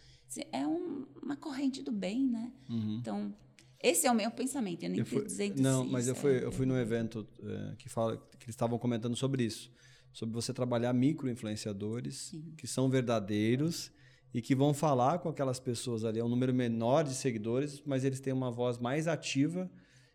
é 0.50 0.66
um, 0.66 1.06
uma 1.22 1.36
corrente 1.36 1.82
do 1.82 1.92
bem, 1.92 2.26
né? 2.26 2.52
Uhum. 2.70 2.96
Então 2.98 3.34
esse 3.78 4.06
é 4.06 4.10
o 4.10 4.14
meu 4.14 4.30
pensamento, 4.30 4.82
eu 4.82 4.88
nem 4.88 5.02
estou 5.02 5.22
dizendo 5.22 5.60
Não, 5.60 5.82
isso, 5.82 5.92
mas 5.92 6.08
eu 6.08 6.14
fui, 6.14 6.42
eu 6.42 6.50
fui 6.50 6.64
num 6.64 6.78
evento 6.78 7.28
é, 7.42 7.74
que, 7.76 7.90
fala, 7.90 8.16
que 8.16 8.46
eles 8.46 8.54
estavam 8.54 8.78
comentando 8.78 9.14
sobre 9.14 9.44
isso. 9.44 9.70
Sobre 10.10 10.34
você 10.34 10.54
trabalhar 10.54 10.94
micro-influenciadores 10.94 12.32
que 12.56 12.66
são 12.66 12.88
verdadeiros 12.88 13.92
e 14.32 14.42
que 14.42 14.54
vão 14.54 14.74
falar 14.74 15.18
com 15.18 15.28
aquelas 15.28 15.58
pessoas 15.58 16.04
ali. 16.04 16.18
É 16.18 16.24
um 16.24 16.28
número 16.28 16.52
menor 16.52 17.04
de 17.04 17.14
seguidores, 17.14 17.82
mas 17.86 18.04
eles 18.04 18.20
têm 18.20 18.32
uma 18.32 18.50
voz 18.50 18.78
mais 18.78 19.08
ativa 19.08 19.70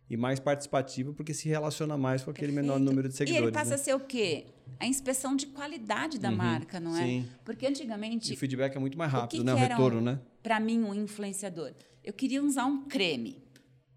e 0.08 0.16
mais 0.16 0.38
participativa 0.38 1.12
porque 1.12 1.32
se 1.32 1.48
relaciona 1.48 1.96
mais 1.96 2.22
com 2.22 2.30
aquele 2.30 2.52
Perfeito. 2.52 2.66
menor 2.66 2.78
número 2.78 3.08
de 3.08 3.16
seguidores. 3.16 3.42
E 3.42 3.46
ele 3.46 3.52
passa 3.52 3.70
né? 3.70 3.76
a 3.76 3.78
ser 3.78 3.94
o 3.94 4.00
quê? 4.00 4.46
A 4.78 4.86
inspeção 4.86 5.34
de 5.34 5.46
qualidade 5.46 6.18
da 6.18 6.30
uhum, 6.30 6.36
marca, 6.36 6.78
não 6.78 6.96
é? 6.96 7.04
Sim. 7.04 7.28
Porque 7.44 7.66
antigamente. 7.66 8.30
E 8.30 8.34
o 8.34 8.38
feedback 8.38 8.76
é 8.76 8.78
muito 8.78 8.96
mais 8.96 9.10
rápido, 9.10 9.40
o 9.40 9.44
que 9.44 9.50
né? 9.50 9.54
Que 9.54 9.64
o 9.64 9.68
retorno, 9.68 10.00
um, 10.00 10.04
né? 10.04 10.20
Para 10.42 10.60
mim, 10.60 10.82
um 10.82 10.94
influenciador. 10.94 11.72
Eu 12.04 12.12
queria 12.12 12.42
usar 12.42 12.66
um 12.66 12.84
creme. 12.84 13.42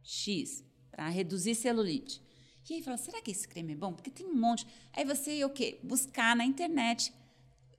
X 0.04 0.64
para 0.92 1.10
reduzir 1.10 1.56
celulite. 1.56 2.22
E 2.70 2.76
aí 2.76 2.82
fala, 2.82 2.98
será 2.98 3.22
que 3.22 3.32
esse 3.32 3.48
creme 3.48 3.74
é 3.74 3.76
bom? 3.76 3.94
Porque 3.94 4.10
tem 4.10 4.26
um 4.26 4.34
monte. 4.34 4.66
Aí 4.94 5.04
você 5.04 5.38
ia 5.38 5.48
o 5.48 5.50
quê? 5.50 5.80
Buscar 5.84 6.36
na 6.36 6.46
internet 6.46 7.12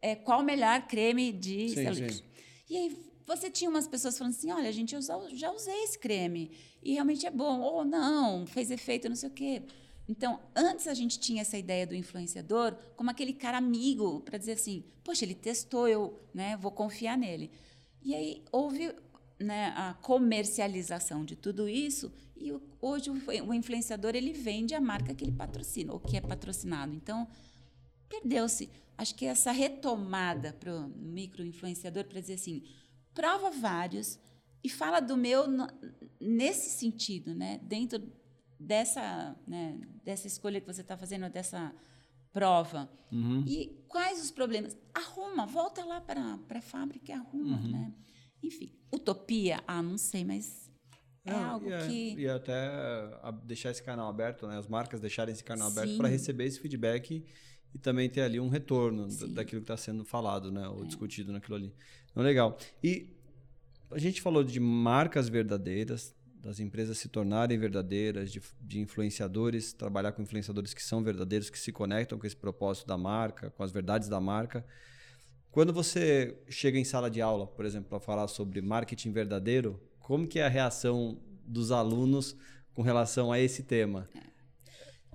é, 0.07 0.15
qual 0.15 0.41
o 0.41 0.45
melhor 0.45 0.87
creme 0.87 1.33
de 1.33 1.69
sim, 1.69 1.75
celulite. 1.75 2.15
Sim. 2.15 2.25
E 2.71 2.77
aí 2.77 2.97
você 3.27 3.51
tinha 3.51 3.69
umas 3.69 3.89
pessoas 3.89 4.17
falando 4.17 4.35
assim: 4.35 4.53
olha, 4.53 4.71
gente, 4.73 4.95
eu 4.95 5.01
já 5.03 5.51
usei 5.51 5.83
esse 5.83 5.99
creme 5.99 6.53
e 6.81 6.93
realmente 6.93 7.27
é 7.27 7.31
bom, 7.31 7.61
ou 7.61 7.85
não, 7.85 8.47
fez 8.47 8.71
efeito, 8.71 9.09
não 9.09 9.17
sei 9.17 9.29
o 9.29 9.33
quê. 9.33 9.63
Então, 10.09 10.39
antes 10.55 10.87
a 10.87 10.95
gente 10.95 11.19
tinha 11.19 11.43
essa 11.43 11.59
ideia 11.59 11.85
do 11.85 11.97
influenciador 11.97 12.77
como 12.95 13.11
aquele 13.11 13.33
cara 13.33 13.59
amigo 13.59 14.21
para 14.21 14.39
dizer 14.39 14.53
assim: 14.53 14.85
poxa, 15.03 15.25
ele 15.25 15.35
testou, 15.35 15.89
eu 15.89 16.21
né, 16.33 16.57
vou 16.57 16.71
confiar 16.71 17.19
nele. 17.19 17.51
E 18.01 18.15
aí 18.15 18.45
houve 18.53 18.95
né, 19.41 19.73
a 19.77 19.95
comercialização 19.95 21.25
de 21.25 21.35
tudo 21.35 21.69
isso 21.69 22.13
e 22.37 22.53
hoje 22.81 23.11
o 23.11 23.53
influenciador 23.53 24.15
ele 24.15 24.33
vende 24.33 24.75
a 24.75 24.81
marca 24.81 25.15
que 25.15 25.25
ele 25.25 25.33
patrocina 25.33 25.93
ou 25.93 25.99
que 25.99 26.17
é 26.17 26.21
patrocinado. 26.21 26.95
Então, 26.95 27.27
perdeu-se. 28.09 28.71
Acho 28.99 29.15
que 29.15 29.27
essa 29.27 29.53
retomada 29.53 30.53
para 30.55 30.75
o 30.75 30.89
micro-influenciador 30.89 32.05
para 32.05 32.21
dizer 32.21 32.35
assim, 32.35 32.63
prova 33.15 33.51
vários 33.51 34.19
e 34.65 34.69
fala 34.69 35.01
do 35.01 35.17
meu 35.17 35.45
nesse 36.21 36.71
sentido, 36.71 37.35
né? 37.35 37.61
Dentro 37.63 38.03
dessa, 38.59 39.37
né, 39.47 39.79
dessa 40.03 40.27
escolha 40.27 40.61
que 40.61 40.67
você 40.67 40.81
está 40.81 40.97
fazendo, 40.97 41.29
dessa 41.29 41.75
prova. 42.33 42.91
Uhum. 43.13 43.45
E 43.47 43.85
quais 43.89 44.23
os 44.23 44.31
problemas? 44.31 44.77
Arruma, 44.95 45.47
volta 45.47 45.85
lá 45.85 46.01
para 46.01 46.39
a 46.49 46.61
fábrica 46.61 47.13
e 47.13 47.15
arruma, 47.15 47.59
uhum. 47.59 47.71
né? 47.71 47.95
Enfim, 48.43 48.73
utopia, 48.93 49.63
ah, 49.67 49.83
não 49.83 49.99
sei, 49.99 50.25
mas 50.25 50.71
é 51.25 51.33
algo 51.33 51.71
é, 51.71 51.87
que... 51.87 52.15
E 52.15 52.29
até 52.29 52.71
deixar 53.45 53.71
esse 53.71 53.83
canal 53.83 54.09
aberto, 54.09 54.47
né? 54.47 54.59
As 54.59 54.69
marcas 54.69 55.01
deixarem 55.01 55.33
esse 55.33 55.45
canal 55.45 55.71
Sim. 55.71 55.79
aberto 55.79 55.97
para 55.97 56.09
receber 56.09 56.45
esse 56.45 56.61
feedback 56.61 57.25
e 57.77 57.79
também 57.79 58.09
ter 58.09 58.23
ali 58.23 58.41
um 58.41 58.49
retorno 58.49 59.11
Sim. 59.11 59.35
daquilo 59.35 59.61
que 59.61 59.65
está 59.65 59.77
sendo 59.77 60.03
falado, 60.03 60.51
né? 60.51 60.67
Ou 60.67 60.83
é. 60.83 60.87
discutido 60.87 61.31
naquilo 61.31 61.57
ali. 61.57 61.75
Então, 62.11 62.23
legal. 62.23 62.57
E 62.83 63.11
a 63.91 63.99
gente 63.99 64.23
falou 64.23 64.43
de 64.43 64.59
marcas 64.59 65.29
verdadeiras, 65.29 66.15
das 66.43 66.59
empresas 66.59 66.97
se 66.97 67.07
tornarem 67.09 67.59
verdadeiras, 67.59 68.33
de, 68.33 68.41
de, 68.63 68.81
influenciadores, 68.81 69.75
trabalhar 69.75 70.13
com 70.13 70.23
influenciadores 70.23 70.73
que 70.73 70.83
são 70.83 71.03
verdadeiros, 71.03 71.51
que 71.51 71.59
se 71.59 71.71
conectam 71.71 72.19
com 72.19 72.27
esse 72.27 72.37
propósito 72.37 72.87
da 72.87 72.97
marca, 72.97 73.51
com 73.51 73.63
as 73.63 73.71
verdades 73.71 74.09
da 74.09 74.21
marca. 74.21 74.65
Quando 75.51 75.71
você 75.71 76.35
chega 76.49 76.79
em 76.79 76.85
sala 76.85 77.11
de 77.11 77.21
aula, 77.21 77.47
por 77.47 77.67
exemplo, 77.67 77.91
para 77.91 78.01
falar 78.01 78.27
sobre 78.29 78.63
marketing 78.63 79.13
verdadeiro, 79.13 79.79
como 79.99 80.27
que 80.27 80.39
é 80.39 80.47
a 80.47 80.49
reação 80.49 81.21
dos 81.45 81.71
alunos 81.71 82.35
com 82.73 82.81
relação 82.81 83.31
a 83.31 83.39
esse 83.39 83.63
tema? 83.65 84.09
É. 84.15 84.36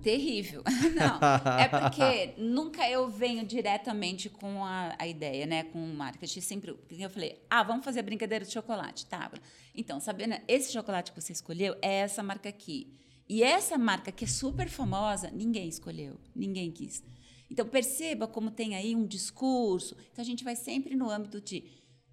Terrível. 0.02 0.62
Não, 0.94 1.58
é 1.58 1.68
porque 1.68 2.34
nunca 2.36 2.88
eu 2.88 3.08
venho 3.08 3.46
diretamente 3.46 4.28
com 4.28 4.64
a, 4.64 4.94
a, 4.98 5.06
ideia, 5.06 5.46
né? 5.46 5.64
Com 5.64 5.78
o 5.78 5.94
marketing. 5.94 6.40
Sempre 6.40 6.76
eu 6.90 7.10
falei, 7.10 7.44
ah, 7.48 7.62
vamos 7.62 7.84
fazer 7.84 8.00
a 8.00 8.02
brincadeira 8.02 8.44
de 8.44 8.52
chocolate. 8.52 9.06
Tá. 9.06 9.30
Então, 9.74 10.00
sabendo, 10.00 10.34
esse 10.48 10.72
chocolate 10.72 11.12
que 11.12 11.20
você 11.20 11.32
escolheu 11.32 11.76
é 11.80 12.00
essa 12.00 12.22
marca 12.22 12.48
aqui. 12.48 12.92
E 13.28 13.42
essa 13.42 13.78
marca 13.78 14.12
que 14.12 14.24
é 14.24 14.28
super 14.28 14.68
famosa, 14.68 15.30
ninguém 15.30 15.68
escolheu, 15.68 16.18
ninguém 16.34 16.70
quis. 16.70 17.02
Então, 17.50 17.66
perceba 17.66 18.26
como 18.26 18.50
tem 18.50 18.74
aí 18.74 18.94
um 18.94 19.06
discurso. 19.06 19.96
Então, 20.10 20.22
a 20.22 20.26
gente 20.26 20.42
vai 20.42 20.56
sempre 20.56 20.96
no 20.96 21.08
âmbito 21.08 21.40
de 21.40 21.64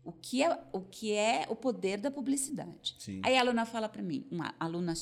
o 0.04 0.12
que 0.12 0.44
é 0.44 0.60
o, 0.72 0.82
que 0.82 1.14
é 1.14 1.46
o 1.50 1.56
poder 1.56 1.98
da 1.98 2.10
publicidade. 2.10 2.96
Sim. 3.00 3.22
Aí 3.24 3.38
a 3.38 3.42
aluna 3.42 3.66
fala 3.66 3.88
para 3.90 4.02
mim, 4.02 4.26
uma 4.32 4.54
aluna, 4.60 4.94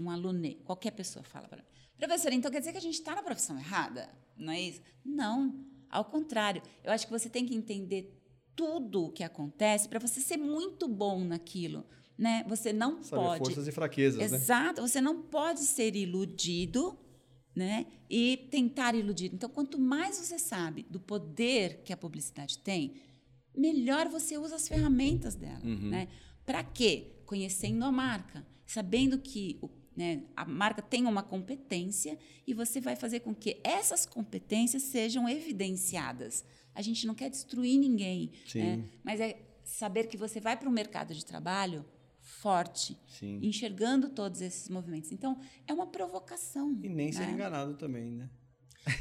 um 0.00 0.10
aluno, 0.10 0.54
qualquer 0.64 0.90
pessoa 0.90 1.22
fala 1.22 1.48
para 1.48 1.62
mim, 1.62 1.68
Professora, 2.06 2.34
então 2.34 2.50
quer 2.50 2.58
dizer 2.58 2.72
que 2.72 2.78
a 2.78 2.82
gente 2.82 2.94
está 2.94 3.14
na 3.14 3.22
profissão 3.22 3.56
errada? 3.56 4.08
Não 4.36 4.52
é 4.52 4.60
isso? 4.60 4.82
Não, 5.04 5.64
ao 5.88 6.04
contrário. 6.04 6.60
Eu 6.82 6.90
acho 6.90 7.06
que 7.06 7.12
você 7.12 7.28
tem 7.28 7.46
que 7.46 7.54
entender 7.54 8.18
tudo 8.56 9.04
o 9.04 9.12
que 9.12 9.22
acontece 9.22 9.88
para 9.88 10.00
você 10.00 10.20
ser 10.20 10.36
muito 10.36 10.88
bom 10.88 11.22
naquilo. 11.22 11.86
Né? 12.18 12.44
Você 12.48 12.72
não 12.72 13.04
Saber 13.04 13.22
pode. 13.22 13.44
forças 13.44 13.68
e 13.68 13.72
fraquezas. 13.72 14.18
Né? 14.18 14.36
Exato, 14.36 14.80
né? 14.80 14.88
você 14.88 15.00
não 15.00 15.22
pode 15.22 15.60
ser 15.60 15.94
iludido 15.94 16.98
né? 17.54 17.86
e 18.10 18.48
tentar 18.50 18.96
iludir. 18.96 19.30
Então, 19.32 19.48
quanto 19.48 19.78
mais 19.78 20.16
você 20.16 20.40
sabe 20.40 20.84
do 20.90 20.98
poder 20.98 21.82
que 21.84 21.92
a 21.92 21.96
publicidade 21.96 22.58
tem, 22.58 22.96
melhor 23.56 24.08
você 24.08 24.36
usa 24.36 24.56
as 24.56 24.66
ferramentas 24.66 25.36
dela. 25.36 25.64
Uhum. 25.64 25.90
Né? 25.90 26.08
Para 26.44 26.64
quê? 26.64 27.22
Conhecendo 27.26 27.84
a 27.84 27.92
marca, 27.92 28.44
sabendo 28.66 29.18
que 29.18 29.58
o 29.62 29.68
né? 29.96 30.22
A 30.36 30.44
marca 30.44 30.80
tem 30.80 31.06
uma 31.06 31.22
competência 31.22 32.18
e 32.46 32.54
você 32.54 32.80
vai 32.80 32.96
fazer 32.96 33.20
com 33.20 33.34
que 33.34 33.60
essas 33.62 34.06
competências 34.06 34.82
sejam 34.82 35.28
evidenciadas. 35.28 36.44
A 36.74 36.80
gente 36.80 37.06
não 37.06 37.14
quer 37.14 37.28
destruir 37.28 37.78
ninguém, 37.78 38.32
né? 38.54 38.84
mas 39.04 39.20
é 39.20 39.38
saber 39.64 40.06
que 40.06 40.16
você 40.16 40.40
vai 40.40 40.56
para 40.56 40.68
um 40.68 40.72
mercado 40.72 41.14
de 41.14 41.24
trabalho 41.24 41.84
forte, 42.20 42.96
Sim. 43.08 43.40
enxergando 43.42 44.08
todos 44.08 44.40
esses 44.40 44.68
movimentos. 44.68 45.12
Então, 45.12 45.38
é 45.66 45.72
uma 45.72 45.86
provocação. 45.86 46.78
E 46.82 46.88
nem 46.88 47.06
né? 47.06 47.12
ser 47.12 47.28
enganado 47.28 47.74
também, 47.74 48.12
né? 48.12 48.30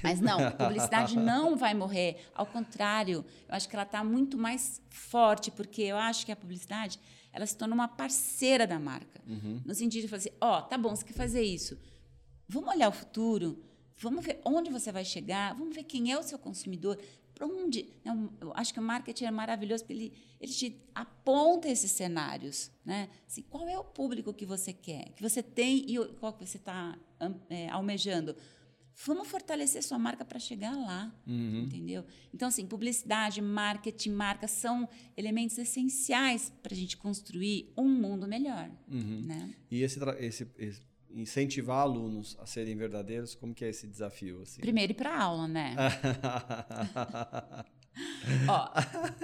Mas 0.04 0.20
não, 0.20 0.40
a 0.40 0.52
publicidade 0.52 1.18
não 1.18 1.56
vai 1.56 1.74
morrer. 1.74 2.18
Ao 2.36 2.46
contrário, 2.46 3.26
eu 3.48 3.56
acho 3.56 3.70
que 3.70 3.76
ela 3.76 3.84
está 3.84 4.04
muito 4.04 4.38
mais 4.38 4.82
forte, 4.90 5.50
porque 5.52 5.82
eu 5.84 5.98
acho 5.98 6.26
que 6.26 6.32
a 6.32 6.36
publicidade 6.36 7.00
ela 7.34 7.46
se 7.46 7.56
torna 7.56 7.74
uma 7.74 7.88
parceira 7.88 8.68
da 8.68 8.80
marca. 8.80 9.22
Uhum. 9.28 9.62
No 9.66 9.74
sentido 9.74 10.04
de 10.04 10.08
falar 10.08 10.20
assim, 10.20 10.32
ó, 10.40 10.60
oh, 10.60 10.62
tá 10.64 10.78
bom, 10.78 10.96
você 10.96 11.06
quer 11.06 11.14
fazer 11.14 11.42
isso. 11.42 11.78
Vamos 12.48 12.74
olhar 12.74 12.90
o 12.90 12.92
futuro, 12.92 13.64
vamos 13.98 14.26
ver 14.26 14.42
onde 14.44 14.70
você 14.70 14.92
vai 14.92 15.06
chegar, 15.06 15.56
vamos 15.56 15.76
ver 15.76 15.84
quem 15.84 16.12
é 16.12 16.18
o 16.18 16.24
seu 16.24 16.38
consumidor, 16.38 16.98
para 17.34 17.48
onde. 17.48 17.88
Eu 18.40 18.52
acho 18.56 18.74
que 18.74 18.80
o 18.80 18.84
marketing 18.84 19.26
é 19.26 19.32
maravilhoso 19.32 19.84
porque 19.84 19.94
ele, 19.94 20.14
ele 20.40 20.52
te 20.52 20.76
aponta 20.94 21.70
esses 21.70 21.92
cenários. 21.92 22.70
Né? 22.86 23.10
Assim, 23.28 23.42
qual 23.44 23.68
é 23.68 23.78
o 23.78 23.84
público 23.84 24.34
que 24.34 24.46
você 24.46 24.74
quer, 24.74 25.14
que 25.14 25.24
você 25.24 25.42
tem 25.42 25.86
e 25.90 25.98
qual 26.20 26.34
que 26.34 26.46
você 26.46 26.58
está 26.58 26.98
é, 27.50 27.70
almejando. 27.70 28.36
Vamos 29.06 29.28
fortalecer 29.28 29.82
sua 29.82 29.98
marca 29.98 30.24
para 30.24 30.38
chegar 30.38 30.76
lá, 30.76 31.12
uhum. 31.26 31.64
entendeu? 31.64 32.06
Então, 32.34 32.48
assim, 32.48 32.68
publicidade, 32.68 33.42
marketing, 33.42 34.12
marca 34.12 34.48
são 34.48 34.88
elementos 35.18 35.58
essenciais 35.58 36.54
para 36.62 36.74
a 36.74 36.78
gente 36.78 36.98
construir 36.98 37.72
um 37.76 37.88
mundo 37.88 38.28
melhor, 38.28 38.70
uhum. 38.88 39.24
né? 39.26 39.56
E 39.72 39.82
esse, 39.82 40.00
esse, 40.20 40.48
esse, 40.58 40.82
incentivar 41.14 41.80
alunos 41.80 42.38
a 42.40 42.46
serem 42.46 42.76
verdadeiros, 42.76 43.34
como 43.34 43.56
que 43.56 43.66
é 43.66 43.70
esse 43.70 43.88
desafio? 43.88 44.42
Assim? 44.42 44.62
Primeiro 44.62 44.94
ir 44.94 44.96
para 44.96 45.20
aula, 45.20 45.48
né? 45.48 45.76
Ó, 48.48 48.70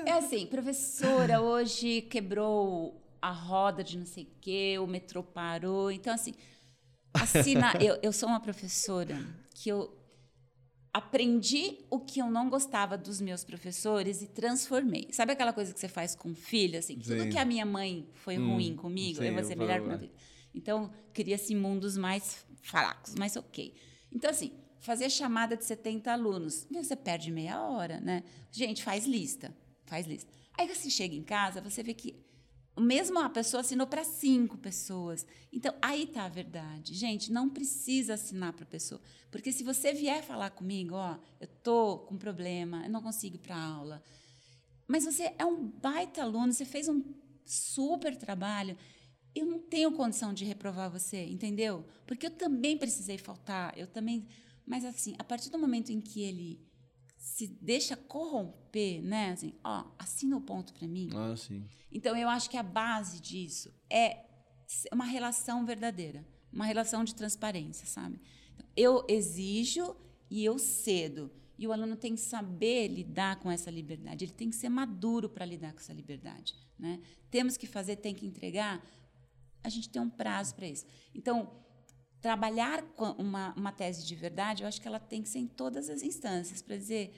é 0.05 0.13
assim, 0.13 0.45
professora 0.47 1.41
hoje 1.41 2.01
quebrou 2.01 3.01
a 3.21 3.31
roda 3.31 3.83
de 3.83 3.97
não 3.97 4.05
sei 4.05 4.23
o 4.23 4.27
quê, 4.41 4.77
o 4.79 4.87
metrô 4.87 5.23
parou, 5.23 5.91
então 5.91 6.13
assim 6.13 6.33
Assina, 7.21 7.73
eu, 7.79 7.97
eu 8.01 8.11
sou 8.13 8.29
uma 8.29 8.39
professora 8.39 9.17
que 9.53 9.69
eu 9.69 9.93
aprendi 10.93 11.77
o 11.89 11.99
que 11.99 12.19
eu 12.19 12.29
não 12.29 12.49
gostava 12.49 12.97
dos 12.97 13.21
meus 13.21 13.43
professores 13.43 14.21
e 14.21 14.27
transformei. 14.27 15.07
Sabe 15.11 15.31
aquela 15.31 15.53
coisa 15.53 15.73
que 15.73 15.79
você 15.79 15.87
faz 15.87 16.15
com 16.15 16.33
filho, 16.33 16.79
assim? 16.79 16.95
Sim. 17.01 17.17
Tudo 17.17 17.29
que 17.29 17.37
a 17.37 17.45
minha 17.45 17.65
mãe 17.65 18.07
foi 18.15 18.37
hum, 18.39 18.53
ruim 18.53 18.75
comigo, 18.75 19.19
sim, 19.19 19.27
eu 19.27 19.33
vou 19.33 19.43
ser 19.43 19.55
melhor 19.55 19.79
que 19.79 19.87
meu 19.87 19.99
filho. 19.99 20.11
Então, 20.55 20.91
cria-se 21.13 21.53
mundos 21.53 21.97
mais 21.97 22.43
fracos, 22.61 23.13
mais 23.13 23.35
ok. 23.35 23.75
Então, 24.11 24.29
assim, 24.29 24.51
fazer 24.79 25.09
chamada 25.09 25.55
de 25.55 25.65
70 25.65 26.11
alunos, 26.11 26.67
você 26.71 26.95
perde 26.95 27.31
meia 27.31 27.61
hora, 27.61 27.99
né? 27.99 28.23
Gente, 28.51 28.83
faz 28.83 29.05
lista, 29.05 29.55
faz 29.85 30.07
lista. 30.07 30.31
Aí 30.57 30.67
você 30.67 30.89
chega 30.89 31.13
em 31.13 31.23
casa, 31.23 31.61
você 31.61 31.83
vê 31.83 31.93
que 31.93 32.15
mesmo 32.79 33.19
a 33.19 33.29
pessoa 33.29 33.61
assinou 33.61 33.87
para 33.87 34.03
cinco 34.03 34.57
pessoas. 34.57 35.25
Então, 35.51 35.73
aí 35.81 36.03
está 36.03 36.25
a 36.25 36.29
verdade. 36.29 36.93
Gente, 36.93 37.31
não 37.31 37.49
precisa 37.49 38.13
assinar 38.13 38.53
para 38.53 38.65
pessoa. 38.65 39.01
Porque 39.31 39.51
se 39.51 39.63
você 39.63 39.93
vier 39.93 40.23
falar 40.23 40.51
comigo, 40.51 40.95
ó, 40.95 41.17
eu 41.39 41.47
tô 41.47 41.99
com 41.99 42.17
problema, 42.17 42.83
eu 42.85 42.89
não 42.89 43.01
consigo 43.01 43.35
ir 43.35 43.39
para 43.39 43.57
aula. 43.57 44.01
Mas 44.87 45.05
você 45.05 45.33
é 45.37 45.45
um 45.45 45.67
baita 45.67 46.21
aluno, 46.21 46.53
você 46.53 46.65
fez 46.65 46.87
um 46.87 47.03
super 47.45 48.15
trabalho. 48.15 48.77
Eu 49.35 49.45
não 49.45 49.59
tenho 49.59 49.91
condição 49.91 50.33
de 50.33 50.45
reprovar 50.45 50.89
você, 50.89 51.25
entendeu? 51.25 51.85
Porque 52.05 52.27
eu 52.27 52.31
também 52.31 52.77
precisei 52.77 53.17
faltar, 53.17 53.77
eu 53.77 53.87
também. 53.87 54.27
Mas 54.65 54.85
assim, 54.85 55.15
a 55.17 55.23
partir 55.23 55.49
do 55.49 55.57
momento 55.57 55.91
em 55.91 55.99
que 55.99 56.21
ele 56.21 56.66
se 57.27 57.45
deixa 57.45 57.95
corromper, 57.95 59.01
né? 59.03 59.31
Assim, 59.31 59.53
ó, 59.63 59.85
assina 59.99 60.37
o 60.37 60.41
ponto 60.41 60.73
para 60.73 60.87
mim. 60.87 61.09
Ah, 61.13 61.35
sim. 61.35 61.67
Então 61.91 62.15
eu 62.15 62.29
acho 62.29 62.49
que 62.49 62.57
a 62.57 62.63
base 62.63 63.19
disso 63.19 63.73
é 63.89 64.25
uma 64.91 65.05
relação 65.05 65.65
verdadeira, 65.65 66.25
uma 66.51 66.65
relação 66.65 67.03
de 67.03 67.13
transparência, 67.13 67.85
sabe? 67.85 68.19
Eu 68.75 69.05
exijo 69.09 69.95
e 70.29 70.43
eu 70.43 70.57
cedo. 70.57 71.29
E 71.57 71.67
o 71.67 71.73
aluno 71.73 71.97
tem 71.97 72.15
que 72.15 72.21
saber 72.21 72.87
lidar 72.87 73.39
com 73.39 73.51
essa 73.51 73.69
liberdade, 73.69 74.23
ele 74.23 74.31
tem 74.31 74.49
que 74.49 74.55
ser 74.55 74.69
maduro 74.69 75.29
para 75.29 75.45
lidar 75.45 75.73
com 75.73 75.79
essa 75.79 75.93
liberdade. 75.93 76.55
Né? 76.79 77.01
Temos 77.29 77.57
que 77.57 77.67
fazer, 77.67 77.97
tem 77.97 78.15
que 78.15 78.25
entregar, 78.25 78.83
a 79.63 79.69
gente 79.69 79.89
tem 79.89 80.01
um 80.01 80.09
prazo 80.09 80.55
para 80.55 80.67
isso. 80.67 80.85
Então, 81.13 81.51
trabalhar 82.21 82.83
uma, 83.17 83.53
uma 83.55 83.71
tese 83.71 84.05
de 84.05 84.15
verdade, 84.15 84.63
eu 84.63 84.67
acho 84.67 84.81
que 84.81 84.87
ela 84.87 84.99
tem 84.99 85.21
que 85.21 85.29
ser 85.29 85.39
em 85.39 85.47
todas 85.47 85.89
as 85.89 86.01
instâncias, 86.01 86.61
para 86.61 86.75
dizer, 86.75 87.13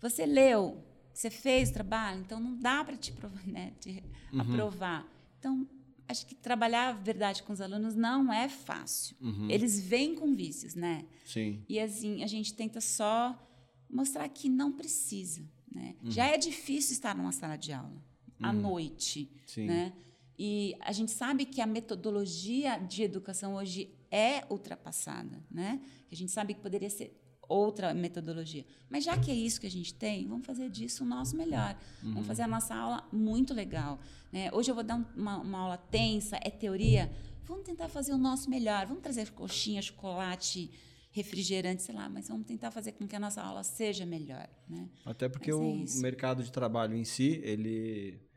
você 0.00 0.24
leu, 0.24 0.82
você 1.12 1.30
fez 1.30 1.70
o 1.70 1.74
trabalho, 1.74 2.20
então 2.20 2.40
não 2.40 2.56
dá 2.56 2.84
para 2.84 2.96
te, 2.96 3.12
né, 3.46 3.72
te 3.80 4.02
uhum. 4.32 4.40
aprovar. 4.40 5.06
Então, 5.38 5.68
acho 6.08 6.26
que 6.26 6.34
trabalhar 6.34 6.88
a 6.88 6.92
verdade 6.92 7.42
com 7.42 7.52
os 7.52 7.60
alunos 7.60 7.94
não 7.94 8.32
é 8.32 8.48
fácil. 8.48 9.16
Uhum. 9.20 9.48
Eles 9.50 9.80
vêm 9.80 10.14
com 10.14 10.34
vícios, 10.34 10.74
né? 10.74 11.06
Sim. 11.24 11.64
E 11.68 11.78
assim, 11.78 12.22
a 12.22 12.26
gente 12.26 12.54
tenta 12.54 12.80
só 12.80 13.38
mostrar 13.88 14.28
que 14.28 14.48
não 14.48 14.72
precisa, 14.72 15.42
né? 15.70 15.94
Uhum. 16.02 16.10
Já 16.10 16.26
é 16.26 16.36
difícil 16.36 16.92
estar 16.92 17.14
numa 17.14 17.32
sala 17.32 17.56
de 17.56 17.72
aula 17.72 18.02
à 18.40 18.50
uhum. 18.50 18.60
noite, 18.60 19.30
Sim. 19.46 19.66
né? 19.66 19.92
E 20.42 20.74
a 20.80 20.90
gente 20.90 21.10
sabe 21.10 21.44
que 21.44 21.60
a 21.60 21.66
metodologia 21.66 22.78
de 22.78 23.02
educação 23.02 23.56
hoje 23.56 23.94
é 24.10 24.42
ultrapassada, 24.48 25.44
né? 25.50 25.82
A 26.10 26.14
gente 26.14 26.32
sabe 26.32 26.54
que 26.54 26.62
poderia 26.62 26.88
ser 26.88 27.14
outra 27.46 27.92
metodologia. 27.92 28.64
Mas 28.88 29.04
já 29.04 29.18
que 29.18 29.30
é 29.30 29.34
isso 29.34 29.60
que 29.60 29.66
a 29.66 29.70
gente 29.70 29.92
tem, 29.92 30.26
vamos 30.26 30.46
fazer 30.46 30.70
disso 30.70 31.04
o 31.04 31.06
nosso 31.06 31.36
melhor. 31.36 31.76
Uhum. 32.02 32.14
Vamos 32.14 32.26
fazer 32.26 32.40
a 32.40 32.48
nossa 32.48 32.74
aula 32.74 33.06
muito 33.12 33.52
legal. 33.52 34.00
Né? 34.32 34.50
Hoje 34.50 34.70
eu 34.70 34.74
vou 34.74 34.82
dar 34.82 34.96
uma, 35.14 35.42
uma, 35.42 35.58
aula 35.58 35.76
tensa, 35.76 36.38
é 36.42 36.48
teoria. 36.48 37.12
Vamos 37.44 37.64
tentar 37.64 37.90
fazer 37.90 38.14
o 38.14 38.18
nosso 38.18 38.48
melhor. 38.48 38.86
Vamos 38.86 39.02
trazer 39.02 39.30
coxinha, 39.32 39.82
chocolate, 39.82 40.70
refrigerante, 41.10 41.82
sei 41.82 41.94
lá, 41.94 42.08
mas 42.08 42.28
vamos 42.28 42.46
tentar 42.46 42.70
fazer 42.70 42.92
com 42.92 43.06
que 43.06 43.14
a 43.14 43.20
nossa 43.20 43.42
aula 43.42 43.62
seja 43.62 44.06
melhor. 44.06 44.48
Né? 44.66 44.88
Até 45.04 45.28
porque 45.28 45.52
o 45.52 45.84
é 45.84 46.00
mercado 46.00 46.42
de 46.42 46.50
trabalho 46.50 46.96
em 46.96 47.04
si, 47.04 47.42
ele 47.44 48.29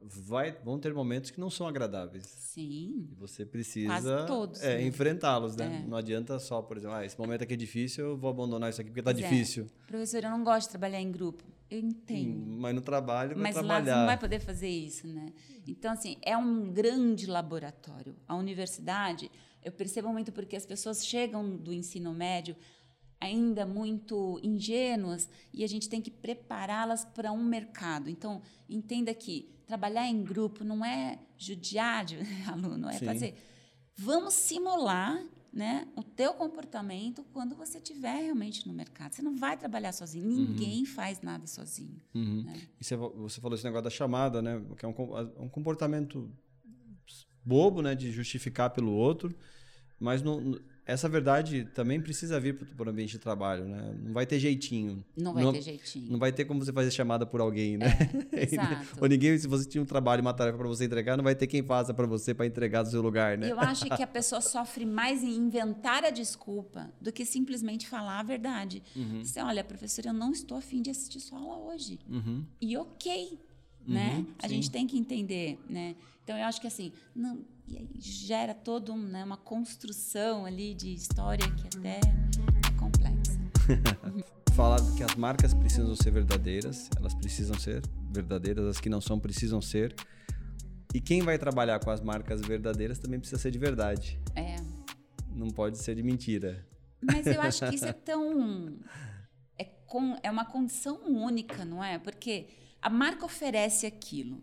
vai, 0.00 0.52
vão 0.64 0.78
ter 0.78 0.94
momentos 0.94 1.30
que 1.30 1.38
não 1.38 1.50
são 1.50 1.66
agradáveis. 1.66 2.24
Sim. 2.24 3.08
E 3.10 3.14
você 3.14 3.44
precisa 3.44 4.24
todos, 4.26 4.62
é, 4.62 4.78
né? 4.78 4.86
enfrentá-los, 4.86 5.56
né? 5.56 5.82
É. 5.84 5.88
Não 5.88 5.96
adianta 5.96 6.38
só, 6.38 6.62
por 6.62 6.76
exemplo, 6.76 6.96
ah, 6.96 7.04
esse 7.04 7.18
momento 7.18 7.42
aqui 7.42 7.54
é 7.54 7.56
difícil, 7.56 8.06
eu 8.06 8.16
vou 8.16 8.30
abandonar 8.30 8.70
isso 8.70 8.80
aqui 8.80 8.90
porque 8.90 9.00
está 9.00 9.10
é. 9.10 9.14
difícil. 9.14 9.64
É. 9.64 9.86
Professor, 9.86 10.24
eu 10.24 10.30
não 10.30 10.42
gosto 10.42 10.66
de 10.66 10.70
trabalhar 10.70 11.00
em 11.00 11.10
grupo. 11.10 11.44
Eu 11.70 11.78
entendo. 11.78 12.56
Mas 12.58 12.74
no 12.74 12.80
trabalho 12.80 13.34
vai 13.34 13.42
mas 13.44 13.54
trabalhar. 13.54 13.80
Mas 13.80 13.88
lá 13.88 13.96
não 14.00 14.06
vai 14.06 14.18
poder 14.18 14.40
fazer 14.40 14.68
isso, 14.68 15.06
né? 15.06 15.32
Então, 15.66 15.92
assim, 15.92 16.16
é 16.22 16.36
um 16.36 16.72
grande 16.72 17.26
laboratório. 17.26 18.16
A 18.26 18.34
universidade, 18.34 19.30
eu 19.62 19.70
percebo 19.70 20.08
muito 20.08 20.32
porque 20.32 20.56
as 20.56 20.66
pessoas 20.66 21.06
chegam 21.06 21.56
do 21.56 21.72
ensino 21.72 22.12
médio 22.12 22.56
ainda 23.20 23.66
muito 23.66 24.40
ingênuas 24.42 25.28
e 25.52 25.62
a 25.62 25.66
gente 25.66 25.88
tem 25.88 26.00
que 26.00 26.10
prepará-las 26.10 27.04
para 27.04 27.30
um 27.30 27.44
mercado. 27.44 28.08
Então, 28.08 28.40
entenda 28.68 29.12
que 29.12 29.48
trabalhar 29.70 30.08
em 30.08 30.24
grupo 30.24 30.64
não 30.64 30.84
é 30.84 31.16
judiar 31.38 32.04
de 32.04 32.16
aluno, 32.50 32.88
é 32.88 32.98
Sim. 32.98 33.04
fazer. 33.06 33.34
Vamos 33.94 34.34
simular 34.34 35.22
né, 35.52 35.86
o 35.94 36.02
teu 36.02 36.32
comportamento 36.34 37.24
quando 37.32 37.54
você 37.54 37.78
estiver 37.78 38.24
realmente 38.24 38.66
no 38.66 38.72
mercado. 38.72 39.12
Você 39.12 39.22
não 39.22 39.36
vai 39.36 39.56
trabalhar 39.56 39.92
sozinho. 39.92 40.26
Uhum. 40.26 40.48
Ninguém 40.48 40.80
uhum. 40.80 40.86
faz 40.86 41.20
nada 41.20 41.46
sozinho. 41.46 42.00
Uhum. 42.12 42.42
Né? 42.42 42.60
E 42.80 42.84
você, 42.84 42.96
você 42.96 43.40
falou 43.40 43.54
esse 43.54 43.64
negócio 43.64 43.84
da 43.84 43.90
chamada, 43.90 44.42
né, 44.42 44.60
que 44.76 44.84
é 44.84 44.88
um, 44.88 45.44
um 45.44 45.48
comportamento 45.48 46.28
bobo, 47.44 47.80
né, 47.80 47.94
de 47.94 48.10
justificar 48.10 48.70
pelo 48.70 48.92
outro, 48.92 49.32
mas 50.00 50.20
no, 50.20 50.60
essa 50.90 51.08
verdade 51.08 51.64
também 51.74 52.00
precisa 52.00 52.40
vir 52.40 52.54
para 52.54 52.86
o 52.86 52.90
ambiente 52.90 53.12
de 53.12 53.18
trabalho, 53.18 53.64
né? 53.64 53.94
Não 54.02 54.12
vai 54.12 54.26
ter 54.26 54.38
jeitinho. 54.38 55.04
Não 55.16 55.32
vai 55.32 55.44
não, 55.44 55.52
ter 55.52 55.62
jeitinho. 55.62 56.10
Não 56.10 56.18
vai 56.18 56.32
ter 56.32 56.44
como 56.44 56.64
você 56.64 56.72
fazer 56.72 56.90
chamada 56.90 57.24
por 57.24 57.40
alguém, 57.40 57.76
né? 57.76 57.86
É, 58.32 58.42
exato. 58.52 58.98
Ou 59.00 59.08
ninguém, 59.08 59.38
se 59.38 59.46
você 59.46 59.68
tinha 59.68 59.80
um 59.80 59.86
trabalho, 59.86 60.20
uma 60.20 60.34
tarefa 60.34 60.58
para 60.58 60.66
você 60.66 60.84
entregar, 60.84 61.16
não 61.16 61.24
vai 61.24 61.34
ter 61.34 61.46
quem 61.46 61.62
faça 61.62 61.94
para 61.94 62.06
você 62.06 62.34
para 62.34 62.44
entregar 62.44 62.82
do 62.82 62.90
seu 62.90 63.00
lugar, 63.00 63.38
né? 63.38 63.50
Eu 63.50 63.60
acho 63.60 63.84
que 63.84 64.02
a 64.02 64.06
pessoa 64.06 64.40
sofre 64.40 64.84
mais 64.84 65.22
em 65.22 65.36
inventar 65.36 66.04
a 66.04 66.10
desculpa 66.10 66.90
do 67.00 67.12
que 67.12 67.24
simplesmente 67.24 67.88
falar 67.88 68.18
a 68.18 68.22
verdade. 68.22 68.82
Uhum. 68.96 69.24
Você, 69.24 69.40
olha, 69.40 69.62
professor, 69.62 70.06
eu 70.06 70.12
não 70.12 70.32
estou 70.32 70.58
afim 70.58 70.82
de 70.82 70.90
assistir 70.90 71.20
sua 71.20 71.38
aula 71.38 71.72
hoje. 71.72 72.00
Uhum. 72.08 72.44
E 72.60 72.76
ok, 72.76 73.38
né? 73.86 74.16
Uhum, 74.16 74.26
a 74.38 74.48
gente 74.48 74.70
tem 74.70 74.86
que 74.86 74.98
entender, 74.98 75.58
né? 75.68 75.96
Então 76.22 76.36
eu 76.36 76.44
acho 76.44 76.60
que 76.60 76.66
assim, 76.66 76.92
não, 77.14 77.44
gera 77.98 78.54
toda 78.54 78.92
um, 78.92 78.98
né, 78.98 79.24
uma 79.24 79.36
construção 79.36 80.44
ali 80.44 80.74
de 80.74 80.92
história 80.92 81.46
que 81.52 81.78
até 81.78 81.98
é 81.98 82.78
complexa. 82.78 83.38
Falar 84.54 84.78
que 84.96 85.02
as 85.02 85.14
marcas 85.14 85.54
precisam 85.54 85.94
ser 85.94 86.10
verdadeiras, 86.10 86.90
elas 86.96 87.14
precisam 87.14 87.58
ser 87.58 87.82
verdadeiras, 88.10 88.66
as 88.66 88.80
que 88.80 88.88
não 88.88 89.00
são 89.00 89.18
precisam 89.18 89.60
ser. 89.62 89.94
E 90.92 91.00
quem 91.00 91.22
vai 91.22 91.38
trabalhar 91.38 91.78
com 91.78 91.90
as 91.90 92.00
marcas 92.00 92.40
verdadeiras 92.40 92.98
também 92.98 93.20
precisa 93.20 93.40
ser 93.40 93.52
de 93.52 93.58
verdade. 93.58 94.20
É. 94.34 94.56
Não 95.32 95.48
pode 95.48 95.78
ser 95.78 95.94
de 95.94 96.02
mentira. 96.02 96.66
Mas 97.00 97.26
eu 97.26 97.40
acho 97.40 97.68
que 97.68 97.76
isso 97.76 97.86
é 97.86 97.92
tão 97.94 98.76
é, 99.56 99.64
com, 99.86 100.18
é 100.22 100.30
uma 100.30 100.44
condição 100.44 101.00
única, 101.06 101.64
não 101.64 101.82
é? 101.82 101.98
Porque 101.98 102.48
a 102.80 102.88
marca 102.88 103.24
oferece 103.24 103.86
aquilo 103.86 104.42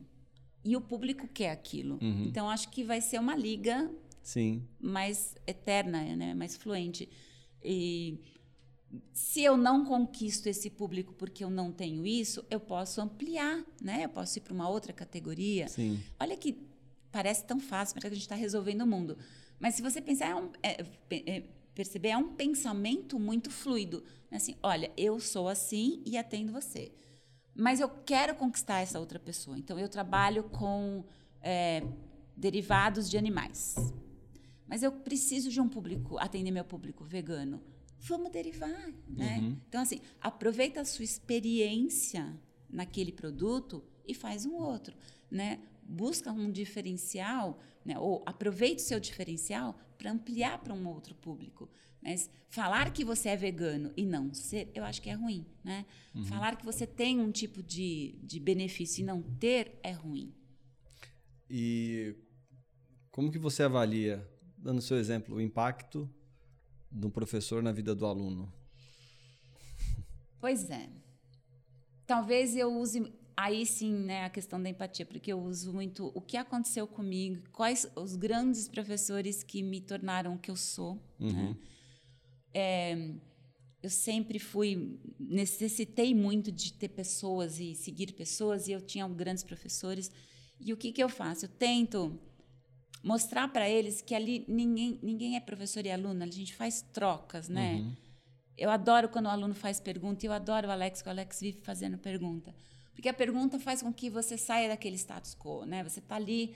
e 0.63 0.75
o 0.75 0.81
público 0.81 1.27
quer 1.27 1.51
aquilo. 1.51 1.97
Uhum. 2.01 2.25
Então 2.25 2.49
acho 2.49 2.69
que 2.69 2.83
vai 2.83 3.01
ser 3.01 3.19
uma 3.19 3.35
liga 3.35 3.89
Sim. 4.21 4.63
mais 4.79 5.35
eterna, 5.45 6.15
né? 6.15 6.33
mais 6.33 6.55
fluente. 6.55 7.09
E 7.63 8.19
se 9.13 9.41
eu 9.41 9.57
não 9.57 9.85
conquisto 9.85 10.47
esse 10.47 10.69
público 10.69 11.13
porque 11.13 11.43
eu 11.43 11.49
não 11.49 11.71
tenho 11.71 12.05
isso, 12.05 12.45
eu 12.49 12.59
posso 12.59 13.01
ampliar, 13.01 13.65
né? 13.81 14.05
Eu 14.05 14.09
posso 14.09 14.37
ir 14.37 14.41
para 14.41 14.53
uma 14.53 14.69
outra 14.69 14.93
categoria. 14.93 15.67
Sim. 15.67 15.99
Olha 16.19 16.37
que 16.37 16.57
parece 17.11 17.45
tão 17.45 17.59
fácil, 17.59 17.93
para 17.93 18.01
que 18.01 18.07
a 18.07 18.11
gente 18.11 18.21
está 18.21 18.35
resolvendo 18.35 18.81
o 18.81 18.87
mundo. 18.87 19.17
Mas 19.59 19.75
se 19.75 19.81
você 19.81 19.99
pensar, 20.01 20.29
é 20.29 20.35
um, 20.35 20.51
é, 20.61 20.85
é, 21.09 21.43
perceber, 21.73 22.09
é 22.09 22.17
um 22.17 22.35
pensamento 22.35 23.17
muito 23.19 23.49
fluido. 23.49 24.03
Assim, 24.31 24.55
olha, 24.61 24.91
eu 24.95 25.19
sou 25.19 25.47
assim 25.47 26.01
e 26.05 26.17
atendo 26.17 26.51
você 26.51 26.91
mas 27.57 27.79
eu 27.79 27.89
quero 27.89 28.35
conquistar 28.35 28.79
essa 28.79 28.99
outra 28.99 29.19
pessoa. 29.19 29.57
Então, 29.57 29.79
eu 29.79 29.89
trabalho 29.89 30.43
com 30.43 31.03
é, 31.41 31.83
derivados 32.35 33.09
de 33.09 33.17
animais. 33.17 33.75
Mas 34.67 34.83
eu 34.83 34.91
preciso 34.91 35.49
de 35.49 35.59
um 35.59 35.67
público, 35.67 36.19
atender 36.19 36.51
meu 36.51 36.63
público 36.63 37.03
vegano. 37.03 37.63
Vamos 37.99 38.31
derivar, 38.31 38.93
né? 39.09 39.39
Uhum. 39.39 39.57
Então, 39.67 39.81
assim, 39.81 39.99
aproveita 40.21 40.81
a 40.81 40.85
sua 40.85 41.03
experiência 41.03 42.31
naquele 42.69 43.11
produto 43.11 43.83
e 44.05 44.13
faz 44.13 44.45
um 44.45 44.55
outro, 44.55 44.95
né? 45.31 45.59
Busca 45.81 46.31
um 46.31 46.51
diferencial, 46.51 47.59
né? 47.83 47.97
ou 47.97 48.21
aproveite 48.25 48.83
o 48.83 48.85
seu 48.85 48.99
diferencial 48.99 49.79
para 49.97 50.11
ampliar 50.11 50.59
para 50.59 50.73
um 50.73 50.87
outro 50.87 51.15
público. 51.15 51.69
Mas 52.01 52.29
falar 52.49 52.91
que 52.91 53.03
você 53.03 53.29
é 53.29 53.35
vegano 53.35 53.91
e 53.95 54.05
não 54.05 54.33
ser, 54.33 54.71
eu 54.73 54.83
acho 54.83 55.01
que 55.01 55.09
é 55.09 55.13
ruim, 55.13 55.45
né? 55.63 55.85
Uhum. 56.15 56.23
Falar 56.25 56.55
que 56.55 56.65
você 56.65 56.85
tem 56.87 57.19
um 57.19 57.31
tipo 57.31 57.61
de, 57.61 58.17
de 58.23 58.39
benefício 58.39 59.01
e 59.01 59.05
não 59.05 59.21
ter 59.21 59.79
é 59.83 59.91
ruim. 59.91 60.33
E 61.49 62.15
como 63.11 63.31
que 63.31 63.39
você 63.39 63.63
avalia, 63.63 64.27
dando 64.57 64.81
seu 64.81 64.97
exemplo, 64.97 65.35
o 65.35 65.41
impacto 65.41 66.09
do 66.91 67.09
professor 67.09 67.61
na 67.61 67.71
vida 67.71 67.95
do 67.95 68.05
aluno? 68.05 68.51
Pois 70.39 70.69
é. 70.69 70.89
Talvez 72.05 72.55
eu 72.55 72.73
use 72.73 73.11
aí 73.35 73.65
sim, 73.65 73.93
né, 73.93 74.25
a 74.25 74.29
questão 74.29 74.61
da 74.61 74.69
empatia, 74.69 75.05
porque 75.05 75.31
eu 75.31 75.39
uso 75.39 75.73
muito 75.73 76.11
o 76.15 76.21
que 76.21 76.37
aconteceu 76.37 76.87
comigo, 76.87 77.47
quais 77.51 77.89
os 77.95 78.15
grandes 78.15 78.67
professores 78.67 79.43
que 79.43 79.61
me 79.61 79.79
tornaram 79.79 80.33
o 80.33 80.39
que 80.39 80.49
eu 80.49 80.55
sou, 80.55 80.95
né? 81.19 81.29
uhum. 81.29 81.49
né? 81.49 81.57
É, 82.57 82.97
eu 83.83 83.89
sempre 83.89 84.39
fui 84.39 84.99
necessitei 85.19 86.15
muito 86.15 86.51
de 86.51 86.73
ter 86.73 86.89
pessoas 86.89 87.59
e 87.59 87.75
seguir 87.75 88.13
pessoas 88.13 88.67
e 88.67 88.71
eu 88.71 88.81
tinha 88.81 89.07
grandes 89.07 89.43
professores. 89.43 90.11
E 90.59 90.73
o 90.73 90.77
que 90.77 90.91
que 90.91 91.03
eu 91.03 91.07
faço? 91.07 91.45
Eu 91.45 91.49
tento 91.49 92.19
mostrar 93.03 93.47
para 93.49 93.69
eles 93.69 94.01
que 94.01 94.15
ali 94.15 94.43
ninguém 94.47 94.99
ninguém 95.03 95.35
é 95.35 95.39
professor 95.39 95.85
e 95.85 95.91
aluno 95.91 96.23
a 96.23 96.27
gente 96.27 96.55
faz 96.55 96.81
trocas 96.81 97.47
né? 97.47 97.75
Uhum. 97.75 97.95
eu 98.57 98.69
adoro 98.71 99.07
quando 99.07 99.27
o 99.27 99.29
aluno 99.29 99.53
faz 99.53 99.79
pergunta 99.79 100.25
e 100.25 100.27
eu 100.27 100.33
adoro 100.33 100.67
o 100.67 100.71
Alex 100.71 101.03
que 101.03 101.07
o 101.07 101.11
Alex 101.11 101.39
vive 101.39 101.61
fazendo 101.61 101.97
pergunta. 101.99 102.55
Porque 102.95 103.07
a 103.07 103.13
pergunta 103.13 103.59
faz 103.59 103.83
com 103.83 103.93
que 103.93 104.09
você 104.09 104.35
saia 104.35 104.67
daquele 104.67 104.95
status 104.97 105.35
quo 105.35 105.63
né? 105.63 105.83
Você 105.83 105.99
está 105.99 106.15
ali 106.15 106.55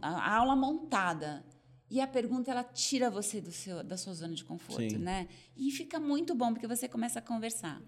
a 0.00 0.36
aula 0.36 0.56
montada 0.56 1.44
e 1.88 2.00
a 2.00 2.06
pergunta 2.06 2.50
ela 2.50 2.64
tira 2.64 3.10
você 3.10 3.40
do 3.40 3.52
seu, 3.52 3.82
da 3.84 3.96
sua 3.96 4.14
zona 4.14 4.34
de 4.34 4.44
conforto, 4.44 4.90
Sim. 4.90 4.98
né? 4.98 5.28
E 5.56 5.70
fica 5.70 6.00
muito 6.00 6.34
bom 6.34 6.52
porque 6.52 6.66
você 6.66 6.88
começa 6.88 7.20
a 7.20 7.22
conversar. 7.22 7.80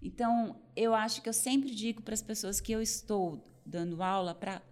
Então, 0.00 0.60
eu 0.74 0.94
acho 0.94 1.22
que 1.22 1.28
eu 1.28 1.32
sempre 1.32 1.74
digo 1.74 2.02
para 2.02 2.14
as 2.14 2.22
pessoas 2.22 2.60
que 2.60 2.70
eu 2.70 2.82
estou 2.82 3.42
dando 3.64 4.02
aula 4.02 4.34
para 4.34 4.62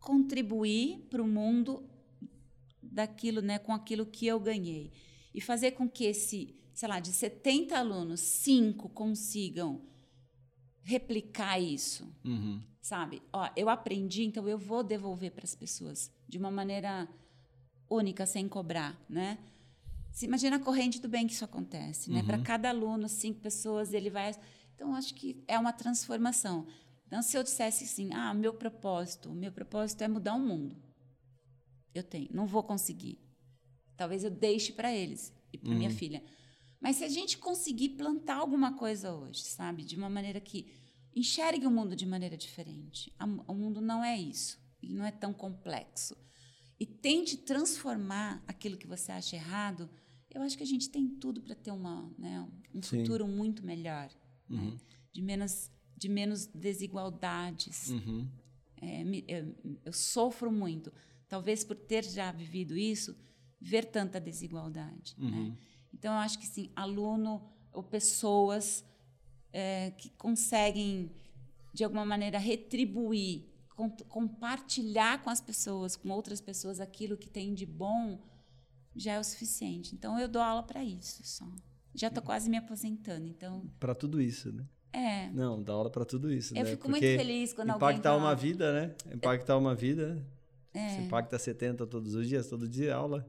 contribuir 0.00 1.06
para 1.10 1.22
o 1.22 1.28
mundo 1.28 1.88
daquilo, 2.82 3.40
né, 3.40 3.58
com 3.58 3.72
aquilo 3.72 4.06
que 4.06 4.26
eu 4.26 4.38
ganhei 4.38 4.92
e 5.34 5.40
fazer 5.40 5.72
com 5.72 5.88
que 5.88 6.04
esse, 6.04 6.54
sei 6.72 6.88
lá, 6.88 7.00
de 7.00 7.12
70 7.12 7.76
alunos, 7.76 8.20
cinco 8.20 8.88
consigam 8.88 9.82
replicar 10.82 11.58
isso, 11.58 12.06
uhum. 12.24 12.62
sabe? 12.80 13.22
Ó, 13.32 13.48
eu 13.56 13.68
aprendi, 13.68 14.24
então 14.24 14.48
eu 14.48 14.58
vou 14.58 14.82
devolver 14.82 15.32
para 15.32 15.44
as 15.44 15.54
pessoas 15.54 16.12
de 16.28 16.38
uma 16.38 16.50
maneira 16.50 17.08
única, 17.88 18.26
sem 18.26 18.48
cobrar, 18.48 18.98
né? 19.08 19.38
Se 20.10 20.26
imagina 20.26 20.56
a 20.56 20.60
corrente 20.60 21.00
do 21.00 21.08
bem 21.08 21.26
que 21.26 21.32
isso 21.32 21.44
acontece, 21.44 22.10
né? 22.10 22.22
Para 22.22 22.38
uhum. 22.38 22.44
cada 22.44 22.68
aluno, 22.68 23.08
cinco 23.08 23.40
pessoas, 23.40 23.92
ele 23.92 24.10
vai 24.10 24.32
Então, 24.74 24.94
acho 24.94 25.14
que 25.14 25.42
é 25.48 25.58
uma 25.58 25.72
transformação. 25.72 26.66
Então, 27.06 27.20
se 27.22 27.36
eu 27.36 27.42
dissesse 27.42 27.84
assim, 27.84 28.12
ah, 28.12 28.32
meu 28.32 28.54
propósito, 28.54 29.30
meu 29.32 29.52
propósito 29.52 30.02
é 30.02 30.08
mudar 30.08 30.34
o 30.34 30.40
mundo. 30.40 30.76
Eu 31.94 32.02
tenho, 32.02 32.28
não 32.32 32.46
vou 32.46 32.62
conseguir. 32.62 33.18
Talvez 33.96 34.24
eu 34.24 34.30
deixe 34.30 34.72
para 34.72 34.92
eles 34.92 35.32
e 35.52 35.58
para 35.58 35.70
uhum. 35.70 35.78
minha 35.78 35.90
filha. 35.90 36.22
Mas 36.80 36.96
se 36.96 37.04
a 37.04 37.08
gente 37.08 37.38
conseguir 37.38 37.90
plantar 37.90 38.36
alguma 38.36 38.76
coisa 38.76 39.14
hoje, 39.14 39.42
sabe, 39.44 39.84
de 39.84 39.96
uma 39.96 40.10
maneira 40.10 40.40
que 40.40 40.72
enxergue 41.14 41.66
o 41.66 41.70
mundo 41.70 41.94
de 41.94 42.04
maneira 42.04 42.36
diferente. 42.36 43.12
O 43.46 43.54
mundo 43.54 43.80
não 43.80 44.04
é 44.04 44.18
isso, 44.18 44.58
ele 44.82 44.92
não 44.92 45.04
é 45.04 45.10
tão 45.10 45.32
complexo. 45.32 46.16
E 46.78 46.86
tente 46.86 47.36
transformar 47.36 48.42
aquilo 48.46 48.76
que 48.76 48.86
você 48.86 49.12
acha 49.12 49.36
errado. 49.36 49.88
Eu 50.30 50.42
acho 50.42 50.56
que 50.56 50.62
a 50.62 50.66
gente 50.66 50.90
tem 50.90 51.08
tudo 51.08 51.40
para 51.40 51.54
ter 51.54 51.70
uma, 51.70 52.10
né, 52.18 52.48
um 52.74 52.82
Sim. 52.82 53.00
futuro 53.00 53.28
muito 53.28 53.64
melhor, 53.64 54.10
né, 54.48 54.58
uhum. 54.58 54.70
né? 54.72 54.76
de 55.12 55.22
menos 55.22 55.70
de 55.96 56.08
menos 56.08 56.46
desigualdades. 56.46 57.90
Uhum. 57.90 58.28
É, 58.80 59.02
eu, 59.28 59.54
eu 59.84 59.92
sofro 59.92 60.50
muito, 60.52 60.92
talvez 61.28 61.64
por 61.64 61.76
ter 61.76 62.04
já 62.04 62.30
vivido 62.32 62.76
isso, 62.76 63.16
ver 63.60 63.86
tanta 63.86 64.20
desigualdade. 64.20 65.14
Né. 65.16 65.26
Uhum. 65.26 65.48
Né? 65.48 65.56
Então, 65.92 66.12
eu 66.12 66.18
acho 66.18 66.38
que 66.38 66.46
sim, 66.46 66.70
aluno 66.74 67.40
ou 67.72 67.82
pessoas 67.82 68.84
é, 69.52 69.92
que 69.92 70.10
conseguem, 70.10 71.10
de 71.72 71.84
alguma 71.84 72.04
maneira, 72.04 72.38
retribuir, 72.38 73.48
compartilhar 74.08 75.22
com 75.22 75.30
as 75.30 75.40
pessoas, 75.40 75.96
com 75.96 76.10
outras 76.10 76.40
pessoas, 76.40 76.80
aquilo 76.80 77.16
que 77.16 77.28
tem 77.28 77.54
de 77.54 77.66
bom, 77.66 78.18
já 78.94 79.14
é 79.14 79.18
o 79.18 79.24
suficiente. 79.24 79.94
Então, 79.94 80.18
eu 80.18 80.28
dou 80.28 80.40
aula 80.40 80.62
para 80.62 80.82
isso 80.82 81.22
só. 81.24 81.46
Já 81.94 82.08
estou 82.08 82.22
quase 82.22 82.48
me 82.48 82.56
aposentando, 82.56 83.26
então... 83.26 83.70
Para 83.78 83.94
tudo 83.94 84.20
isso, 84.20 84.52
né? 84.52 84.64
É. 84.92 85.30
Não, 85.30 85.62
dá 85.62 85.72
aula 85.72 85.90
para 85.90 86.04
tudo 86.04 86.32
isso, 86.32 86.56
eu 86.56 86.64
né? 86.64 86.70
fico 86.70 86.88
Porque 86.88 87.06
muito 87.06 87.18
feliz 87.18 87.52
quando 87.52 87.70
impactar 87.70 87.86
alguém 87.86 87.98
Impactar 87.98 88.16
uma 88.16 88.34
vida, 88.34 88.72
né? 88.72 88.94
Impactar 89.12 89.58
uma 89.58 89.74
vida... 89.74 90.24
É. 90.72 90.88
Você 90.88 91.00
impacta 91.02 91.38
70 91.38 91.86
todos 91.86 92.16
os 92.16 92.26
dias, 92.26 92.48
todo 92.48 92.68
dia 92.68 92.96
aula 92.96 93.24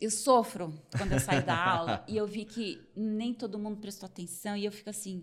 eu 0.00 0.10
sofro 0.10 0.72
quando 0.96 1.12
eu 1.12 1.20
saio 1.20 1.44
da 1.44 1.62
aula 1.62 2.04
e 2.08 2.16
eu 2.16 2.26
vi 2.26 2.44
que 2.44 2.80
nem 2.96 3.34
todo 3.34 3.58
mundo 3.58 3.76
prestou 3.76 4.06
atenção 4.06 4.56
e 4.56 4.64
eu 4.64 4.72
fico 4.72 4.88
assim, 4.88 5.22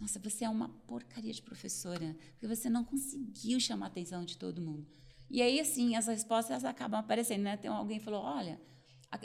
nossa, 0.00 0.18
você 0.18 0.44
é 0.44 0.48
uma 0.48 0.70
porcaria 0.86 1.32
de 1.32 1.42
professora, 1.42 2.16
porque 2.32 2.46
você 2.46 2.70
não 2.70 2.82
conseguiu 2.84 3.60
chamar 3.60 3.86
a 3.86 3.88
atenção 3.88 4.24
de 4.24 4.36
todo 4.36 4.60
mundo. 4.60 4.86
E 5.28 5.42
aí, 5.42 5.60
assim, 5.60 5.94
as 5.94 6.06
respostas 6.06 6.64
acabam 6.64 6.98
aparecendo, 6.98 7.42
né? 7.42 7.56
Tem 7.56 7.70
alguém 7.70 7.98
que 7.98 8.04
falou, 8.04 8.22
olha, 8.22 8.60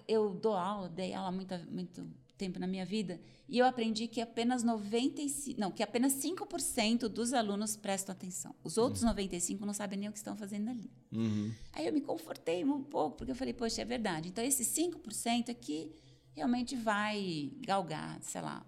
eu 0.07 0.34
dou 0.34 0.53
aula, 0.53 0.89
dei 0.89 1.13
aula 1.13 1.32
muito, 1.32 1.55
muito 1.71 2.07
tempo 2.38 2.59
na 2.59 2.67
minha 2.67 2.86
vida 2.86 3.19
e 3.47 3.59
eu 3.59 3.65
aprendi 3.65 4.07
que 4.07 4.19
apenas 4.19 4.63
95, 4.63 5.59
não, 5.59 5.71
que 5.71 5.84
apenas 5.84 6.13
5% 6.13 7.07
dos 7.07 7.34
alunos 7.34 7.78
prestam 7.78 8.13
atenção. 8.13 8.53
Os 8.63 8.78
outros 8.78 9.03
uhum. 9.03 9.09
95 9.09 9.65
não 9.65 9.73
sabem 9.73 9.99
nem 9.99 10.09
o 10.09 10.11
que 10.11 10.17
estão 10.17 10.36
fazendo 10.36 10.69
ali. 10.69 10.91
Uhum. 11.11 11.53
Aí 11.73 11.88
eu 11.88 11.93
me 11.93 12.01
confortei 12.01 12.63
um 12.65 12.84
pouco, 12.84 13.17
porque 13.17 13.32
eu 13.32 13.36
falei, 13.36 13.53
poxa, 13.53 13.82
é 13.82 13.86
verdade. 13.86 14.30
Então 14.30 14.43
esse 14.43 14.63
5% 14.63 15.49
aqui 15.49 15.91
realmente 16.36 16.76
vai 16.76 17.51
galgar, 17.61 18.21
sei 18.21 18.41
lá, 18.41 18.65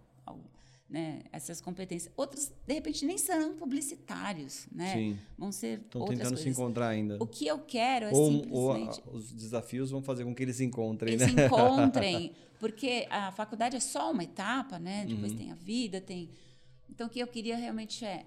né, 0.90 1.22
essas 1.32 1.60
competências. 1.60 2.12
Outros, 2.16 2.52
de 2.66 2.74
repente, 2.74 3.06
nem 3.06 3.18
serão 3.18 3.56
publicitários, 3.56 4.68
né? 4.72 4.94
Sim. 4.94 5.20
Vão 5.38 5.52
ser 5.52 5.80
Estão 5.80 6.06
tentando 6.06 6.30
coisas. 6.30 6.40
se 6.40 6.50
encontrar 6.50 6.90
ainda. 6.90 7.18
O 7.20 7.28
que 7.28 7.46
eu 7.46 7.60
quero 7.60 8.06
é 8.08 8.12
ou, 8.12 8.32
simplesmente... 8.32 9.02
Ou 9.06 9.14
a, 9.14 9.18
os 9.18 9.32
desafios 9.32 9.92
vão 9.92 10.02
fazer 10.02 10.24
com 10.24 10.34
que 10.34 10.44
eles 10.44 10.56
se 10.56 10.64
encontrem, 10.64 11.16
eles 11.16 11.34
né? 11.34 11.42
se 11.42 11.46
encontrem, 11.48 12.34
porque 12.60 13.06
a 13.10 13.32
faculdade 13.32 13.76
é 13.76 13.80
só 13.80 14.12
uma 14.12 14.24
etapa, 14.24 14.80
né? 14.80 15.06
Depois 15.06 15.32
uhum. 15.32 15.38
tem 15.38 15.52
a 15.52 15.56
vida, 15.56 16.00
tem... 16.00 16.30
Então, 16.90 17.08
o 17.08 17.10
que 17.10 17.20
eu 17.20 17.28
queria 17.28 17.58
realmente 17.58 18.06
é, 18.06 18.26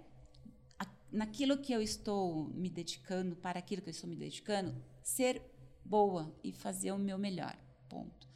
naquilo 1.11 1.59
que 1.59 1.73
eu 1.73 1.83
estou 1.83 2.49
me 2.55 2.69
dedicando, 2.71 3.35
para 3.37 3.59
aquilo 3.59 3.83
que 3.83 3.89
eu 3.89 3.93
estou 3.93 4.09
me 4.09 4.17
dedicando, 4.17 4.75
ser 5.03 5.43
boa 5.85 6.33
e 6.45 6.53
fazer 6.53 6.93
o 6.93 6.99
meu 6.99 7.19
melhor, 7.19 7.57
ponto. 7.89 8.30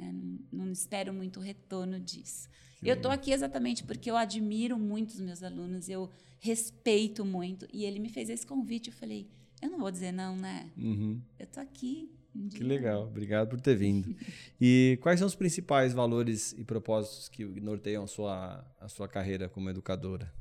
Né? 0.00 0.12
Não, 0.12 0.64
não 0.64 0.72
espero 0.72 1.12
muito 1.12 1.38
retorno 1.40 2.00
disso. 2.00 2.48
Sim. 2.80 2.88
Eu 2.88 2.94
estou 2.94 3.10
aqui 3.10 3.30
exatamente 3.30 3.84
porque 3.84 4.10
eu 4.10 4.16
admiro 4.16 4.78
muito 4.78 5.10
os 5.10 5.20
meus 5.20 5.42
alunos, 5.42 5.88
eu 5.88 6.10
respeito 6.40 7.24
muito. 7.24 7.68
E 7.72 7.84
ele 7.84 7.98
me 7.98 8.08
fez 8.08 8.30
esse 8.30 8.46
convite. 8.46 8.88
Eu 8.88 8.94
falei, 8.94 9.28
eu 9.60 9.68
não 9.68 9.78
vou 9.78 9.90
dizer 9.90 10.12
não, 10.12 10.34
né? 10.34 10.70
Uhum. 10.76 11.20
Eu 11.38 11.44
estou 11.44 11.62
aqui. 11.62 12.10
Que 12.50 12.62
legal, 12.62 13.08
obrigado 13.08 13.48
por 13.48 13.60
ter 13.60 13.74
vindo. 13.74 14.14
e 14.60 14.98
quais 15.02 15.18
são 15.18 15.26
os 15.26 15.34
principais 15.34 15.92
valores 15.92 16.52
e 16.52 16.64
propósitos 16.64 17.28
que 17.28 17.44
norteiam 17.44 18.04
a 18.04 18.06
sua, 18.06 18.64
a 18.80 18.88
sua 18.88 19.08
carreira 19.08 19.48
como 19.48 19.68
educadora 19.68 20.32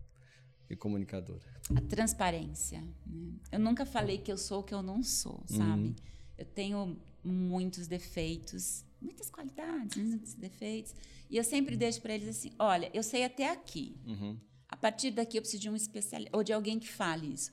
e 0.70 0.76
comunicadora? 0.76 1.42
A 1.76 1.82
transparência. 1.82 2.82
Né? 3.08 3.34
Eu 3.52 3.60
nunca 3.60 3.88
falei 3.88 4.20
que 4.20 4.32
eu 4.32 4.38
sou 4.38 4.60
o 4.60 4.64
que 4.64 4.74
eu 4.74 4.84
não 4.84 5.02
sou, 5.02 5.44
sabe? 5.48 5.88
Uhum. 5.88 5.96
Eu 6.38 6.46
tenho 6.46 6.98
muitos 7.24 7.88
defeitos, 7.88 8.86
muitas 9.02 9.30
qualidades, 9.30 9.98
muitos 9.98 10.34
defeitos. 10.34 10.94
E 11.30 11.38
eu 11.38 11.44
sempre 11.44 11.76
deixo 11.76 12.02
para 12.02 12.14
eles 12.14 12.28
assim: 12.28 12.52
olha, 12.58 12.90
eu 12.94 13.04
sei 13.04 13.24
até 13.24 13.50
aqui. 13.50 13.98
Uhum. 14.06 14.38
A 14.68 14.78
partir 14.78 15.12
daqui 15.12 15.38
eu 15.38 15.42
preciso 15.42 15.62
de 15.64 15.70
um 15.70 15.76
especialista 15.76 16.36
ou 16.36 16.44
de 16.44 16.54
alguém 16.54 16.80
que 16.80 16.88
fale 16.88 17.34
isso. 17.34 17.52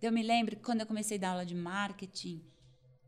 Eu 0.00 0.12
me 0.12 0.22
lembro 0.22 0.56
que 0.56 0.62
quando 0.62 0.80
eu 0.80 0.86
comecei 0.86 1.16
a 1.16 1.20
dar 1.20 1.30
aula 1.30 1.46
de 1.46 1.54
marketing, 1.54 2.42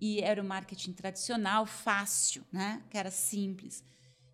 e 0.01 0.21
era 0.21 0.43
o 0.43 0.45
marketing 0.45 0.93
tradicional, 0.93 1.65
fácil, 1.65 2.45
né? 2.51 2.83
Que 2.91 2.99
era 2.99 3.11
simples. 3.11 3.85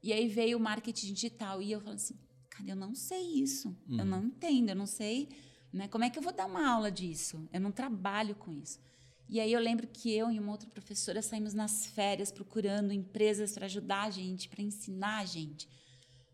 E 0.03 0.13
aí 0.13 0.27
veio 0.27 0.57
o 0.57 0.61
marketing 0.61 1.13
digital. 1.13 1.61
E 1.61 1.73
eu 1.73 1.81
falei 1.81 1.97
assim: 1.97 2.19
cara, 2.49 2.71
eu 2.71 2.77
não 2.77 2.95
sei 2.95 3.23
isso. 3.35 3.77
Uhum. 3.87 3.99
Eu 3.99 4.05
não 4.05 4.25
entendo, 4.25 4.71
eu 4.71 4.77
não 4.77 4.87
sei. 4.87 5.29
Né? 5.73 5.87
Como 5.89 6.05
é 6.05 6.11
que 6.11 6.19
eu 6.19 6.23
vou 6.23 6.33
dar 6.33 6.47
uma 6.47 6.67
aula 6.67 6.91
disso? 6.91 7.47
Eu 7.53 7.61
não 7.61 7.71
trabalho 7.71 8.35
com 8.35 8.53
isso. 8.53 8.81
E 9.29 9.41
aí 9.41 9.53
eu 9.53 9.61
lembro 9.61 9.87
que 9.87 10.15
eu 10.15 10.31
e 10.31 10.39
uma 10.39 10.53
outra 10.53 10.69
professora 10.71 11.21
saímos 11.21 11.53
nas 11.53 11.87
férias 11.87 12.33
procurando 12.33 12.93
empresas 12.93 13.53
para 13.53 13.67
ajudar 13.67 14.05
a 14.05 14.11
gente, 14.11 14.49
para 14.49 14.63
ensinar 14.63 15.19
a 15.19 15.25
gente. 15.27 15.69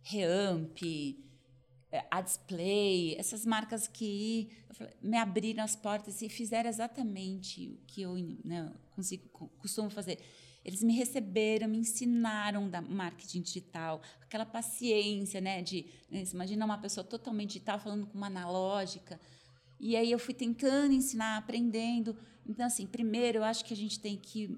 Reamp, 0.02 0.78
eh, 1.90 2.04
a 2.10 2.20
Display, 2.20 3.16
essas 3.18 3.44
marcas 3.44 3.88
que 3.88 4.48
me 5.02 5.16
abriram 5.16 5.64
as 5.64 5.74
portas 5.74 6.22
e 6.22 6.28
fizeram 6.28 6.68
exatamente 6.68 7.68
o 7.70 7.78
que 7.86 8.02
eu 8.02 8.14
né, 8.44 8.72
consigo, 8.94 9.28
costumo 9.58 9.90
fazer. 9.90 10.18
Eles 10.64 10.82
me 10.82 10.94
receberam, 10.94 11.68
me 11.68 11.78
ensinaram 11.78 12.70
da 12.70 12.80
marketing 12.80 13.42
digital, 13.42 14.00
aquela 14.22 14.46
paciência, 14.46 15.40
né? 15.40 15.60
De 15.60 15.86
né, 16.10 16.24
imagina 16.32 16.64
uma 16.64 16.78
pessoa 16.78 17.04
totalmente 17.04 17.54
digital 17.54 17.78
falando 17.78 18.06
com 18.06 18.16
uma 18.16 18.28
analógica. 18.28 19.20
E 19.78 19.96
aí 19.96 20.10
eu 20.10 20.18
fui 20.18 20.34
tentando 20.34 20.92
ensinar, 20.92 21.36
aprendendo. 21.36 22.16
Então, 22.46 22.66
assim, 22.66 22.86
primeiro 22.86 23.38
eu 23.38 23.44
acho 23.44 23.64
que 23.64 23.72
a 23.74 23.76
gente 23.76 24.00
tem 24.00 24.16
que 24.16 24.56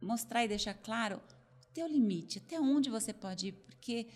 mostrar 0.00 0.44
e 0.44 0.48
deixar 0.48 0.74
claro 0.74 1.16
o 1.16 1.74
teu 1.74 1.86
limite, 1.86 2.38
até 2.38 2.60
onde 2.60 2.90
você 2.90 3.12
pode 3.12 3.48
ir, 3.48 3.52
porque 3.52 4.06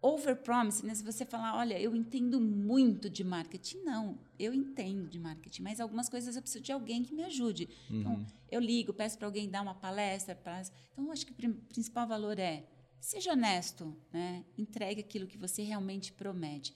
overpromise, 0.00 0.84
né? 0.86 0.94
Se 0.94 1.02
você 1.02 1.24
falar, 1.24 1.56
olha, 1.56 1.78
eu 1.80 1.94
entendo 1.94 2.40
muito 2.40 3.10
de 3.10 3.24
marketing, 3.24 3.78
não, 3.78 4.18
eu 4.38 4.54
entendo 4.54 5.08
de 5.08 5.18
marketing, 5.18 5.62
mas 5.62 5.80
algumas 5.80 6.08
coisas 6.08 6.36
eu 6.36 6.42
preciso 6.42 6.62
de 6.62 6.70
alguém 6.70 7.02
que 7.02 7.12
me 7.12 7.24
ajude. 7.24 7.68
Então, 7.90 8.14
uhum. 8.14 8.20
Então, 8.20 8.38
eu 8.50 8.60
ligo, 8.60 8.92
peço 8.92 9.18
para 9.18 9.26
alguém 9.26 9.48
dar 9.48 9.62
uma 9.62 9.74
palestra, 9.74 10.34
pra... 10.34 10.62
então 10.92 11.06
eu 11.06 11.12
acho 11.12 11.26
que 11.26 11.32
o 11.32 11.54
principal 11.68 12.06
valor 12.06 12.38
é 12.38 12.64
seja 13.00 13.32
honesto, 13.32 13.96
né? 14.12 14.44
Entregue 14.56 15.00
aquilo 15.00 15.26
que 15.26 15.38
você 15.38 15.62
realmente 15.62 16.12
promete. 16.12 16.74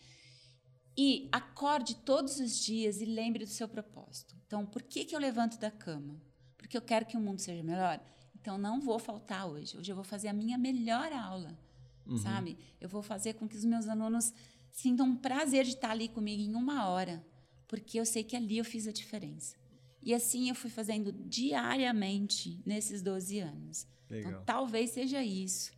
E 0.97 1.29
acorde 1.33 1.97
todos 1.97 2.39
os 2.39 2.63
dias 2.63 3.01
e 3.01 3.05
lembre 3.05 3.45
do 3.45 3.51
seu 3.51 3.67
propósito. 3.69 4.37
Então, 4.47 4.67
por 4.67 4.83
que, 4.83 5.05
que 5.05 5.15
eu 5.15 5.21
levanto 5.21 5.59
da 5.59 5.71
cama? 5.71 6.21
Porque 6.59 6.77
eu 6.77 6.83
quero 6.83 7.07
que 7.07 7.17
o 7.17 7.21
mundo 7.21 7.41
seja 7.41 7.63
melhor? 7.63 8.01
Então, 8.39 8.59
não 8.59 8.81
vou 8.81 8.99
faltar 8.99 9.47
hoje. 9.47 9.77
Hoje 9.77 9.91
eu 9.91 9.97
vou 9.97 10.05
fazer 10.05 10.29
a 10.29 10.33
minha 10.33 10.59
melhor 10.59 11.13
aula, 11.13 11.59
uhum. 12.07 12.19
sabe? 12.19 12.59
Eu 12.81 12.89
vou 12.89 13.03
fazer 13.03 13.35
com 13.35 13.49
que 13.49 13.57
os 13.57 13.65
meus 13.65 13.89
alunos 13.89 14.33
sintam 14.71 15.07
um 15.07 15.17
prazer 15.17 15.65
de 15.65 15.73
estar 15.73 15.91
ali 15.91 16.09
comigo 16.09 16.43
em 16.43 16.55
uma 16.55 16.89
hora, 16.89 17.25
porque 17.67 17.99
eu 17.99 18.05
sei 18.05 18.25
que 18.25 18.37
ali 18.37 18.59
eu 18.59 18.65
fiz 18.65 18.87
a 18.87 18.93
diferença. 18.93 19.57
E 20.03 20.13
assim 20.13 20.49
eu 20.49 20.55
fui 20.55 20.69
fazendo 20.69 21.13
diariamente 21.13 22.61
nesses 22.67 23.01
12 23.03 23.39
anos. 23.39 23.87
Então, 24.07 24.17
Legal. 24.17 24.33
Então, 24.33 24.45
talvez 24.45 24.91
seja 24.91 25.23
isso 25.23 25.73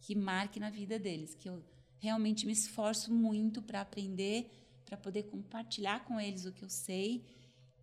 que 0.00 0.16
marque 0.16 0.58
na 0.58 0.68
vida 0.68 0.98
deles, 0.98 1.34
que 1.34 1.48
eu 1.48 1.62
realmente 2.02 2.44
me 2.44 2.52
esforço 2.52 3.14
muito 3.14 3.62
para 3.62 3.80
aprender, 3.80 4.50
para 4.84 4.96
poder 4.96 5.22
compartilhar 5.22 6.04
com 6.04 6.20
eles 6.20 6.44
o 6.44 6.52
que 6.52 6.64
eu 6.64 6.68
sei 6.68 7.24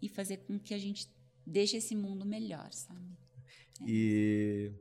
e 0.01 0.09
fazer 0.09 0.37
com 0.39 0.59
que 0.59 0.73
a 0.73 0.77
gente 0.77 1.09
deixe 1.45 1.77
esse 1.77 1.95
mundo 1.95 2.25
melhor, 2.25 2.69
sabe? 2.73 3.17
É. 3.81 3.85
E 3.87 4.71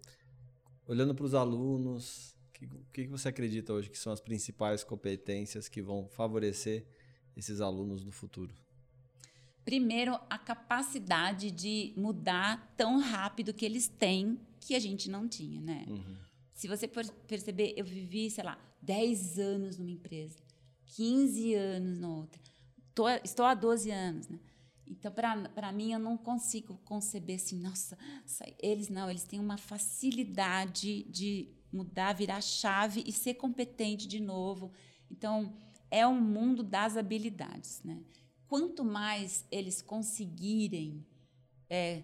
olhando 0.89 1.15
para 1.15 1.25
os 1.25 1.35
alunos, 1.35 2.37
o 2.51 2.53
que, 2.53 3.05
que, 3.05 3.07
você 3.07 3.29
acredita 3.29 3.73
hoje 3.73 3.89
que 3.89 3.97
são 3.97 4.13
as 4.13 4.21
principais 4.21 4.83
competências 4.83 5.69
que 5.69 5.81
vão 5.81 6.09
favorecer 6.09 6.85
esses 7.37 7.61
alunos 7.61 8.05
no 8.05 8.11
futuro? 8.11 8.53
Primeiro, 9.65 10.19
a 10.29 10.39
capacidade 10.39 11.53
de 11.53 11.93
mudar 11.97 12.75
tão 12.77 12.99
rápido 12.99 13.55
que 13.55 13.65
eles 13.65 13.87
têm 13.87 14.41
que 14.61 14.75
a 14.75 14.81
gente 14.81 15.09
não 15.09 15.29
tinha, 15.29 15.61
né? 15.61 15.87
Uhum. 15.89 16.17
Se 16.55 16.67
você 16.67 16.89
perceber, 16.89 17.75
eu 17.77 17.85
vivi, 17.85 18.29
sei 18.31 18.43
lá, 18.43 18.59
10 18.83 19.39
anos 19.39 19.79
numa 19.79 19.91
empresa. 19.91 20.39
15 20.87 21.55
anos 21.55 22.01
na 22.01 22.09
outra. 22.09 22.41
Tô, 22.95 23.09
estou 23.09 23.47
há 23.47 23.55
12 23.55 23.91
anos, 23.91 24.29
né? 24.29 24.39
Então, 24.91 25.13
para 25.13 25.71
mim, 25.71 25.93
eu 25.93 25.99
não 25.99 26.17
consigo 26.17 26.79
conceber 26.85 27.37
assim, 27.37 27.61
nossa, 27.61 27.97
eles 28.59 28.89
não, 28.89 29.11
eles 29.11 29.25
têm 29.25 29.39
uma 29.39 29.59
facilidade 29.59 31.05
de 31.05 31.51
mudar, 31.71 32.15
virar 32.15 32.41
chave 32.41 33.05
e 33.07 33.13
ser 33.13 33.35
competente 33.35 34.09
de 34.09 34.19
novo. 34.19 34.73
Então, 35.11 35.55
é 35.91 36.07
um 36.07 36.21
mundo 36.21 36.63
das 36.63 36.97
habilidades, 36.97 37.83
né? 37.85 38.03
Quanto 38.47 38.83
mais 38.83 39.45
eles 39.51 39.83
conseguirem 39.83 41.07
é, 41.69 42.03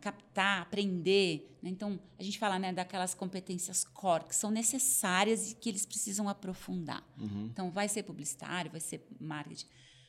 captar, 0.00 0.62
aprender. 0.62 1.58
Né? 1.62 1.70
Então, 1.70 1.98
a 2.18 2.22
gente 2.22 2.38
fala 2.38 2.58
né, 2.58 2.72
daquelas 2.72 3.14
competências 3.14 3.84
core 3.84 4.24
que 4.24 4.36
são 4.36 4.50
necessárias 4.50 5.52
e 5.52 5.54
que 5.54 5.68
eles 5.68 5.86
precisam 5.86 6.28
aprofundar. 6.28 7.02
Uhum. 7.18 7.46
Então, 7.46 7.70
vai 7.70 7.88
ser 7.88 8.02
publicitário, 8.02 8.70
vai 8.70 8.80
ser 8.80 9.06
marketing. 9.20 9.66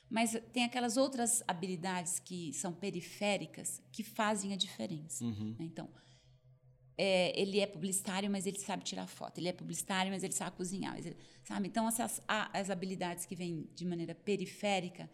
Mas 0.10 0.40
tem 0.54 0.64
aquelas 0.64 0.96
outras 0.96 1.44
habilidades 1.48 2.20
que 2.20 2.54
são 2.54 2.74
periféricas 2.74 3.82
que 3.92 4.04
fazem 4.04 4.54
a 4.54 4.58
diferença. 4.58 5.24
Uhum. 5.24 5.56
Né? 5.58 5.66
Então, 5.66 5.90
é, 6.98 7.40
ele 7.40 7.60
é 7.60 7.68
publicitário, 7.68 8.30
mas 8.30 8.46
ele 8.46 8.58
sabe 8.58 8.84
tirar 8.84 9.08
foto. 9.08 9.38
Ele 9.38 9.50
é 9.50 9.54
publicitário, 9.54 10.12
mas 10.12 10.24
ele 10.24 10.34
sabe 10.34 10.56
cozinhar. 10.56 10.98
Ele, 10.98 11.16
sabe? 11.44 11.68
Então, 11.68 11.88
essas, 11.88 12.22
as 12.28 12.70
habilidades 12.70 13.26
que 13.26 13.36
vêm 13.36 13.70
de 13.76 13.86
maneira 13.86 14.16
periférica 14.16 15.10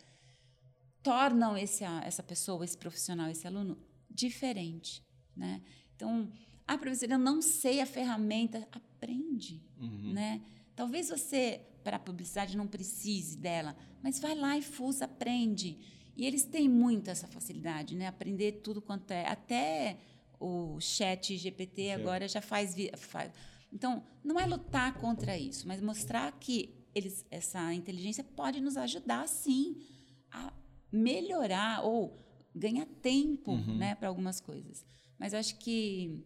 tornam 1.04 1.58
esse, 1.58 1.84
essa 1.84 2.24
pessoa, 2.24 2.64
esse 2.64 2.78
profissional, 2.78 3.30
esse 3.30 3.46
aluno 3.46 3.78
diferente, 4.14 5.04
né? 5.36 5.62
Então, 5.96 6.32
ah, 6.68 6.78
professora, 6.78 7.14
eu 7.14 7.20
não 7.20 7.42
sei 7.42 7.82
a 7.82 7.86
ferramenta, 7.86 8.68
aprende, 8.72 9.62
uhum. 9.80 10.14
né? 10.14 10.42
Talvez 10.76 11.10
você 11.10 11.62
para 11.84 11.98
a 11.98 12.00
publicidade 12.00 12.56
não 12.56 12.66
precise 12.66 13.38
dela, 13.38 13.76
mas 14.02 14.20
vai 14.20 14.36
lá 14.36 14.58
e 14.58 14.62
fusa, 14.62 15.06
aprende. 15.06 15.78
E 16.16 16.26
eles 16.26 16.46
têm 16.46 16.70
muito 16.70 17.10
essa 17.10 17.28
facilidade, 17.28 17.96
né? 17.96 18.08
Aprender 18.08 18.62
tudo 18.64 18.82
quanto 18.82 19.12
é, 19.12 19.28
até 19.28 19.98
o 20.40 20.80
chat 20.80 21.38
GPT 21.38 21.92
agora 21.92 22.28
já 22.28 22.42
faz, 22.42 22.76
faz. 22.98 23.32
Então, 23.72 24.04
não 24.24 24.40
é 24.40 24.46
lutar 24.46 24.94
contra 24.96 25.38
isso, 25.38 25.68
mas 25.68 25.82
mostrar 25.82 26.32
que 26.34 26.74
eles, 26.94 27.26
essa 27.32 27.74
inteligência 27.74 28.24
pode 28.24 28.62
nos 28.62 28.78
ajudar, 28.78 29.28
sim, 29.28 29.82
a 30.32 30.54
melhorar 30.92 31.84
ou 31.84 32.23
ganhar 32.56 32.86
tempo 33.02 33.52
uhum. 33.52 33.78
né, 33.78 33.96
para 33.96 34.08
algumas 34.08 34.40
coisas. 34.40 34.86
Mas 35.18 35.34
eu 35.34 35.40
acho 35.40 35.58
que 35.58 36.24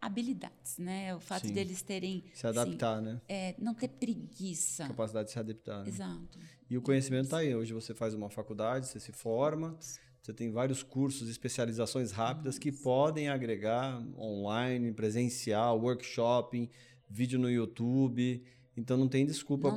habilidades, 0.00 0.78
né? 0.78 1.14
O 1.14 1.20
fato 1.20 1.46
Sim. 1.46 1.52
deles 1.52 1.80
terem 1.80 2.24
se 2.34 2.44
adaptar, 2.44 2.96
assim, 2.96 3.04
né? 3.04 3.20
É, 3.28 3.54
não 3.58 3.72
ter 3.72 3.88
preguiça. 3.88 4.88
Capacidade 4.88 5.26
de 5.26 5.32
se 5.32 5.38
adaptar. 5.38 5.84
Né? 5.84 5.88
Exato. 5.88 6.38
E 6.68 6.76
o 6.76 6.82
conhecimento 6.82 7.24
está 7.24 7.38
aí. 7.38 7.54
Hoje 7.54 7.72
você 7.72 7.94
faz 7.94 8.12
uma 8.12 8.28
faculdade, 8.28 8.88
você 8.88 8.98
se 8.98 9.12
forma, 9.12 9.78
você 10.20 10.32
tem 10.32 10.50
vários 10.50 10.82
cursos, 10.82 11.28
especializações 11.28 12.10
rápidas 12.10 12.56
Nossa. 12.56 12.60
que 12.60 12.72
podem 12.72 13.28
agregar 13.28 14.02
online, 14.18 14.92
presencial, 14.92 15.80
workshop, 15.80 16.68
vídeo 17.08 17.38
no 17.38 17.48
YouTube. 17.48 18.42
Então 18.76 18.96
não 18.96 19.06
tem 19.06 19.24
desculpa 19.24 19.76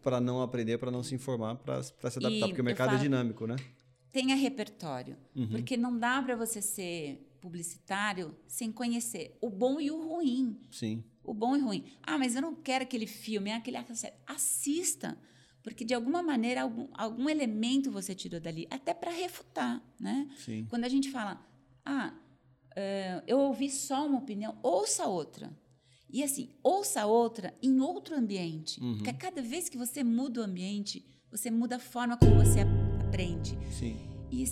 para 0.00 0.20
não 0.20 0.40
aprender, 0.40 0.78
para 0.78 0.90
não 0.90 1.02
se 1.02 1.14
informar, 1.14 1.56
para 1.56 1.82
se 1.82 1.92
adaptar, 2.18 2.30
e 2.30 2.40
porque 2.40 2.60
o 2.60 2.64
mercado 2.64 2.88
é 2.88 2.92
falo, 2.92 3.00
é 3.00 3.02
dinâmico, 3.02 3.46
né? 3.46 3.56
Tenha 4.12 4.34
repertório. 4.34 5.16
Uhum. 5.34 5.48
Porque 5.48 5.76
não 5.76 5.98
dá 5.98 6.22
para 6.22 6.36
você 6.36 6.60
ser 6.60 7.26
publicitário 7.40 8.36
sem 8.46 8.70
conhecer 8.70 9.36
o 9.40 9.48
bom 9.48 9.80
e 9.80 9.90
o 9.90 10.08
ruim. 10.08 10.60
Sim. 10.70 11.02
O 11.24 11.32
bom 11.32 11.56
e 11.56 11.60
o 11.60 11.64
ruim. 11.64 11.84
Ah, 12.02 12.18
mas 12.18 12.34
eu 12.34 12.42
não 12.42 12.54
quero 12.54 12.84
aquele 12.84 13.06
filme, 13.06 13.50
aquele 13.50 13.78
assista, 14.26 15.18
porque 15.62 15.84
de 15.84 15.94
alguma 15.94 16.22
maneira 16.22 16.62
algum, 16.62 16.88
algum 16.94 17.28
elemento 17.28 17.90
você 17.90 18.14
tirou 18.14 18.40
dali, 18.40 18.66
até 18.70 18.92
para 18.94 19.10
refutar, 19.10 19.82
né? 19.98 20.28
Sim. 20.36 20.66
Quando 20.68 20.84
a 20.84 20.88
gente 20.88 21.10
fala, 21.10 21.44
ah, 21.84 22.14
uh, 22.72 23.22
eu 23.26 23.38
ouvi 23.38 23.70
só 23.70 24.06
uma 24.06 24.18
opinião, 24.18 24.58
ouça 24.62 25.06
outra. 25.06 25.50
E 26.12 26.24
assim, 26.24 26.50
ouça 26.62 27.06
outra 27.06 27.54
em 27.62 27.80
outro 27.80 28.16
ambiente. 28.16 28.82
Uhum. 28.82 28.96
Porque 28.96 29.12
cada 29.12 29.40
vez 29.40 29.68
que 29.68 29.78
você 29.78 30.02
muda 30.02 30.40
o 30.40 30.44
ambiente, 30.44 31.06
você 31.30 31.50
muda 31.50 31.76
a 31.76 31.78
forma 31.78 32.16
como 32.16 32.34
você 32.34 32.64
aprende. 33.10 33.58
Sim. 33.72 33.96
E 34.30 34.44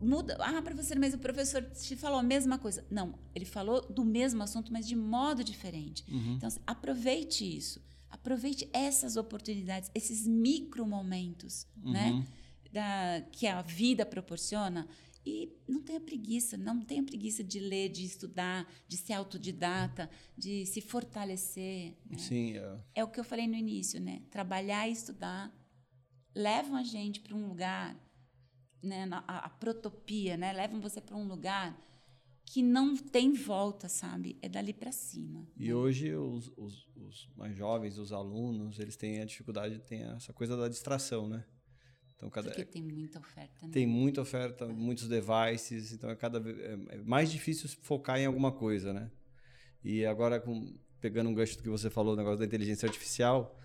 muda. 0.00 0.36
Ah, 0.40 0.62
professor, 0.62 0.96
mas 0.98 1.12
o 1.12 1.18
professor 1.18 1.62
te 1.62 1.96
falou 1.96 2.18
a 2.18 2.22
mesma 2.22 2.58
coisa. 2.58 2.86
Não, 2.88 3.18
ele 3.34 3.44
falou 3.44 3.80
do 3.90 4.04
mesmo 4.04 4.42
assunto, 4.42 4.72
mas 4.72 4.86
de 4.86 4.94
modo 4.94 5.42
diferente. 5.42 6.04
Uhum. 6.08 6.34
Então, 6.36 6.46
assim, 6.46 6.60
aproveite 6.66 7.44
isso. 7.44 7.84
Aproveite 8.08 8.68
essas 8.72 9.16
oportunidades, 9.16 9.90
esses 9.94 10.26
micro 10.26 10.86
momentos, 10.86 11.66
uhum. 11.82 11.92
né? 11.92 12.26
Da, 12.72 13.22
que 13.32 13.46
a 13.46 13.62
vida 13.62 14.06
proporciona. 14.06 14.86
E 15.24 15.52
não 15.66 15.82
tenha 15.82 15.98
preguiça, 15.98 16.56
não 16.56 16.80
tenha 16.80 17.02
preguiça 17.02 17.42
de 17.42 17.58
ler, 17.58 17.88
de 17.88 18.04
estudar, 18.04 18.64
de 18.86 18.96
ser 18.96 19.14
autodidata, 19.14 20.08
de 20.38 20.64
se 20.66 20.80
fortalecer. 20.80 21.96
Né? 22.08 22.18
Sim, 22.18 22.56
é. 22.56 22.78
é 22.94 23.04
o 23.04 23.08
que 23.08 23.18
eu 23.18 23.24
falei 23.24 23.48
no 23.48 23.56
início, 23.56 24.00
né? 24.00 24.22
Trabalhar 24.30 24.88
e 24.88 24.92
estudar 24.92 25.52
levam 26.36 26.76
a 26.76 26.82
gente 26.82 27.18
para 27.20 27.34
um 27.34 27.48
lugar, 27.48 27.96
né, 28.82 29.08
a, 29.10 29.46
a 29.46 29.48
protopia, 29.48 30.36
né, 30.36 30.52
levam 30.52 30.80
você 30.80 31.00
para 31.00 31.16
um 31.16 31.26
lugar 31.26 31.74
que 32.44 32.62
não 32.62 32.96
tem 32.96 33.32
volta, 33.32 33.88
sabe? 33.88 34.38
É 34.40 34.48
dali 34.48 34.72
para 34.72 34.92
cima. 34.92 35.48
E 35.56 35.68
né? 35.68 35.74
hoje 35.74 36.14
os, 36.14 36.52
os, 36.56 36.86
os, 36.94 37.28
mais 37.34 37.56
jovens, 37.56 37.98
os 37.98 38.12
alunos, 38.12 38.78
eles 38.78 38.96
têm 38.96 39.20
a 39.20 39.24
dificuldade, 39.24 39.80
tem 39.80 40.02
essa 40.02 40.32
coisa 40.32 40.56
da 40.56 40.68
distração, 40.68 41.28
né? 41.28 41.44
Então, 42.14 42.30
cada, 42.30 42.48
Porque 42.48 42.64
tem 42.64 42.82
muita 42.82 43.18
oferta, 43.18 43.66
né? 43.66 43.72
Tem 43.72 43.86
muita 43.86 44.20
oferta, 44.20 44.64
é. 44.64 44.68
muitos 44.68 45.08
devices, 45.08 45.92
então 45.92 46.08
é 46.08 46.14
cada 46.14 46.38
é, 46.38 46.96
é 46.96 46.96
mais 46.98 47.32
difícil 47.32 47.68
focar 47.82 48.18
em 48.18 48.26
alguma 48.26 48.52
coisa, 48.52 48.92
né? 48.92 49.10
E 49.82 50.06
agora, 50.06 50.40
com, 50.40 50.78
pegando 51.00 51.28
um 51.28 51.34
gancho 51.34 51.56
do 51.56 51.62
que 51.62 51.68
você 51.68 51.90
falou, 51.90 52.14
o 52.14 52.16
negócio 52.16 52.38
da 52.38 52.44
inteligência 52.44 52.86
artificial, 52.86 53.58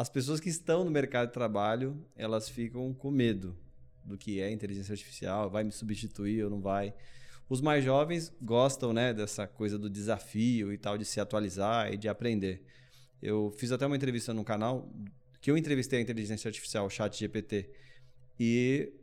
as 0.00 0.08
pessoas 0.08 0.40
que 0.40 0.48
estão 0.48 0.82
no 0.82 0.90
mercado 0.90 1.26
de 1.26 1.34
trabalho, 1.34 1.94
elas 2.16 2.48
ficam 2.48 2.94
com 2.94 3.10
medo 3.10 3.54
do 4.02 4.16
que 4.16 4.40
é 4.40 4.50
inteligência 4.50 4.92
artificial, 4.92 5.50
vai 5.50 5.62
me 5.62 5.70
substituir 5.70 6.42
ou 6.42 6.48
não 6.48 6.58
vai. 6.58 6.94
Os 7.50 7.60
mais 7.60 7.84
jovens 7.84 8.32
gostam, 8.40 8.94
né, 8.94 9.12
dessa 9.12 9.46
coisa 9.46 9.78
do 9.78 9.90
desafio 9.90 10.72
e 10.72 10.78
tal, 10.78 10.96
de 10.96 11.04
se 11.04 11.20
atualizar 11.20 11.92
e 11.92 11.98
de 11.98 12.08
aprender. 12.08 12.64
Eu 13.20 13.52
fiz 13.58 13.72
até 13.72 13.84
uma 13.84 13.94
entrevista 13.94 14.32
no 14.32 14.42
canal 14.42 14.90
que 15.38 15.50
eu 15.50 15.58
entrevistei 15.58 15.98
a 15.98 16.02
inteligência 16.02 16.48
artificial, 16.48 16.86
o 16.86 16.90
Chat 16.90 17.18
GPT, 17.18 17.68
e 18.38 18.94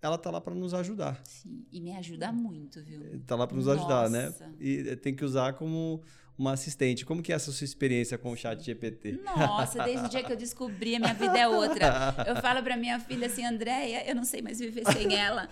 ela 0.00 0.16
tá 0.16 0.30
lá 0.30 0.40
para 0.40 0.54
nos 0.54 0.72
ajudar. 0.72 1.20
Sim, 1.22 1.66
e 1.70 1.82
me 1.82 1.94
ajuda 1.94 2.32
muito, 2.32 2.82
viu? 2.82 3.20
Tá 3.26 3.36
lá 3.36 3.46
para 3.46 3.58
nos 3.58 3.66
Nossa. 3.66 3.78
ajudar, 3.78 4.08
né? 4.08 4.34
E 4.58 4.96
tem 4.96 5.14
que 5.14 5.22
usar 5.22 5.52
como 5.52 6.02
uma 6.40 6.52
assistente. 6.52 7.04
Como 7.04 7.22
que 7.22 7.32
é 7.32 7.36
essa 7.36 7.52
sua 7.52 7.66
experiência 7.66 8.16
com 8.16 8.32
o 8.32 8.36
chat 8.36 8.64
GPT? 8.64 9.20
Nossa, 9.22 9.84
desde 9.84 10.06
o 10.06 10.08
dia 10.08 10.22
que 10.22 10.32
eu 10.32 10.36
descobri, 10.36 10.96
a 10.96 10.98
minha 10.98 11.12
vida 11.12 11.38
é 11.38 11.46
outra. 11.46 12.14
Eu 12.26 12.36
falo 12.36 12.62
para 12.62 12.78
minha 12.78 12.98
filha 12.98 13.26
assim, 13.26 13.44
Andréia, 13.44 14.08
eu 14.08 14.14
não 14.14 14.24
sei 14.24 14.40
mais 14.40 14.58
viver 14.58 14.84
sem 14.90 15.14
ela. 15.14 15.50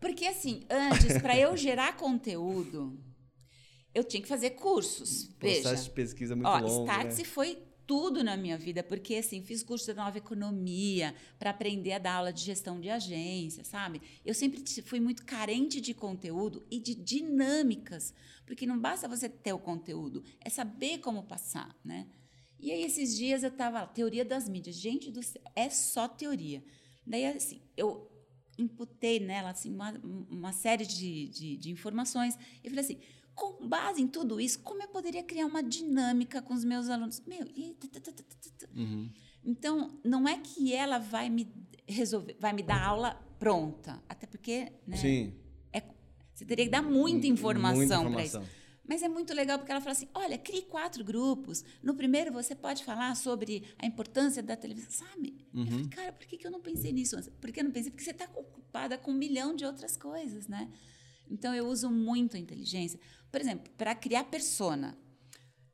Porque 0.00 0.24
assim, 0.24 0.64
antes, 0.70 1.20
para 1.20 1.38
eu 1.38 1.54
gerar 1.58 1.94
conteúdo, 1.94 2.98
eu 3.94 4.02
tinha 4.02 4.22
que 4.22 4.28
fazer 4.28 4.50
cursos. 4.50 5.24
Processo 5.38 5.68
Veja. 5.68 5.82
de 5.82 5.90
pesquisa 5.90 6.34
muito 6.34 6.48
Ó, 6.48 6.58
longo, 6.58 6.86
Startse 6.86 7.18
né? 7.18 7.28
foi 7.28 7.58
tudo 7.90 8.22
na 8.22 8.36
minha 8.36 8.56
vida, 8.56 8.84
porque 8.84 9.16
assim, 9.16 9.42
fiz 9.42 9.64
curso 9.64 9.86
de 9.86 9.94
nova 9.94 10.16
economia 10.16 11.12
para 11.40 11.50
aprender 11.50 11.90
a 11.94 11.98
dar 11.98 12.12
aula 12.12 12.32
de 12.32 12.40
gestão 12.40 12.80
de 12.80 12.88
agência, 12.88 13.64
sabe? 13.64 14.00
Eu 14.24 14.32
sempre 14.32 14.62
fui 14.82 15.00
muito 15.00 15.24
carente 15.24 15.80
de 15.80 15.92
conteúdo 15.92 16.64
e 16.70 16.78
de 16.78 16.94
dinâmicas, 16.94 18.14
porque 18.46 18.64
não 18.64 18.78
basta 18.78 19.08
você 19.08 19.28
ter 19.28 19.52
o 19.52 19.58
conteúdo, 19.58 20.22
é 20.40 20.48
saber 20.48 20.98
como 20.98 21.24
passar, 21.24 21.76
né? 21.84 22.06
E 22.60 22.70
aí 22.70 22.84
esses 22.84 23.16
dias 23.16 23.42
eu 23.42 23.48
estava 23.48 23.84
teoria 23.88 24.24
das 24.24 24.48
mídias, 24.48 24.76
gente 24.76 25.10
do 25.10 25.20
céu, 25.20 25.42
é 25.56 25.68
só 25.68 26.06
teoria. 26.06 26.62
Daí 27.04 27.26
assim, 27.26 27.60
eu 27.76 28.08
imputei 28.56 29.18
nela 29.18 29.50
assim 29.50 29.74
uma, 29.74 29.90
uma 30.30 30.52
série 30.52 30.86
de, 30.86 31.26
de, 31.26 31.56
de 31.56 31.70
informações 31.72 32.38
e 32.62 32.68
falei 32.68 32.84
assim, 32.84 33.00
com 33.40 33.66
base 33.66 34.02
em 34.02 34.06
tudo 34.06 34.38
isso, 34.38 34.58
como 34.60 34.82
eu 34.82 34.88
poderia 34.88 35.22
criar 35.22 35.46
uma 35.46 35.62
dinâmica 35.62 36.42
com 36.42 36.52
os 36.52 36.62
meus 36.62 36.90
alunos? 36.90 37.22
Meu, 37.26 37.46
e... 37.56 37.74
uhum. 38.76 39.10
Então, 39.42 39.98
não 40.04 40.28
é 40.28 40.36
que 40.36 40.74
ela 40.74 40.98
vai 40.98 41.30
me 41.30 41.50
resolver, 41.88 42.36
vai 42.38 42.52
me 42.52 42.62
dar 42.62 42.82
aula 42.82 43.14
pronta, 43.38 44.02
até 44.06 44.26
porque, 44.26 44.70
né? 44.86 44.98
Sim. 44.98 45.32
É, 45.72 45.82
você 46.34 46.44
teria 46.44 46.66
que 46.66 46.70
dar 46.70 46.82
muita 46.82 47.26
informação 47.26 48.12
para 48.12 48.22
isso. 48.22 48.42
Mas 48.86 49.02
é 49.02 49.08
muito 49.08 49.32
legal 49.32 49.58
porque 49.58 49.72
ela 49.72 49.80
fala 49.80 49.92
assim: 49.92 50.08
olha, 50.12 50.36
crie 50.36 50.62
quatro 50.62 51.02
grupos. 51.02 51.64
No 51.82 51.94
primeiro 51.94 52.32
você 52.32 52.54
pode 52.54 52.84
falar 52.84 53.14
sobre 53.14 53.64
a 53.78 53.86
importância 53.86 54.42
da 54.42 54.54
televisão, 54.54 54.90
sabe? 54.90 55.34
Uhum. 55.54 55.62
Eu 55.62 55.66
falei, 55.66 55.88
cara, 55.88 56.12
por 56.12 56.26
que, 56.26 56.36
que 56.36 56.46
eu 56.46 56.50
não 56.50 56.60
pensei 56.60 56.92
nisso 56.92 57.16
antes? 57.16 57.30
Por 57.40 57.50
que 57.50 57.60
eu 57.60 57.64
não 57.64 57.70
pensei? 57.70 57.90
Porque 57.90 58.04
você 58.04 58.10
está 58.10 58.28
ocupada 58.34 58.98
com 58.98 59.12
um 59.12 59.14
milhão 59.14 59.54
de 59.54 59.64
outras 59.64 59.96
coisas, 59.96 60.46
né? 60.46 60.68
Então 61.30 61.54
eu 61.54 61.66
uso 61.66 61.90
muito 61.90 62.36
a 62.36 62.40
inteligência. 62.40 62.98
Por 63.30 63.40
exemplo, 63.40 63.70
para 63.78 63.94
criar 63.94 64.24
persona. 64.24 64.98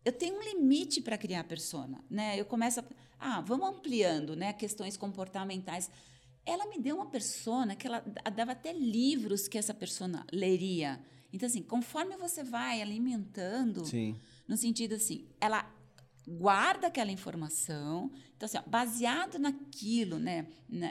eu 0.05 0.13
tenho 0.13 0.39
um 0.39 0.43
limite 0.43 1.01
para 1.01 1.19
criar 1.19 1.43
persona, 1.45 2.05
né? 2.09 2.39
Eu 2.39 2.45
começo 2.45 2.79
a, 2.79 2.85
ah, 3.19 3.41
vamos 3.41 3.69
ampliando, 3.69 4.37
né, 4.37 4.53
questões 4.53 4.97
comportamentais. 4.97 5.91
Ela 6.45 6.67
me 6.67 6.79
deu 6.79 6.95
uma 6.97 7.07
persona 7.11 7.75
que 7.75 7.89
ela 7.89 8.05
dava 8.35 8.53
até 8.53 8.73
livros 8.73 9.49
que 9.49 9.59
essa 9.59 9.75
persona 9.75 10.25
leria. 10.33 11.01
Então 11.33 11.49
assim, 11.49 11.63
conforme 11.63 12.17
você 12.17 12.45
vai 12.45 12.81
alimentando, 12.81 13.85
Sim. 13.85 14.15
no 14.47 14.57
sentido 14.57 14.95
assim, 14.95 15.27
ela 15.41 15.69
guarda 16.27 16.89
aquela 16.89 17.11
informação. 17.11 18.11
Então, 18.37 18.47
assim, 18.47 18.59
ó, 18.59 18.63
baseado 18.69 19.39
naquilo, 19.39 20.19
né, 20.19 20.47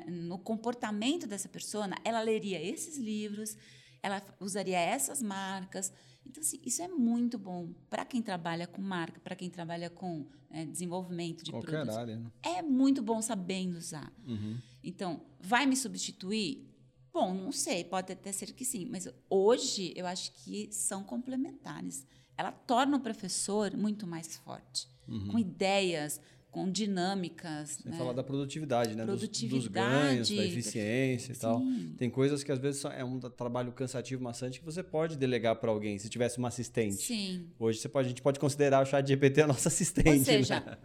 no 0.07 0.39
comportamento 0.39 1.27
dessa 1.27 1.49
pessoa, 1.49 1.89
ela 2.03 2.21
leria 2.21 2.61
esses 2.61 2.97
livros, 2.97 3.57
ela 4.05 4.21
usaria 4.39 4.79
essas 4.79 5.19
marcas. 5.19 5.91
Então, 6.23 6.41
assim, 6.41 6.59
isso 6.63 6.81
é 6.81 6.87
muito 6.87 7.39
bom 7.39 7.73
para 7.89 8.05
quem 8.05 8.21
trabalha 8.21 8.67
com 8.67 8.81
marca, 8.81 9.19
para 9.19 9.35
quem 9.35 9.49
trabalha 9.49 9.89
com 9.89 10.27
né, 10.49 10.63
desenvolvimento 10.65 11.43
de 11.43 11.49
Qualquer 11.49 11.71
produtos. 11.71 11.97
área. 11.97 12.15
Né? 12.17 12.31
É 12.43 12.61
muito 12.61 13.01
bom 13.01 13.19
sabendo 13.21 13.77
usar. 13.77 14.13
Uhum. 14.27 14.57
Então, 14.83 15.21
vai 15.39 15.65
me 15.65 15.75
substituir? 15.75 16.69
Bom, 17.11 17.33
não 17.33 17.51
sei, 17.51 17.83
pode 17.83 18.13
até 18.13 18.31
ser 18.31 18.53
que 18.53 18.63
sim, 18.63 18.85
mas 18.85 19.07
hoje 19.27 19.91
eu 19.95 20.05
acho 20.05 20.31
que 20.43 20.71
são 20.71 21.03
complementares. 21.03 22.05
Ela 22.37 22.51
torna 22.51 22.97
o 22.97 22.99
professor 22.99 23.75
muito 23.75 24.05
mais 24.05 24.35
forte 24.37 24.87
uhum. 25.07 25.29
com 25.29 25.39
ideias, 25.39 26.21
com 26.55 26.71
dinâmicas. 26.71 27.81
Sem 27.83 27.91
né? 27.91 27.97
falar 27.97 28.13
da 28.13 28.23
produtividade, 28.23 28.95
né? 28.95 29.03
Produtividade, 29.03 29.49
dos, 29.49 29.63
dos 29.65 29.67
ganhos, 29.67 30.29
da 30.29 30.45
eficiência 30.45 31.33
e 31.33 31.35
tal. 31.35 31.61
Tem 31.97 32.09
coisas 32.09 32.45
que 32.45 32.51
às 32.51 32.59
vezes 32.59 32.85
é 32.85 33.03
um 33.03 33.19
trabalho 33.19 33.73
cansativo, 33.73 34.23
maçante, 34.23 34.59
que 34.59 34.65
você 34.65 34.81
pode 34.81 35.17
delegar 35.17 35.57
para 35.57 35.69
alguém, 35.69 35.99
se 35.99 36.07
tivesse 36.07 36.37
uma 36.37 36.47
assistente. 36.47 36.95
Sim. 36.95 37.47
Hoje 37.59 37.79
você 37.79 37.89
pode, 37.89 38.05
a 38.05 38.09
gente 38.09 38.21
pode 38.21 38.39
considerar 38.39 38.81
o 38.81 38.85
chat 38.85 39.05
GPT 39.05 39.41
a 39.41 39.47
nossa 39.47 39.67
assistente. 39.67 40.07
Ou 40.07 40.23
seja, 40.23 40.61
né? 40.61 40.77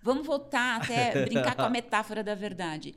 vamos 0.00 0.24
voltar 0.24 0.80
até 0.80 1.10
brincar 1.26 1.56
com 1.56 1.62
a 1.62 1.70
metáfora 1.70 2.22
da 2.22 2.36
verdade. 2.36 2.94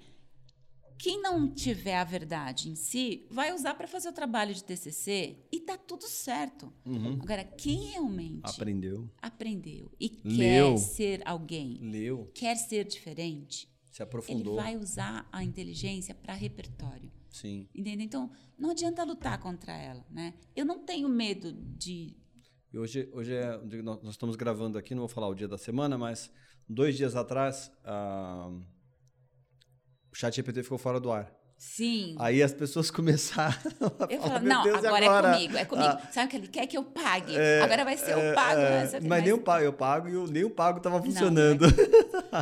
Quem 1.00 1.22
não 1.22 1.50
tiver 1.50 1.96
a 1.96 2.04
verdade 2.04 2.70
em 2.70 2.76
si, 2.76 3.26
vai 3.32 3.54
usar 3.54 3.74
para 3.74 3.88
fazer 3.88 4.10
o 4.10 4.14
trabalho 4.14 4.54
de 4.54 4.62
TCC 4.64 5.38
e 5.50 5.62
tá 5.62 5.78
tudo 5.78 6.04
certo. 6.04 6.72
Uhum. 6.86 7.14
Agora, 7.22 7.44
quem 7.44 7.92
realmente 7.92 8.42
aprendeu, 8.44 9.10
aprendeu 9.22 9.90
e 10.00 10.20
Leu. 10.26 10.74
quer 10.74 10.78
ser 10.78 11.22
alguém, 11.26 11.80
leu, 11.82 12.30
quer 12.36 12.56
ser 12.56 12.84
diferente, 12.84 13.68
se 13.90 14.04
aprofundou. 14.04 14.56
ele 14.56 14.62
vai 14.62 14.76
usar 14.76 15.28
a 15.32 15.42
inteligência 15.42 16.14
para 16.14 16.34
repertório. 16.34 17.10
Sim. 17.32 17.70
Entendeu? 17.74 18.06
Então, 18.06 18.32
não 18.58 18.72
adianta 18.72 19.04
lutar 19.04 19.40
contra 19.40 19.72
ela, 19.74 20.06
né? 20.10 20.34
Eu 20.54 20.66
não 20.66 20.80
tenho 20.80 21.08
medo 21.08 21.54
de 21.54 22.18
e 22.72 22.78
hoje, 22.78 23.10
hoje 23.12 23.34
é, 23.34 23.58
nós 23.82 24.10
estamos 24.10 24.36
gravando 24.36 24.78
aqui, 24.78 24.94
não 24.94 25.02
vou 25.02 25.08
falar 25.08 25.28
o 25.28 25.34
dia 25.34 25.48
da 25.48 25.58
semana, 25.58 25.98
mas 25.98 26.32
dois 26.68 26.96
dias 26.96 27.16
atrás, 27.16 27.72
uh, 27.84 28.64
o 30.12 30.16
chat 30.16 30.36
GPT 30.36 30.64
ficou 30.64 30.78
fora 30.78 31.00
do 31.00 31.12
ar. 31.12 31.39
Sim. 31.62 32.16
Aí 32.20 32.42
as 32.42 32.54
pessoas 32.54 32.90
começaram 32.90 33.54
a 34.00 34.12
Eu 34.12 34.22
falar, 34.22 34.34
falo, 34.36 34.40
"Meu 34.46 34.54
não, 34.56 34.64
Deus, 34.64 34.78
agora, 34.86 35.06
agora 35.06 35.28
é 35.28 35.34
comigo, 35.34 35.58
é 35.58 35.66
comigo. 35.66 35.88
Ah, 35.90 36.02
Sabe 36.10 36.28
o 36.28 36.30
que 36.30 36.38
ele 36.38 36.48
quer 36.48 36.66
que 36.68 36.78
eu 36.78 36.84
pague? 36.86 37.36
é, 37.38 37.62
agora 37.62 37.84
vai 37.84 37.98
ser 37.98 38.12
é, 38.12 38.32
eu 38.32 38.34
pago. 38.34 38.60
é, 38.62 38.70
né? 38.70 38.88
Sabe? 38.88 39.08
mas 39.08 39.24
nem 39.26 39.34
o 39.34 39.38
pago, 39.42 39.66
eu 39.66 39.74
pago 39.74 40.08
e 40.08 40.32
nem 40.32 40.46
o 40.46 40.50
pago 40.50 40.78
estava 40.78 40.98
Não, 40.98 41.04
funcionando. 41.06 41.66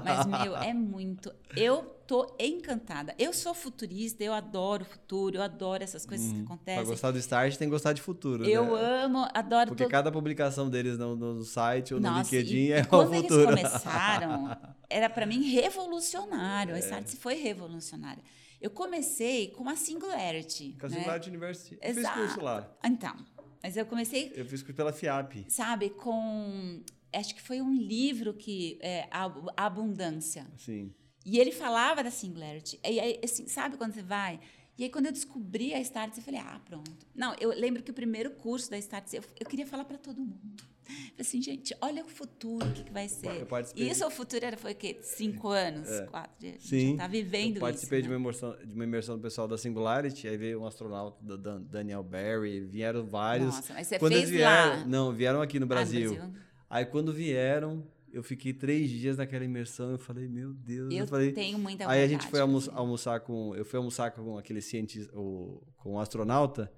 Mas, 0.04 0.26
meu, 0.26 0.56
é 0.58 0.74
muito. 0.74 1.34
Eu 1.56 1.96
tô 2.06 2.36
encantada. 2.40 3.16
Eu 3.18 3.32
sou 3.34 3.54
futurista, 3.54 4.22
eu 4.24 4.34
adoro 4.34 4.84
o 4.84 4.86
futuro, 4.86 5.38
eu 5.38 5.42
adoro 5.42 5.82
essas 5.84 6.06
coisas 6.06 6.28
que 6.30 6.34
Uhum. 6.40 6.46
Pra 6.46 6.54
acontecem. 6.56 6.86
gostar 6.86 7.12
do 7.12 7.18
Start, 7.20 7.56
tem 7.56 7.68
que 7.68 7.72
gostar 7.72 7.94
de 7.94 8.02
futuro. 8.02 8.46
Eu 8.46 8.76
né? 8.76 9.04
amo, 9.06 9.26
adoro 9.34 9.70
Porque 9.70 9.84
todo- 9.84 9.92
cada 9.92 10.12
publicação 10.12 10.70
deles 10.70 10.98
no, 10.98 11.16
no 11.16 11.44
site 11.44 11.94
ou 11.94 12.00
no 12.02 12.08
Nossa, 12.10 12.20
LinkedIn 12.36 12.56
e, 12.58 12.72
é 12.74 12.80
e 12.80 12.82
o 12.82 12.88
quando 12.88 13.14
futuro. 13.16 13.52
eles 13.52 13.62
começaram, 13.62 14.58
era 14.90 15.10
para 15.10 15.26
mim 15.26 15.42
revolucionário. 15.50 16.76
A 16.76 16.80
Startse 16.80 17.16
foi 17.18 17.36
revolucionária. 17.36 18.22
Eu 18.60 18.72
comecei 18.72 19.50
com 19.52 19.70
a 19.70 19.76
Singularity. 19.76 20.76
Com 20.80 20.88
a 20.88 20.90
né? 20.90 20.96
Singularity 20.96 21.30
University. 21.30 21.78
Eu 21.82 21.90
fiz 21.90 21.98
Exato. 21.98 22.20
curso 22.20 22.42
lá. 22.42 22.78
Então, 22.84 23.16
mas 23.62 23.78
eu 23.78 23.86
comecei 23.86 24.32
Eu 24.36 24.46
fiz 24.46 24.62
curso 24.62 24.76
pela 24.76 24.94
FIAP. 24.94 25.46
sabe, 25.50 25.90
com. 25.92 26.82
Acho 27.14 27.36
que 27.36 27.42
foi 27.42 27.62
um 27.62 27.74
livro 27.74 28.34
que. 28.34 28.78
É, 28.82 29.08
a 29.12 29.32
Abundância. 29.56 30.48
Sim. 30.58 30.94
E 31.26 31.40
ele 31.40 31.52
falava 31.52 32.04
da 32.04 32.10
Singularity. 32.10 32.80
E 32.84 33.00
aí, 33.00 33.20
assim, 33.24 33.48
sabe 33.48 33.76
quando 33.78 33.94
você 33.94 34.02
vai? 34.02 34.40
E 34.78 34.84
aí, 34.84 34.90
quando 34.90 35.08
eu 35.08 35.12
descobri 35.12 35.74
a 35.74 35.82
Startse, 35.82 36.20
eu 36.20 36.24
falei, 36.24 36.40
ah, 36.40 36.62
pronto. 36.64 37.06
Não, 37.16 37.36
eu 37.40 37.50
lembro 37.50 37.82
que 37.82 37.90
o 37.90 37.94
primeiro 37.94 38.32
curso 38.32 38.70
da 38.70 38.78
Startse, 38.78 39.18
eu, 39.18 39.24
eu 39.40 39.46
queria 39.46 39.66
falar 39.66 39.86
para 39.86 39.98
todo 39.98 40.22
mundo. 40.22 40.64
Falei 40.88 41.14
assim, 41.20 41.42
gente, 41.42 41.76
olha 41.82 42.04
o 42.04 42.08
futuro, 42.08 42.66
o 42.66 42.72
que, 42.74 42.84
que 42.84 42.92
vai 42.92 43.08
ser. 43.10 43.46
Eu 43.76 43.88
isso, 43.88 44.06
o 44.06 44.10
futuro 44.12 44.46
era, 44.46 44.56
foi 44.58 44.72
o 44.72 44.76
quê? 44.76 44.98
Cinco 45.02 45.50
anos? 45.50 45.88
Quatro? 46.10 46.32
A 46.42 46.46
gente 46.52 46.68
Sim. 46.68 46.92
Já 46.92 47.04
tá 47.04 47.08
vivendo 47.08 47.58
eu 47.58 47.62
participei 47.62 48.00
isso. 48.00 48.08
de, 48.08 48.10
né? 48.10 48.16
uma 48.18 48.22
imersão, 48.22 48.58
de 48.66 48.74
uma 48.74 48.84
imersão 48.84 49.16
do 49.18 49.22
pessoal 49.22 49.48
da 49.48 49.58
Singularity, 49.58 50.28
aí 50.28 50.38
veio 50.38 50.62
um 50.62 50.66
astronauta, 50.66 51.18
da 51.24 51.36
Dan- 51.36 51.62
Daniel 51.62 52.04
Barry, 52.04 52.62
vieram 52.62 53.06
vários. 53.06 53.56
Nossa, 53.56 53.74
mas 53.74 53.88
você 53.88 54.00
quando 54.00 54.14
fez 54.14 54.30
vieram, 54.30 54.80
lá. 54.80 54.86
Não, 54.86 55.14
vieram 55.14 55.42
aqui 55.42 55.60
no 55.60 55.64
Ah, 55.64 55.66
no 55.66 55.68
Brasil. 55.68 56.14
Brasil. 56.16 56.34
Aí 56.70 56.86
quando 56.86 57.14
vieram, 57.14 57.86
eu 58.12 58.24
fiquei 58.24 58.54
três 58.54 58.90
dias 58.90 59.18
naquela 59.18 59.44
imersão, 59.46 59.92
eu 59.92 59.98
falei, 60.00 60.28
meu 60.28 60.54
Deus. 60.54 60.94
Eu 60.94 61.06
falei, 61.08 61.32
tenho 61.32 61.58
muita 61.60 61.84
Aí 61.84 62.00
a 62.00 62.08
vontade. 62.08 62.10
gente 62.24 62.28
foi 62.32 62.40
almo- 62.40 62.62
almoçar 62.74 63.20
com. 63.20 63.54
Eu 63.56 63.64
fui 63.66 63.78
almoçar 63.78 64.12
com 64.12 64.38
aquele 64.38 64.62
cientista, 64.62 65.16
o, 65.18 65.62
com 65.78 65.94
um 65.94 66.00
astronauta, 66.00 66.72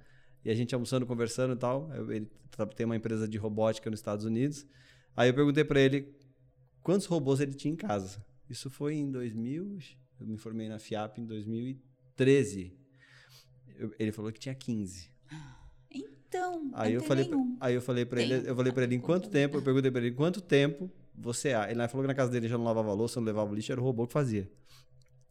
e 0.43 0.49
a 0.49 0.53
gente 0.55 0.73
almoçando, 0.73 1.05
conversando 1.05 1.53
e 1.53 1.57
tal. 1.57 1.89
Ele 2.11 2.27
tra- 2.51 2.65
tem 2.67 2.85
uma 2.85 2.95
empresa 2.95 3.27
de 3.27 3.37
robótica 3.37 3.89
nos 3.89 3.99
Estados 3.99 4.25
Unidos. 4.25 4.65
Aí 5.15 5.29
eu 5.29 5.33
perguntei 5.33 5.63
para 5.63 5.79
ele 5.81 6.13
quantos 6.81 7.05
robôs 7.05 7.39
ele 7.39 7.53
tinha 7.53 7.73
em 7.73 7.77
casa. 7.77 8.23
Isso 8.49 8.69
foi 8.69 8.95
em 8.95 9.11
2000. 9.11 9.77
Eu 10.19 10.25
me 10.27 10.37
formei 10.37 10.67
na 10.69 10.79
FIAP 10.79 11.19
em 11.21 11.25
2013. 11.25 12.73
Eu- 13.77 13.93
ele 13.99 14.11
falou 14.11 14.31
que 14.31 14.39
tinha 14.39 14.55
15. 14.55 15.09
Então, 15.91 16.69
Aí 16.73 16.93
eu 16.93 17.01
falei, 17.01 17.25
nenhum. 17.25 17.55
pra, 17.57 17.67
aí 17.67 17.73
eu 17.73 17.81
falei 17.81 18.05
para 18.05 18.21
ele, 18.21 18.47
eu 18.49 18.55
falei 18.55 18.71
para 18.71 18.83
ele 18.83 18.95
em 18.95 18.99
quanto 18.99 19.29
tempo, 19.29 19.57
eu 19.57 19.61
perguntei 19.63 19.89
para 19.89 20.01
ele 20.01 20.09
em 20.11 20.15
quanto 20.15 20.41
tempo 20.41 20.91
você. 21.15 21.49
Ele 21.69 21.87
falou 21.87 22.03
que 22.03 22.07
na 22.07 22.13
casa 22.13 22.29
dele 22.31 22.47
já 22.47 22.55
não 22.57 22.65
lavava 22.65 22.93
louça, 22.93 23.19
não 23.19 23.25
levava 23.25 23.53
lixo, 23.55 23.71
era 23.71 23.81
o 23.81 23.83
robô 23.83 24.05
que 24.05 24.13
fazia. 24.13 24.49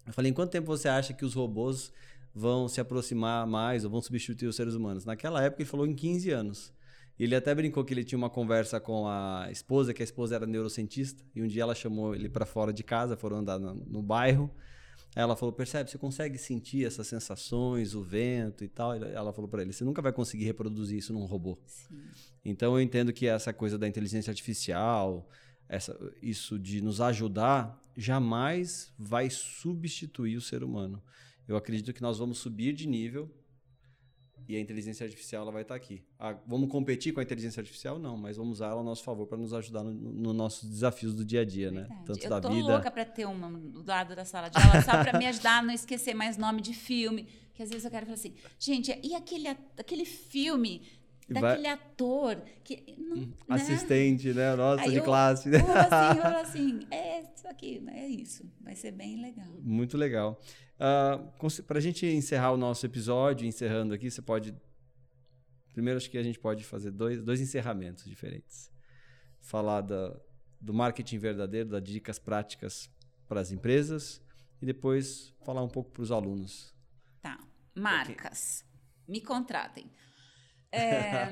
Eu 0.06 0.12
falei, 0.12 0.30
em 0.30 0.34
quanto 0.34 0.50
tempo 0.50 0.66
você 0.66 0.88
acha 0.88 1.12
que 1.14 1.24
os 1.24 1.34
robôs 1.34 1.92
vão 2.34 2.68
se 2.68 2.80
aproximar 2.80 3.46
mais 3.46 3.84
ou 3.84 3.90
vão 3.90 4.00
substituir 4.00 4.48
os 4.48 4.56
seres 4.56 4.74
humanos? 4.74 5.04
Naquela 5.04 5.42
época 5.42 5.62
ele 5.62 5.68
falou 5.68 5.86
em 5.86 5.94
15 5.94 6.30
anos. 6.30 6.72
Ele 7.18 7.34
até 7.34 7.52
brincou 7.52 7.84
que 7.84 7.92
ele 7.92 8.04
tinha 8.04 8.16
uma 8.18 8.30
conversa 8.30 8.78
com 8.78 9.08
a 9.08 9.48
esposa, 9.50 9.92
que 9.92 10.02
a 10.02 10.04
esposa 10.04 10.36
era 10.36 10.46
neurocientista, 10.46 11.24
e 11.34 11.42
um 11.42 11.48
dia 11.48 11.62
ela 11.62 11.74
chamou 11.74 12.14
ele 12.14 12.28
para 12.28 12.46
fora 12.46 12.72
de 12.72 12.84
casa, 12.84 13.16
foram 13.16 13.38
andar 13.38 13.58
no, 13.58 13.74
no 13.74 14.02
bairro. 14.02 14.48
Aí 15.16 15.22
ela 15.22 15.34
falou: 15.34 15.52
"Percebe, 15.52 15.90
você 15.90 15.98
consegue 15.98 16.38
sentir 16.38 16.86
essas 16.86 17.08
sensações, 17.08 17.94
o 17.94 18.02
vento 18.02 18.62
e 18.62 18.68
tal?" 18.68 18.94
Ela 18.94 19.32
falou 19.32 19.48
para 19.48 19.62
ele: 19.62 19.72
"Você 19.72 19.82
nunca 19.82 20.00
vai 20.00 20.12
conseguir 20.12 20.44
reproduzir 20.44 20.98
isso 20.98 21.12
num 21.12 21.24
robô." 21.24 21.58
Sim. 21.66 21.98
Então 22.44 22.74
eu 22.74 22.80
entendo 22.80 23.12
que 23.12 23.26
essa 23.26 23.52
coisa 23.52 23.76
da 23.76 23.88
inteligência 23.88 24.30
artificial, 24.30 25.28
essa, 25.68 25.98
isso 26.22 26.56
de 26.56 26.80
nos 26.80 27.00
ajudar, 27.00 27.80
jamais 27.96 28.92
vai 28.96 29.28
substituir 29.28 30.36
o 30.36 30.40
ser 30.40 30.62
humano. 30.62 31.02
Eu 31.48 31.56
acredito 31.56 31.92
que 31.94 32.02
nós 32.02 32.18
vamos 32.18 32.38
subir 32.38 32.72
de 32.74 32.86
nível 32.86 33.28
e 34.46 34.54
a 34.56 34.60
inteligência 34.60 35.04
artificial 35.04 35.42
ela 35.42 35.52
vai 35.52 35.62
estar 35.62 35.74
aqui. 35.74 36.02
Ah, 36.18 36.36
vamos 36.46 36.70
competir 36.70 37.12
com 37.12 37.20
a 37.20 37.22
inteligência 37.22 37.60
artificial? 37.60 37.98
Não, 37.98 38.16
mas 38.16 38.36
vamos 38.36 38.52
usar 38.58 38.66
ela 38.66 38.76
ao 38.76 38.84
nosso 38.84 39.02
favor 39.02 39.26
para 39.26 39.36
nos 39.38 39.52
ajudar 39.52 39.82
nos 39.82 39.94
no 39.94 40.32
nossos 40.32 40.68
desafios 40.68 41.14
do 41.14 41.24
dia 41.24 41.40
a 41.40 41.44
dia, 41.44 41.70
né? 41.70 41.80
Verdade. 41.82 42.04
Tanto 42.06 42.24
eu 42.24 42.30
da 42.30 42.40
tô 42.40 42.50
vida. 42.50 42.68
louca 42.68 42.90
para 42.90 43.04
ter 43.04 43.26
uma 43.26 43.50
do 43.50 43.82
lado 43.86 44.14
da 44.14 44.24
sala 44.24 44.48
de 44.48 44.56
aula 44.58 44.80
só 44.82 44.90
para 45.02 45.18
me 45.18 45.26
ajudar 45.26 45.58
a 45.58 45.62
não 45.62 45.72
esquecer 45.74 46.14
mais 46.14 46.36
nome 46.36 46.60
de 46.62 46.72
filme. 46.74 47.26
Que 47.54 47.62
às 47.62 47.70
vezes 47.70 47.84
eu 47.84 47.90
quero 47.90 48.06
falar 48.06 48.14
assim, 48.14 48.34
gente, 48.58 48.96
e 49.02 49.14
aquele, 49.14 49.48
aquele 49.48 50.04
filme 50.04 50.80
E 51.28 51.32
vai- 51.34 51.42
daquele 51.42 51.66
ator 51.68 52.40
que. 52.62 52.94
Não, 52.96 53.16
né? 53.16 53.28
Assistente, 53.48 54.32
né? 54.32 54.54
Nossa, 54.54 54.82
Aí 54.84 54.90
de 54.92 54.96
eu- 54.98 55.04
classe. 55.04 55.48
Eu 55.50 55.56
assim, 55.58 56.16
eu 56.18 56.22
falo 56.22 56.36
assim, 56.40 56.80
é 56.90 57.20
isso 57.22 57.48
aqui, 57.48 57.82
é 57.88 58.06
isso. 58.08 58.50
Vai 58.60 58.76
ser 58.76 58.92
bem 58.92 59.20
legal. 59.20 59.48
Muito 59.60 59.96
legal. 59.98 60.40
Para 60.78 61.78
a 61.78 61.80
gente 61.80 62.06
encerrar 62.06 62.52
o 62.52 62.56
nosso 62.56 62.86
episódio, 62.86 63.46
encerrando 63.46 63.92
aqui, 63.92 64.10
você 64.10 64.22
pode. 64.22 64.54
Primeiro, 65.72 65.96
acho 65.96 66.10
que 66.10 66.18
a 66.18 66.22
gente 66.22 66.38
pode 66.38 66.64
fazer 66.64 66.92
dois, 66.92 67.22
dois 67.22 67.40
encerramentos 67.40 68.04
diferentes. 68.04 68.70
Falar 69.40 69.80
da, 69.80 70.16
do 70.60 70.72
marketing 70.72 71.18
verdadeiro, 71.18 71.70
das 71.70 71.82
dicas 71.82 72.18
práticas 72.18 72.90
para 73.28 73.40
as 73.40 73.50
empresas, 73.50 74.22
e 74.62 74.66
depois 74.66 75.34
falar 75.44 75.62
um 75.62 75.68
pouco 75.68 75.90
para 75.90 76.02
os 76.02 76.12
alunos. 76.12 76.74
Tá. 77.20 77.38
Marcas. 77.74 78.64
Me 79.06 79.20
contratem. 79.20 79.90
É, 80.70 81.30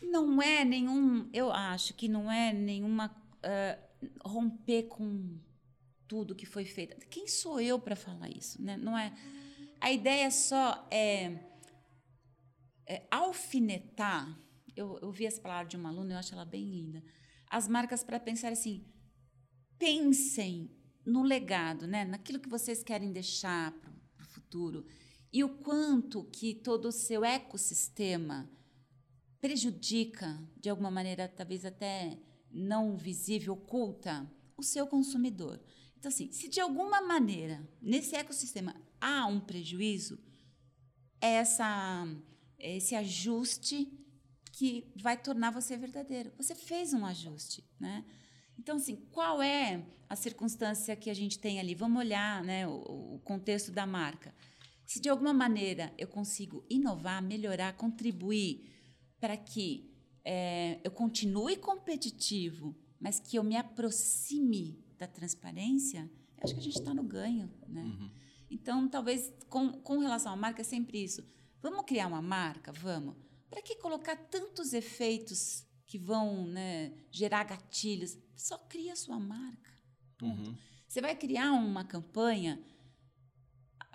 não 0.02 0.42
é 0.42 0.64
nenhum. 0.64 1.30
Eu 1.32 1.50
acho 1.50 1.94
que 1.94 2.08
não 2.08 2.30
é 2.30 2.52
nenhuma. 2.52 3.14
ah, 3.42 3.78
romper 4.24 4.84
com 4.84 5.38
tudo 6.08 6.34
que 6.34 6.46
foi 6.46 6.64
feito. 6.64 6.96
Quem 7.08 7.28
sou 7.28 7.60
eu 7.60 7.78
para 7.78 7.94
falar 7.94 8.28
isso? 8.30 8.60
Né? 8.60 8.76
Não 8.76 8.96
é. 8.98 9.14
A 9.80 9.92
ideia 9.92 10.30
só 10.30 10.88
é, 10.90 11.38
é 12.86 13.06
alfinetar. 13.10 14.36
Eu, 14.74 14.98
eu 15.00 15.12
vi 15.12 15.26
essa 15.26 15.40
palavra 15.40 15.68
de 15.68 15.76
uma 15.76 15.90
aluna, 15.90 16.14
eu 16.14 16.18
acho 16.18 16.34
ela 16.34 16.44
bem 16.44 16.68
linda. 16.68 17.04
as 17.50 17.68
marcas 17.68 18.02
para 18.02 18.18
pensar 18.18 18.50
assim: 18.50 18.84
pensem 19.78 20.70
no 21.04 21.22
legado, 21.22 21.86
né? 21.86 22.04
naquilo 22.04 22.40
que 22.40 22.48
vocês 22.48 22.82
querem 22.82 23.12
deixar 23.12 23.72
para 23.72 24.24
o 24.24 24.28
futuro 24.28 24.86
e 25.32 25.44
o 25.44 25.48
quanto 25.58 26.24
que 26.24 26.54
todo 26.54 26.86
o 26.86 26.92
seu 26.92 27.24
ecossistema 27.24 28.50
prejudica, 29.40 30.42
de 30.56 30.68
alguma 30.68 30.90
maneira, 30.90 31.28
talvez 31.28 31.64
até 31.64 32.18
não 32.50 32.96
visível, 32.96 33.52
oculta, 33.54 34.28
o 34.56 34.62
seu 34.62 34.86
consumidor. 34.86 35.60
Então, 35.98 36.08
assim, 36.08 36.30
se 36.30 36.48
de 36.48 36.60
alguma 36.60 37.00
maneira 37.00 37.68
nesse 37.82 38.14
ecossistema 38.14 38.74
há 39.00 39.26
um 39.26 39.40
prejuízo, 39.40 40.18
é 41.20 41.34
essa, 41.34 42.06
esse 42.58 42.94
ajuste 42.94 43.92
que 44.52 44.92
vai 44.96 45.20
tornar 45.20 45.50
você 45.50 45.76
verdadeiro. 45.76 46.32
Você 46.36 46.54
fez 46.54 46.92
um 46.92 47.04
ajuste, 47.04 47.64
né? 47.80 48.04
Então, 48.58 48.76
assim, 48.76 48.96
qual 49.12 49.42
é 49.42 49.84
a 50.08 50.16
circunstância 50.16 50.96
que 50.96 51.10
a 51.10 51.14
gente 51.14 51.38
tem 51.38 51.60
ali? 51.60 51.74
Vamos 51.74 52.00
olhar 52.00 52.42
né, 52.42 52.66
o, 52.66 53.16
o 53.16 53.20
contexto 53.24 53.70
da 53.70 53.86
marca. 53.86 54.34
Se 54.86 55.00
de 55.00 55.08
alguma 55.08 55.32
maneira 55.32 55.92
eu 55.98 56.08
consigo 56.08 56.64
inovar, 56.70 57.22
melhorar, 57.22 57.76
contribuir 57.76 58.72
para 59.20 59.36
que 59.36 59.92
é, 60.24 60.80
eu 60.82 60.90
continue 60.90 61.56
competitivo, 61.56 62.76
mas 63.00 63.20
que 63.20 63.36
eu 63.36 63.44
me 63.44 63.56
aproxime 63.56 64.84
da 64.98 65.06
transparência, 65.06 66.10
acho 66.42 66.54
que 66.54 66.60
a 66.60 66.62
gente 66.62 66.78
está 66.78 66.92
no 66.92 67.02
ganho, 67.02 67.50
né? 67.66 67.82
Uhum. 67.82 68.10
Então, 68.50 68.88
talvez 68.88 69.32
com, 69.48 69.72
com 69.72 69.98
relação 69.98 70.32
à 70.32 70.36
marca 70.36 70.62
é 70.62 70.64
sempre 70.64 71.02
isso. 71.02 71.22
Vamos 71.60 71.84
criar 71.84 72.06
uma 72.06 72.22
marca? 72.22 72.72
Vamos. 72.72 73.14
Para 73.50 73.62
que 73.62 73.76
colocar 73.76 74.16
tantos 74.16 74.72
efeitos 74.72 75.64
que 75.86 75.98
vão 75.98 76.46
né, 76.46 76.92
gerar 77.10 77.44
gatilhos? 77.44 78.16
Só 78.36 78.58
cria 78.58 78.92
a 78.92 78.96
sua 78.96 79.18
marca. 79.18 79.72
Uhum. 80.22 80.56
Você 80.86 81.00
vai 81.00 81.14
criar 81.14 81.52
uma 81.52 81.84
campanha 81.84 82.62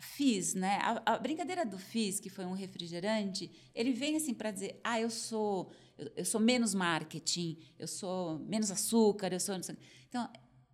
FIS, 0.04 0.54
né? 0.54 0.80
A, 0.82 1.14
a, 1.14 1.18
brincadeira 1.18 1.66
do 1.66 1.80
FIS, 1.80 2.20
que 2.20 2.30
foi 2.30 2.46
um 2.46 2.54
refrigerante, 2.54 3.52
ele 3.74 3.94
vem 3.94 4.16
assim 4.16 4.34
para 4.34 4.52
dizer: 4.52 4.80
ah, 4.84 5.00
eu 5.00 5.10
sou, 5.10 5.72
eu, 5.98 6.12
eu, 6.18 6.26
sou 6.26 6.42
menos 6.42 6.74
marketing, 6.74 7.58
eu 7.80 7.88
sou 7.88 8.40
menos 8.40 8.70
açúcar, 8.70 9.32
eu 9.34 9.40
sou. 9.40 9.56
Então, 10.08 10.30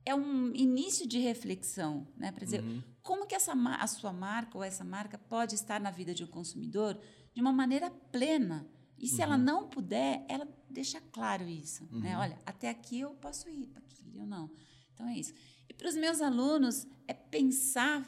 é 0.05 0.15
um 0.15 0.53
início 0.55 1.07
de 1.07 1.19
reflexão, 1.19 2.07
né? 2.17 2.31
Para 2.31 2.45
dizer 2.45 2.63
uhum. 2.63 2.81
como 3.01 3.27
que 3.27 3.35
essa, 3.35 3.53
a 3.53 3.87
sua 3.87 4.13
marca 4.13 4.57
ou 4.57 4.63
essa 4.63 4.83
marca 4.83 5.17
pode 5.17 5.55
estar 5.55 5.79
na 5.79 5.91
vida 5.91 6.13
de 6.13 6.23
um 6.23 6.27
consumidor 6.27 6.99
de 7.33 7.41
uma 7.41 7.53
maneira 7.53 7.89
plena. 7.89 8.67
E 8.97 9.07
se 9.07 9.15
uhum. 9.15 9.23
ela 9.23 9.37
não 9.37 9.69
puder, 9.69 10.25
ela 10.27 10.47
deixa 10.69 10.99
claro 10.99 11.47
isso. 11.47 11.83
Né? 11.83 11.89
Uhum. 11.91 11.99
Né? 11.99 12.17
Olha, 12.17 12.39
até 12.45 12.69
aqui 12.69 12.99
eu 12.99 13.11
posso 13.11 13.49
ir, 13.49 13.67
para 13.67 13.81
aqui 13.81 14.03
eu 14.15 14.25
não. 14.25 14.51
Então 14.93 15.07
é 15.07 15.17
isso. 15.17 15.33
E 15.69 15.73
para 15.73 15.87
os 15.87 15.95
meus 15.95 16.21
alunos, 16.21 16.87
é 17.07 17.13
pensar 17.13 18.07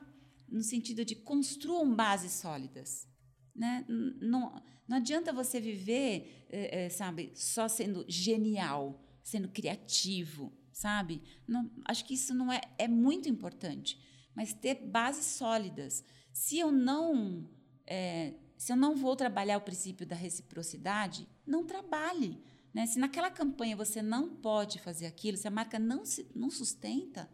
no 0.50 0.62
sentido 0.62 1.06
de 1.06 1.16
construam 1.16 1.96
bases 1.96 2.34
sólidas. 2.34 3.08
Né? 3.56 3.86
Não, 3.88 4.62
não 4.88 4.98
adianta 4.98 5.32
você 5.32 5.60
viver, 5.62 6.46
é, 6.50 6.86
é, 6.86 6.90
sabe, 6.90 7.32
só 7.36 7.68
sendo 7.68 8.04
genial, 8.08 9.02
sendo 9.24 9.48
criativo, 9.48 10.52
sabe? 10.72 11.22
Não, 11.48 11.70
acho 11.86 12.06
que 12.06 12.14
isso 12.14 12.34
não 12.34 12.52
é, 12.52 12.62
é 12.78 12.88
muito 12.88 13.30
importante, 13.30 14.00
mas 14.36 14.54
ter 14.54 14.76
bases 14.76 15.26
sólidas. 15.26 16.04
Se 16.34 16.60
eu 16.60 16.72
não 16.72 17.50
é, 17.86 18.34
se 18.58 18.72
eu 18.72 18.78
não 18.78 18.96
vou 18.96 19.16
trabalhar 19.16 19.58
o 19.58 19.62
princípio 19.62 20.06
da 20.06 20.16
reciprocidade, 20.16 21.28
não 21.46 21.66
trabalhe. 21.66 22.42
Né? 22.74 22.86
Se 22.86 23.00
naquela 23.00 23.30
campanha 23.30 23.76
você 23.76 24.02
não 24.02 24.36
pode 24.36 24.80
fazer 24.80 25.08
aquilo, 25.08 25.38
se 25.38 25.48
a 25.48 25.52
marca 25.52 25.78
não, 25.78 26.06
se, 26.06 26.30
não 26.34 26.50
sustenta, 26.50 27.30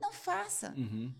não 0.00 0.12
faça. 0.12 0.74
Uhum 0.76 1.12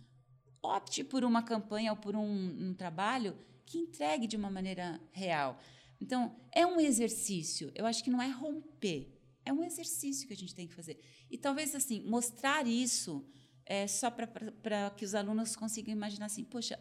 opte 0.62 1.02
por 1.02 1.24
uma 1.24 1.42
campanha 1.42 1.92
ou 1.92 1.96
por 1.96 2.14
um, 2.14 2.68
um 2.68 2.74
trabalho 2.74 3.36
que 3.64 3.78
entregue 3.78 4.26
de 4.26 4.36
uma 4.36 4.50
maneira 4.50 5.00
real. 5.12 5.58
Então, 6.00 6.36
é 6.52 6.66
um 6.66 6.80
exercício. 6.80 7.70
Eu 7.74 7.86
acho 7.86 8.02
que 8.02 8.10
não 8.10 8.22
é 8.22 8.28
romper. 8.28 9.19
É 9.50 9.52
um 9.52 9.64
exercício 9.64 10.26
que 10.26 10.32
a 10.32 10.36
gente 10.36 10.54
tem 10.54 10.66
que 10.66 10.74
fazer. 10.74 10.98
E 11.30 11.36
talvez, 11.36 11.74
assim, 11.74 12.02
mostrar 12.04 12.66
isso 12.66 13.26
é 13.66 13.86
só 13.86 14.10
para 14.10 14.90
que 14.96 15.04
os 15.04 15.14
alunos 15.14 15.56
consigam 15.56 15.92
imaginar 15.92 16.26
assim: 16.26 16.44
poxa, 16.44 16.78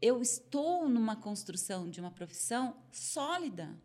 eu 0.00 0.20
estou 0.20 0.88
numa 0.88 1.16
construção 1.16 1.88
de 1.88 2.00
uma 2.00 2.10
profissão 2.10 2.76
sólida. 2.92 3.80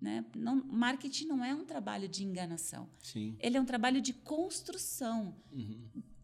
Né? 0.00 0.24
Não, 0.34 0.56
marketing 0.64 1.26
não 1.26 1.44
é 1.44 1.54
um 1.54 1.64
trabalho 1.64 2.08
de 2.08 2.24
enganação. 2.24 2.90
Sim. 3.02 3.36
Ele 3.38 3.56
é 3.56 3.60
um 3.60 3.64
trabalho 3.64 4.00
de 4.00 4.12
construção. 4.12 5.36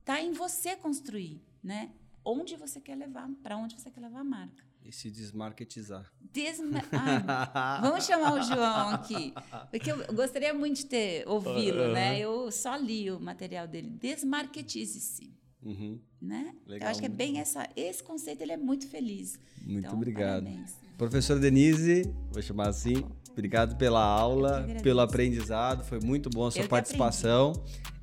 Está 0.01 0.15
uhum. 0.15 0.27
em 0.27 0.33
você 0.33 0.75
construir. 0.75 1.41
Né? 1.63 1.93
onde 2.29 2.57
você 2.57 2.81
quer 2.81 2.95
levar, 2.95 3.29
para 3.43 3.57
onde 3.57 3.79
você 3.79 3.91
quer 3.91 4.01
levar 4.01 4.21
a 4.21 4.25
marca. 4.25 4.65
E 4.89 4.93
se 4.93 5.11
desmarketizar. 5.11 6.11
Desma 6.33 6.83
Ai, 6.91 7.83
vamos 7.83 8.07
chamar 8.07 8.33
o 8.33 8.43
João 8.43 8.89
aqui. 8.95 9.35
Porque 9.71 9.93
eu 9.93 10.15
gostaria 10.15 10.55
muito 10.55 10.79
de 10.79 10.87
ter 10.87 11.29
ouvido, 11.29 11.93
né? 11.93 12.19
Eu 12.19 12.51
só 12.51 12.75
li 12.75 13.11
o 13.11 13.21
material 13.21 13.69
dele. 13.69 13.91
Desmarketize-se. 13.91 15.31
Uhum. 15.63 16.01
Né? 16.23 16.55
Legal, 16.67 16.87
eu 16.87 16.91
acho 16.91 17.01
que 17.01 17.07
é 17.07 17.11
bem 17.11 17.39
essa, 17.39 17.69
esse 17.77 18.03
conceito 18.03 18.41
ele 18.41 18.53
é 18.53 18.57
muito 18.57 18.89
feliz. 18.89 19.39
Muito 19.61 19.81
então, 19.81 19.93
obrigado. 19.93 20.45
Parabéns. 20.45 20.75
Professora 20.97 21.39
Denise, 21.39 22.11
vou 22.33 22.41
chamar 22.41 22.69
assim. 22.69 23.05
Obrigado 23.31 23.77
pela 23.77 24.03
aula, 24.03 24.67
pelo 24.83 25.01
aprendizado. 25.01 25.85
Foi 25.85 26.01
muito 26.01 26.31
bom 26.31 26.47
a 26.47 26.51
sua 26.51 26.63
eu 26.63 26.69
participação. 26.69 27.53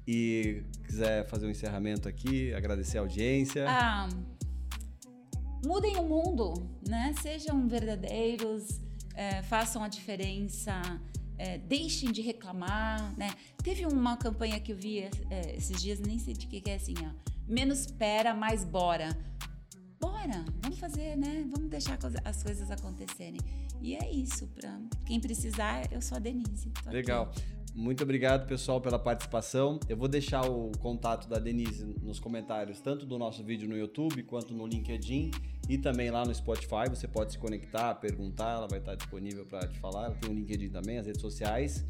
E 0.08 0.62
quiser 0.86 1.28
fazer 1.28 1.48
um 1.48 1.50
encerramento 1.50 2.08
aqui, 2.08 2.54
agradecer 2.54 3.00
a 3.00 3.02
audiência. 3.02 3.66
Ah, 3.68 4.08
mudem 5.66 5.98
o 5.98 6.04
mundo, 6.04 6.54
né? 6.88 7.14
Sejam 7.22 7.68
verdadeiros, 7.68 8.80
é, 9.16 9.42
façam 9.44 9.84
a 9.84 9.88
diferença, 9.88 10.82
é, 11.38 11.58
deixem 11.58 12.12
de 12.12 12.22
reclamar, 12.22 13.14
né? 13.18 13.34
Teve 13.64 13.86
uma 13.86 14.16
campanha 14.16 14.60
que 14.60 14.72
eu 14.72 14.78
vi 14.78 15.00
é, 15.00 15.12
esses 15.58 15.82
dias, 15.82 16.00
nem 16.00 16.20
sei 16.20 16.34
de 16.34 16.48
que, 16.48 16.62
que 16.62 16.70
é 16.70 16.76
assim, 16.76 16.96
ó. 17.02 17.10
Menos 17.48 17.82
espera, 17.82 18.34
mais 18.34 18.64
bora. 18.64 19.18
Bora, 20.00 20.46
vamos 20.62 20.80
fazer, 20.80 21.16
né? 21.16 21.46
Vamos 21.54 21.70
deixar 21.70 21.98
as 22.24 22.44
coisas 22.44 22.70
acontecerem. 22.72 23.40
E 23.82 23.96
é 23.96 24.12
isso, 24.12 24.48
para 24.48 24.80
quem 25.06 25.20
precisar, 25.20 25.92
eu 25.92 26.02
sou 26.02 26.18
a 26.18 26.20
Denise. 26.20 26.72
Legal. 26.88 27.26
Aqui. 27.26 27.56
Muito 27.76 28.04
obrigado, 28.04 28.48
pessoal, 28.48 28.80
pela 28.80 28.98
participação. 28.98 29.82
Eu 29.90 29.98
vou 29.98 30.08
deixar 30.08 30.50
o 30.50 30.72
contato 30.80 31.28
da 31.28 31.38
Denise 31.38 31.84
nos 32.02 32.22
comentários, 32.22 32.80
tanto 32.80 33.06
do 33.06 33.20
nosso 33.20 33.44
vídeo 33.44 33.68
no 33.68 33.76
YouTube 33.76 34.24
quanto 34.24 34.54
no 34.54 34.66
LinkedIn 34.66 35.30
e 35.68 35.78
também 35.78 36.10
lá 36.10 36.24
no 36.26 36.34
Spotify. 36.34 36.90
Você 36.90 37.06
pode 37.08 37.34
se 37.34 37.38
conectar, 37.38 37.94
perguntar, 37.96 38.56
ela 38.56 38.68
vai 38.68 38.80
estar 38.80 38.96
disponível 38.96 39.46
para 39.46 39.68
te 39.68 39.78
falar. 39.80 40.12
Tem 40.12 40.30
o 40.30 40.34
LinkedIn 40.34 40.70
também, 40.70 40.98
as 40.98 41.08
redes 41.08 41.22
sociais. 41.22 41.86